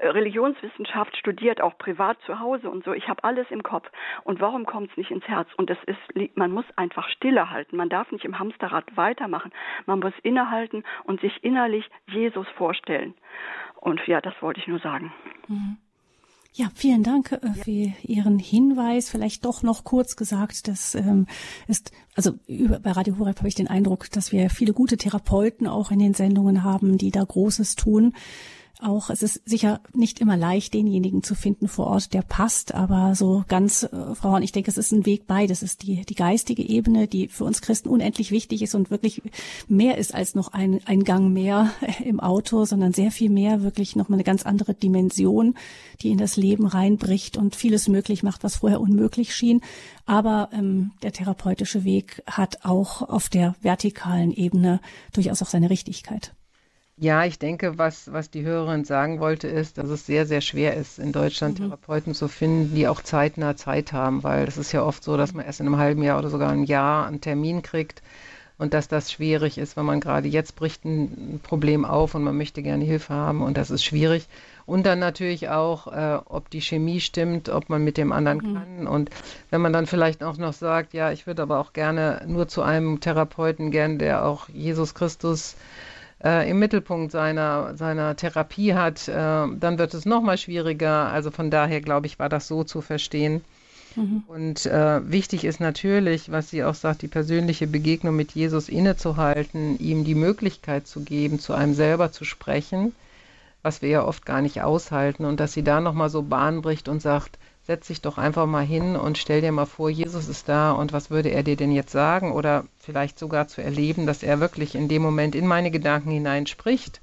äh, 0.00 0.08
Religionswissenschaft 0.08 1.16
studiert, 1.16 1.60
auch 1.60 1.76
privat 1.76 2.20
zu 2.22 2.40
Hause 2.40 2.70
und 2.70 2.84
so. 2.84 2.92
Ich 2.92 3.08
habe 3.08 3.24
alles 3.24 3.50
im 3.50 3.62
Kopf. 3.62 3.90
Und 4.24 4.40
warum 4.40 4.64
kommt 4.64 4.90
es 4.90 4.96
nicht 4.96 5.10
ins 5.10 5.28
Herz? 5.28 5.48
Und 5.56 5.68
das 5.68 5.78
ist, 5.84 6.36
man 6.36 6.50
muss 6.50 6.64
einfach 6.76 7.08
stille 7.10 7.50
halten. 7.50 7.76
Man 7.76 7.90
darf 7.90 8.10
nicht 8.10 8.24
im 8.24 8.38
Hamsterrad 8.38 8.96
weitermachen. 8.96 9.52
Man 9.86 10.00
muss 10.00 10.14
innehalten 10.22 10.84
und 11.04 11.20
sich 11.20 11.44
innerlich 11.44 11.88
Jesus 12.06 12.48
vorstellen. 12.56 13.14
Und 13.76 14.06
ja, 14.06 14.20
das 14.20 14.34
wollte 14.40 14.60
ich 14.60 14.66
nur 14.66 14.78
sagen. 14.78 15.12
Mhm. 15.48 15.78
Ja, 16.52 16.68
vielen 16.74 17.04
Dank 17.04 17.32
äh, 17.32 17.52
für 17.54 17.92
Ihren 18.02 18.38
Hinweis. 18.38 19.08
Vielleicht 19.08 19.44
doch 19.44 19.62
noch 19.62 19.84
kurz 19.84 20.16
gesagt, 20.16 20.66
das 20.66 20.94
ähm, 20.94 21.26
ist, 21.68 21.92
also 22.16 22.32
über, 22.46 22.80
bei 22.80 22.90
Radio 22.90 23.18
Horeb 23.18 23.38
habe 23.38 23.48
ich 23.48 23.54
den 23.54 23.68
Eindruck, 23.68 24.10
dass 24.10 24.32
wir 24.32 24.50
viele 24.50 24.72
gute 24.72 24.96
Therapeuten 24.96 25.68
auch 25.68 25.92
in 25.92 26.00
den 26.00 26.14
Sendungen 26.14 26.64
haben, 26.64 26.98
die 26.98 27.12
da 27.12 27.22
Großes 27.22 27.76
tun 27.76 28.14
auch, 28.82 29.10
es 29.10 29.22
ist 29.22 29.48
sicher 29.48 29.80
nicht 29.92 30.20
immer 30.20 30.36
leicht, 30.36 30.74
denjenigen 30.74 31.22
zu 31.22 31.34
finden 31.34 31.68
vor 31.68 31.86
Ort, 31.86 32.12
der 32.12 32.22
passt, 32.22 32.74
aber 32.74 33.14
so 33.14 33.44
ganz, 33.48 33.84
äh, 33.84 34.14
Frau 34.14 34.30
Horn, 34.30 34.42
ich 34.42 34.52
denke, 34.52 34.70
es 34.70 34.78
ist 34.78 34.92
ein 34.92 35.06
Weg 35.06 35.26
beides. 35.26 35.62
Es 35.62 35.72
ist 35.72 35.82
die, 35.82 36.04
die 36.04 36.14
geistige 36.14 36.62
Ebene, 36.62 37.06
die 37.06 37.28
für 37.28 37.44
uns 37.44 37.60
Christen 37.62 37.88
unendlich 37.88 38.30
wichtig 38.30 38.62
ist 38.62 38.74
und 38.74 38.90
wirklich 38.90 39.22
mehr 39.68 39.98
ist 39.98 40.14
als 40.14 40.34
noch 40.34 40.52
ein, 40.52 40.80
ein 40.86 41.04
Gang 41.04 41.32
mehr 41.32 41.70
im 42.04 42.20
Auto, 42.20 42.64
sondern 42.64 42.92
sehr 42.92 43.10
viel 43.10 43.30
mehr, 43.30 43.62
wirklich 43.62 43.96
nochmal 43.96 44.16
eine 44.16 44.24
ganz 44.24 44.44
andere 44.44 44.74
Dimension, 44.74 45.54
die 46.02 46.10
in 46.10 46.18
das 46.18 46.36
Leben 46.36 46.66
reinbricht 46.66 47.36
und 47.36 47.56
vieles 47.56 47.88
möglich 47.88 48.22
macht, 48.22 48.44
was 48.44 48.56
vorher 48.56 48.80
unmöglich 48.80 49.34
schien. 49.34 49.60
Aber 50.06 50.48
ähm, 50.52 50.92
der 51.02 51.12
therapeutische 51.12 51.84
Weg 51.84 52.22
hat 52.26 52.64
auch 52.64 53.02
auf 53.02 53.28
der 53.28 53.54
vertikalen 53.60 54.32
Ebene 54.32 54.80
durchaus 55.12 55.42
auch 55.42 55.48
seine 55.48 55.70
Richtigkeit. 55.70 56.34
Ja, 57.02 57.24
ich 57.24 57.38
denke, 57.38 57.78
was, 57.78 58.12
was 58.12 58.30
die 58.30 58.44
Hörerin 58.44 58.84
sagen 58.84 59.20
wollte, 59.20 59.48
ist, 59.48 59.78
dass 59.78 59.88
es 59.88 60.04
sehr, 60.04 60.26
sehr 60.26 60.42
schwer 60.42 60.76
ist, 60.76 60.98
in 60.98 61.12
Deutschland 61.12 61.58
mhm. 61.58 61.64
Therapeuten 61.64 62.12
zu 62.12 62.28
finden, 62.28 62.74
die 62.74 62.88
auch 62.88 63.00
zeitnah 63.00 63.56
Zeit 63.56 63.94
haben, 63.94 64.22
weil 64.22 64.46
es 64.46 64.58
ist 64.58 64.72
ja 64.72 64.82
oft 64.82 65.02
so, 65.02 65.16
dass 65.16 65.32
man 65.32 65.46
erst 65.46 65.60
in 65.60 65.66
einem 65.66 65.78
halben 65.78 66.02
Jahr 66.02 66.18
oder 66.18 66.28
sogar 66.28 66.50
einem 66.50 66.64
Jahr 66.64 67.06
einen 67.06 67.22
Termin 67.22 67.62
kriegt 67.62 68.02
und 68.58 68.74
dass 68.74 68.86
das 68.86 69.10
schwierig 69.10 69.56
ist, 69.56 69.78
wenn 69.78 69.86
man 69.86 70.00
gerade 70.00 70.28
jetzt 70.28 70.56
bricht 70.56 70.84
ein 70.84 71.40
Problem 71.42 71.86
auf 71.86 72.14
und 72.14 72.22
man 72.22 72.36
möchte 72.36 72.62
gerne 72.62 72.84
Hilfe 72.84 73.14
haben 73.14 73.40
und 73.40 73.56
das 73.56 73.70
ist 73.70 73.82
schwierig. 73.82 74.28
Und 74.66 74.84
dann 74.84 74.98
natürlich 74.98 75.48
auch, 75.48 75.86
äh, 75.86 76.18
ob 76.26 76.50
die 76.50 76.60
Chemie 76.60 77.00
stimmt, 77.00 77.48
ob 77.48 77.70
man 77.70 77.82
mit 77.82 77.96
dem 77.96 78.12
anderen 78.12 78.38
mhm. 78.38 78.54
kann. 78.54 78.86
Und 78.86 79.10
wenn 79.48 79.62
man 79.62 79.72
dann 79.72 79.86
vielleicht 79.86 80.22
auch 80.22 80.36
noch 80.36 80.52
sagt, 80.52 80.92
ja, 80.92 81.12
ich 81.12 81.26
würde 81.26 81.40
aber 81.40 81.60
auch 81.60 81.72
gerne 81.72 82.20
nur 82.26 82.46
zu 82.46 82.60
einem 82.60 83.00
Therapeuten 83.00 83.70
gern, 83.70 83.98
der 83.98 84.26
auch 84.26 84.50
Jesus 84.50 84.94
Christus 84.94 85.56
äh, 86.24 86.50
im 86.50 86.58
Mittelpunkt 86.58 87.12
seiner, 87.12 87.76
seiner 87.76 88.16
Therapie 88.16 88.74
hat, 88.74 89.08
äh, 89.08 89.12
dann 89.12 89.78
wird 89.78 89.94
es 89.94 90.04
noch 90.04 90.22
mal 90.22 90.38
schwieriger. 90.38 91.10
Also 91.10 91.30
von 91.30 91.50
daher, 91.50 91.80
glaube 91.80 92.06
ich, 92.06 92.18
war 92.18 92.28
das 92.28 92.46
so 92.46 92.64
zu 92.64 92.80
verstehen. 92.80 93.42
Mhm. 93.96 94.22
Und 94.28 94.66
äh, 94.66 95.10
wichtig 95.10 95.44
ist 95.44 95.60
natürlich, 95.60 96.30
was 96.30 96.50
sie 96.50 96.62
auch 96.62 96.74
sagt, 96.74 97.02
die 97.02 97.08
persönliche 97.08 97.66
Begegnung 97.66 98.14
mit 98.14 98.32
Jesus 98.32 98.68
innezuhalten, 98.68 99.78
ihm 99.78 100.04
die 100.04 100.14
Möglichkeit 100.14 100.86
zu 100.86 101.00
geben, 101.00 101.38
zu 101.40 101.54
einem 101.54 101.74
selber 101.74 102.12
zu 102.12 102.24
sprechen, 102.24 102.94
was 103.62 103.82
wir 103.82 103.88
ja 103.88 104.04
oft 104.04 104.24
gar 104.26 104.42
nicht 104.42 104.62
aushalten. 104.62 105.24
Und 105.24 105.40
dass 105.40 105.52
sie 105.52 105.64
da 105.64 105.80
nochmal 105.80 106.10
so 106.10 106.22
Bahn 106.22 106.62
bricht 106.62 106.88
und 106.88 107.02
sagt, 107.02 107.38
setz 107.66 107.88
dich 107.88 108.00
doch 108.00 108.18
einfach 108.18 108.46
mal 108.46 108.64
hin 108.64 108.96
und 108.96 109.18
stell 109.18 109.40
dir 109.40 109.52
mal 109.52 109.66
vor, 109.66 109.90
Jesus 109.90 110.28
ist 110.28 110.48
da 110.48 110.72
und 110.72 110.92
was 110.92 111.10
würde 111.10 111.30
er 111.30 111.42
dir 111.42 111.56
denn 111.56 111.72
jetzt 111.72 111.92
sagen? 111.92 112.32
Oder 112.32 112.64
vielleicht 112.78 113.18
sogar 113.18 113.48
zu 113.48 113.62
erleben, 113.62 114.06
dass 114.06 114.22
er 114.22 114.40
wirklich 114.40 114.74
in 114.74 114.88
dem 114.88 115.02
Moment 115.02 115.34
in 115.34 115.46
meine 115.46 115.70
Gedanken 115.70 116.10
hineinspricht. 116.10 117.00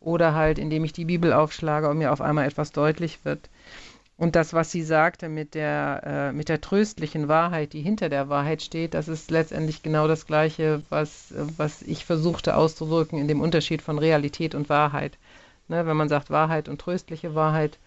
Oder 0.00 0.34
halt, 0.34 0.58
indem 0.58 0.84
ich 0.84 0.92
die 0.92 1.04
Bibel 1.04 1.32
aufschlage 1.32 1.88
und 1.88 1.98
mir 1.98 2.12
auf 2.12 2.20
einmal 2.20 2.46
etwas 2.46 2.72
deutlich 2.72 3.24
wird. 3.24 3.48
Und 4.18 4.34
das, 4.34 4.52
was 4.52 4.72
sie 4.72 4.82
sagte 4.82 5.28
mit 5.28 5.54
der, 5.54 6.02
äh, 6.04 6.32
mit 6.32 6.48
der 6.48 6.60
tröstlichen 6.60 7.28
Wahrheit, 7.28 7.72
die 7.72 7.82
hinter 7.82 8.08
der 8.08 8.28
Wahrheit 8.28 8.62
steht, 8.62 8.94
das 8.94 9.06
ist 9.06 9.30
letztendlich 9.30 9.84
genau 9.84 10.08
das 10.08 10.26
Gleiche, 10.26 10.82
was, 10.88 11.32
was 11.56 11.82
ich 11.82 12.04
versuchte 12.04 12.56
auszudrücken 12.56 13.18
in 13.20 13.28
dem 13.28 13.40
Unterschied 13.40 13.80
von 13.80 13.98
Realität 13.98 14.56
und 14.56 14.68
Wahrheit. 14.68 15.16
Ne, 15.68 15.86
wenn 15.86 15.96
man 15.96 16.08
sagt 16.08 16.30
Wahrheit 16.30 16.68
und 16.68 16.80
tröstliche 16.80 17.36
Wahrheit, 17.36 17.78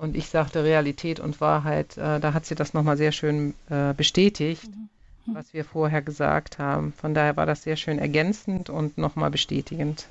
und 0.00 0.16
ich 0.16 0.28
sagte 0.28 0.64
Realität 0.64 1.20
und 1.20 1.40
Wahrheit. 1.40 1.96
Äh, 1.96 2.20
da 2.20 2.32
hat 2.32 2.46
sie 2.46 2.54
das 2.54 2.74
nochmal 2.74 2.96
sehr 2.96 3.12
schön 3.12 3.54
äh, 3.68 3.92
bestätigt, 3.94 4.68
mhm. 5.26 5.34
was 5.34 5.52
wir 5.52 5.64
vorher 5.64 6.02
gesagt 6.02 6.58
haben. 6.58 6.92
Von 6.92 7.14
daher 7.14 7.36
war 7.36 7.46
das 7.46 7.62
sehr 7.62 7.76
schön 7.76 7.98
ergänzend 7.98 8.70
und 8.70 8.96
nochmal 8.98 9.30
bestätigend. 9.30 10.06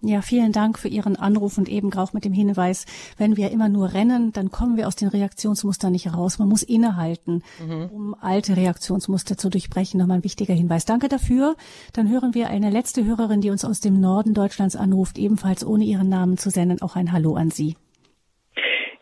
Ja, 0.00 0.22
vielen 0.22 0.52
Dank 0.52 0.78
für 0.78 0.86
Ihren 0.86 1.16
Anruf 1.16 1.58
und 1.58 1.68
eben 1.68 1.92
auch 1.94 2.12
mit 2.12 2.24
dem 2.24 2.32
Hinweis, 2.32 2.86
wenn 3.16 3.36
wir 3.36 3.50
immer 3.50 3.68
nur 3.68 3.94
rennen, 3.94 4.32
dann 4.32 4.52
kommen 4.52 4.76
wir 4.76 4.86
aus 4.86 4.94
den 4.94 5.08
Reaktionsmustern 5.08 5.90
nicht 5.90 6.04
heraus. 6.04 6.38
Man 6.38 6.48
muss 6.48 6.62
innehalten, 6.62 7.42
mhm. 7.60 7.86
um 7.92 8.16
alte 8.20 8.56
Reaktionsmuster 8.56 9.36
zu 9.36 9.50
durchbrechen. 9.50 9.98
Nochmal 9.98 10.18
ein 10.18 10.24
wichtiger 10.24 10.54
Hinweis. 10.54 10.84
Danke 10.84 11.08
dafür. 11.08 11.56
Dann 11.94 12.08
hören 12.08 12.32
wir 12.32 12.48
eine 12.48 12.70
letzte 12.70 13.04
Hörerin, 13.04 13.40
die 13.40 13.50
uns 13.50 13.64
aus 13.64 13.80
dem 13.80 14.00
Norden 14.00 14.34
Deutschlands 14.34 14.76
anruft, 14.76 15.18
ebenfalls 15.18 15.66
ohne 15.66 15.84
ihren 15.84 16.08
Namen 16.08 16.38
zu 16.38 16.50
senden. 16.50 16.80
Auch 16.80 16.94
ein 16.94 17.10
Hallo 17.10 17.34
an 17.34 17.50
Sie. 17.50 17.74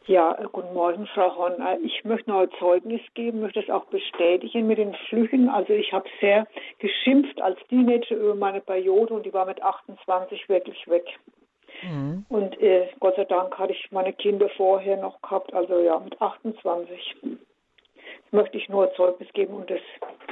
Ja, 0.06 0.38
guten 0.52 0.72
Morgen, 0.72 1.08
Frau 1.08 1.34
Horn. 1.34 1.60
Äh, 1.60 1.78
ich 1.78 2.04
möchte 2.04 2.30
noch 2.30 2.40
ein 2.40 2.50
Zeugnis 2.60 3.00
geben, 3.14 3.40
möchte 3.40 3.58
es 3.58 3.68
auch 3.68 3.86
bestätigen 3.86 4.68
mit 4.68 4.78
den 4.78 4.94
Flüchen. 5.08 5.48
Also 5.48 5.72
ich 5.72 5.92
habe 5.92 6.08
sehr 6.20 6.46
geschimpft 6.78 7.40
als 7.40 7.58
Teenager 7.68 8.14
über 8.14 8.36
meine 8.36 8.60
Periode 8.60 9.14
und 9.14 9.26
die 9.26 9.32
war 9.32 9.46
mit 9.46 9.60
28 9.60 10.48
wirklich 10.48 10.86
weg. 10.86 11.06
Mhm. 11.82 12.24
Und 12.28 12.60
äh, 12.60 12.88
Gott 13.00 13.16
sei 13.16 13.24
Dank 13.24 13.58
hatte 13.58 13.72
ich 13.72 13.90
meine 13.90 14.12
Kinder 14.12 14.48
vorher 14.56 14.96
noch 14.96 15.20
gehabt, 15.22 15.52
also 15.52 15.80
ja, 15.80 15.98
mit 15.98 16.20
28. 16.20 17.16
Das 17.22 18.32
möchte 18.32 18.58
ich 18.58 18.68
nur 18.68 18.88
ein 18.88 18.94
Zeugnis 18.94 19.28
geben 19.32 19.54
und 19.54 19.68
das 19.68 19.80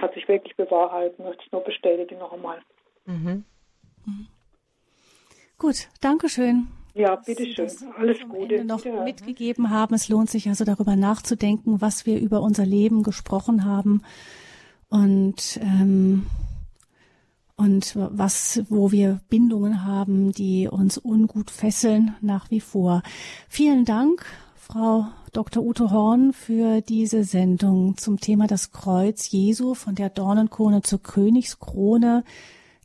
hat 0.01 0.15
sich 0.15 0.29
wirklich 0.29 0.57
bewahrheitet, 0.57 1.19
möchte 1.19 1.43
es 1.45 1.53
nur 1.53 1.63
bestätigen 1.63 2.21
noch 2.21 2.33
einmal. 2.33 2.61
Mhm. 3.07 3.45
Mhm. 4.07 4.29
Gut, 5.59 5.89
Dankeschön. 6.01 6.69
Ja, 6.95 7.17
bitteschön. 7.17 7.69
Alles 7.99 8.19
Gute. 8.29 8.55
Ende 8.55 8.65
noch 8.65 8.85
ja. 8.85 9.03
mitgegeben 9.03 9.71
haben. 9.71 9.95
Es 9.95 10.09
lohnt 10.09 10.31
sich 10.31 10.49
also 10.49 10.65
darüber 10.65 10.95
nachzudenken, 10.95 11.81
was 11.81 12.07
wir 12.07 12.21
über 12.21 12.41
unser 12.41 12.65
Leben 12.65 13.03
gesprochen 13.03 13.65
haben 13.65 14.03
und 14.89 15.59
ähm, 15.61 16.27
und 17.57 17.95
was, 17.95 18.63
wo 18.69 18.91
wir 18.91 19.21
Bindungen 19.29 19.85
haben, 19.85 20.33
die 20.33 20.67
uns 20.69 20.99
ungut 20.99 21.51
fesseln 21.51 22.17
nach 22.21 22.51
wie 22.51 22.61
vor. 22.61 23.03
Vielen 23.49 23.85
Dank, 23.85 24.25
Frau 24.57 25.07
Dr. 25.33 25.63
Ute 25.63 25.91
Horn, 25.93 26.33
für 26.33 26.81
diese 26.81 27.23
Sendung 27.23 27.97
zum 27.97 28.19
Thema 28.19 28.49
das 28.49 28.73
Kreuz 28.73 29.31
Jesu 29.31 29.75
von 29.75 29.95
der 29.95 30.11
Dornenkrone 30.11 30.83
zur 30.83 31.01
Königskrone 31.01 32.25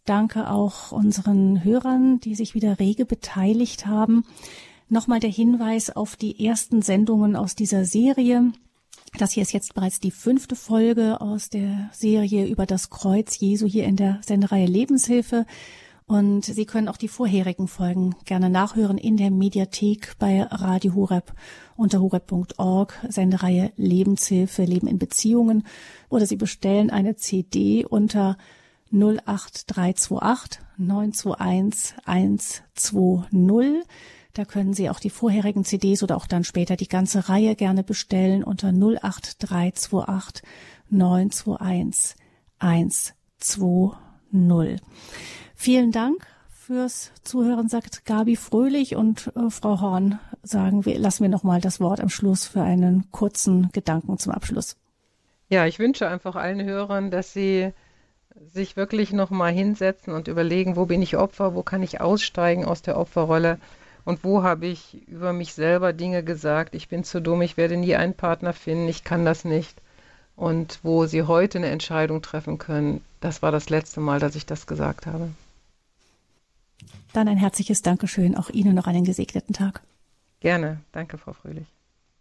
Danke 0.05 0.49
auch 0.49 0.91
unseren 0.91 1.63
Hörern, 1.63 2.19
die 2.19 2.35
sich 2.35 2.55
wieder 2.55 2.79
rege 2.79 3.05
beteiligt 3.05 3.85
haben. 3.85 4.23
Nochmal 4.87 5.19
der 5.19 5.29
Hinweis 5.29 5.89
auf 5.89 6.15
die 6.15 6.45
ersten 6.45 6.81
Sendungen 6.81 7.35
aus 7.35 7.55
dieser 7.55 7.85
Serie. 7.85 8.51
Das 9.17 9.31
hier 9.31 9.43
ist 9.43 9.53
jetzt 9.53 9.73
bereits 9.73 9.99
die 9.99 10.11
fünfte 10.11 10.55
Folge 10.55 11.21
aus 11.21 11.49
der 11.49 11.89
Serie 11.93 12.47
über 12.47 12.65
das 12.65 12.89
Kreuz 12.89 13.37
Jesu 13.39 13.67
hier 13.67 13.85
in 13.85 13.95
der 13.95 14.19
Sendereihe 14.25 14.67
Lebenshilfe. 14.67 15.45
Und 16.05 16.43
Sie 16.45 16.65
können 16.65 16.89
auch 16.89 16.97
die 16.97 17.07
vorherigen 17.07 17.67
Folgen 17.67 18.15
gerne 18.25 18.49
nachhören 18.49 18.97
in 18.97 19.15
der 19.15 19.29
Mediathek 19.29 20.15
bei 20.17 20.41
Radio 20.41 20.95
Horeb 20.95 21.33
unter 21.75 22.01
horeb.org, 22.01 22.93
Sendereihe 23.07 23.71
Lebenshilfe, 23.75 24.63
Leben 24.63 24.87
in 24.87 24.97
Beziehungen. 24.97 25.67
Oder 26.09 26.25
Sie 26.25 26.35
bestellen 26.35 26.89
eine 26.89 27.15
CD 27.15 27.85
unter 27.85 28.37
08328 28.91 30.61
921 30.77 31.93
120. 32.05 33.87
Da 34.33 34.45
können 34.45 34.73
Sie 34.73 34.89
auch 34.89 34.99
die 34.99 35.09
vorherigen 35.09 35.65
CDs 35.65 36.03
oder 36.03 36.15
auch 36.15 36.27
dann 36.27 36.43
später 36.43 36.75
die 36.75 36.87
ganze 36.87 37.29
Reihe 37.29 37.55
gerne 37.55 37.83
bestellen 37.83 38.43
unter 38.43 38.69
08328 38.69 40.43
921 40.89 42.15
120. 42.59 44.79
Vielen 45.55 45.91
Dank 45.91 46.25
fürs 46.49 47.11
Zuhören, 47.23 47.67
sagt 47.67 48.05
Gabi 48.05 48.35
Fröhlich 48.35 48.95
und 48.95 49.31
äh, 49.35 49.49
Frau 49.49 49.81
Horn 49.81 50.19
sagen 50.43 50.85
wir, 50.85 50.99
lassen 50.99 51.23
wir 51.23 51.29
nochmal 51.29 51.61
das 51.61 51.79
Wort 51.79 51.99
am 51.99 52.09
Schluss 52.09 52.45
für 52.45 52.61
einen 52.61 53.09
kurzen 53.11 53.71
Gedanken 53.71 54.19
zum 54.19 54.31
Abschluss. 54.31 54.77
Ja, 55.49 55.65
ich 55.65 55.79
wünsche 55.79 56.07
einfach 56.07 56.35
allen 56.35 56.63
Hörern, 56.63 57.09
dass 57.09 57.33
sie 57.33 57.73
sich 58.53 58.75
wirklich 58.75 59.11
nochmal 59.11 59.51
hinsetzen 59.51 60.13
und 60.13 60.27
überlegen, 60.27 60.75
wo 60.75 60.85
bin 60.85 61.01
ich 61.01 61.17
Opfer, 61.17 61.55
wo 61.55 61.63
kann 61.63 61.83
ich 61.83 62.01
aussteigen 62.01 62.65
aus 62.65 62.81
der 62.81 62.97
Opferrolle 62.97 63.59
und 64.05 64.23
wo 64.23 64.43
habe 64.43 64.65
ich 64.67 65.07
über 65.07 65.33
mich 65.33 65.53
selber 65.53 65.93
Dinge 65.93 66.23
gesagt, 66.23 66.73
ich 66.73 66.87
bin 66.87 67.03
zu 67.03 67.21
dumm, 67.21 67.41
ich 67.41 67.57
werde 67.57 67.77
nie 67.77 67.95
einen 67.95 68.13
Partner 68.13 68.53
finden, 68.53 68.87
ich 68.87 69.03
kann 69.03 69.25
das 69.25 69.45
nicht. 69.45 69.81
Und 70.35 70.79
wo 70.83 71.05
sie 71.05 71.23
heute 71.23 71.57
eine 71.57 71.67
Entscheidung 71.67 72.21
treffen 72.21 72.57
können, 72.57 73.01
das 73.19 73.41
war 73.41 73.51
das 73.51 73.69
letzte 73.69 73.99
Mal, 73.99 74.19
dass 74.19 74.35
ich 74.35 74.45
das 74.45 74.67
gesagt 74.67 75.05
habe. 75.05 75.29
Dann 77.11 77.27
ein 77.27 77.37
herzliches 77.37 77.81
Dankeschön, 77.81 78.37
auch 78.37 78.49
Ihnen 78.49 78.73
noch 78.73 78.87
einen 78.87 79.03
gesegneten 79.03 79.53
Tag. 79.53 79.81
Gerne. 80.39 80.79
Danke, 80.91 81.17
Frau 81.17 81.33
Fröhlich. 81.33 81.67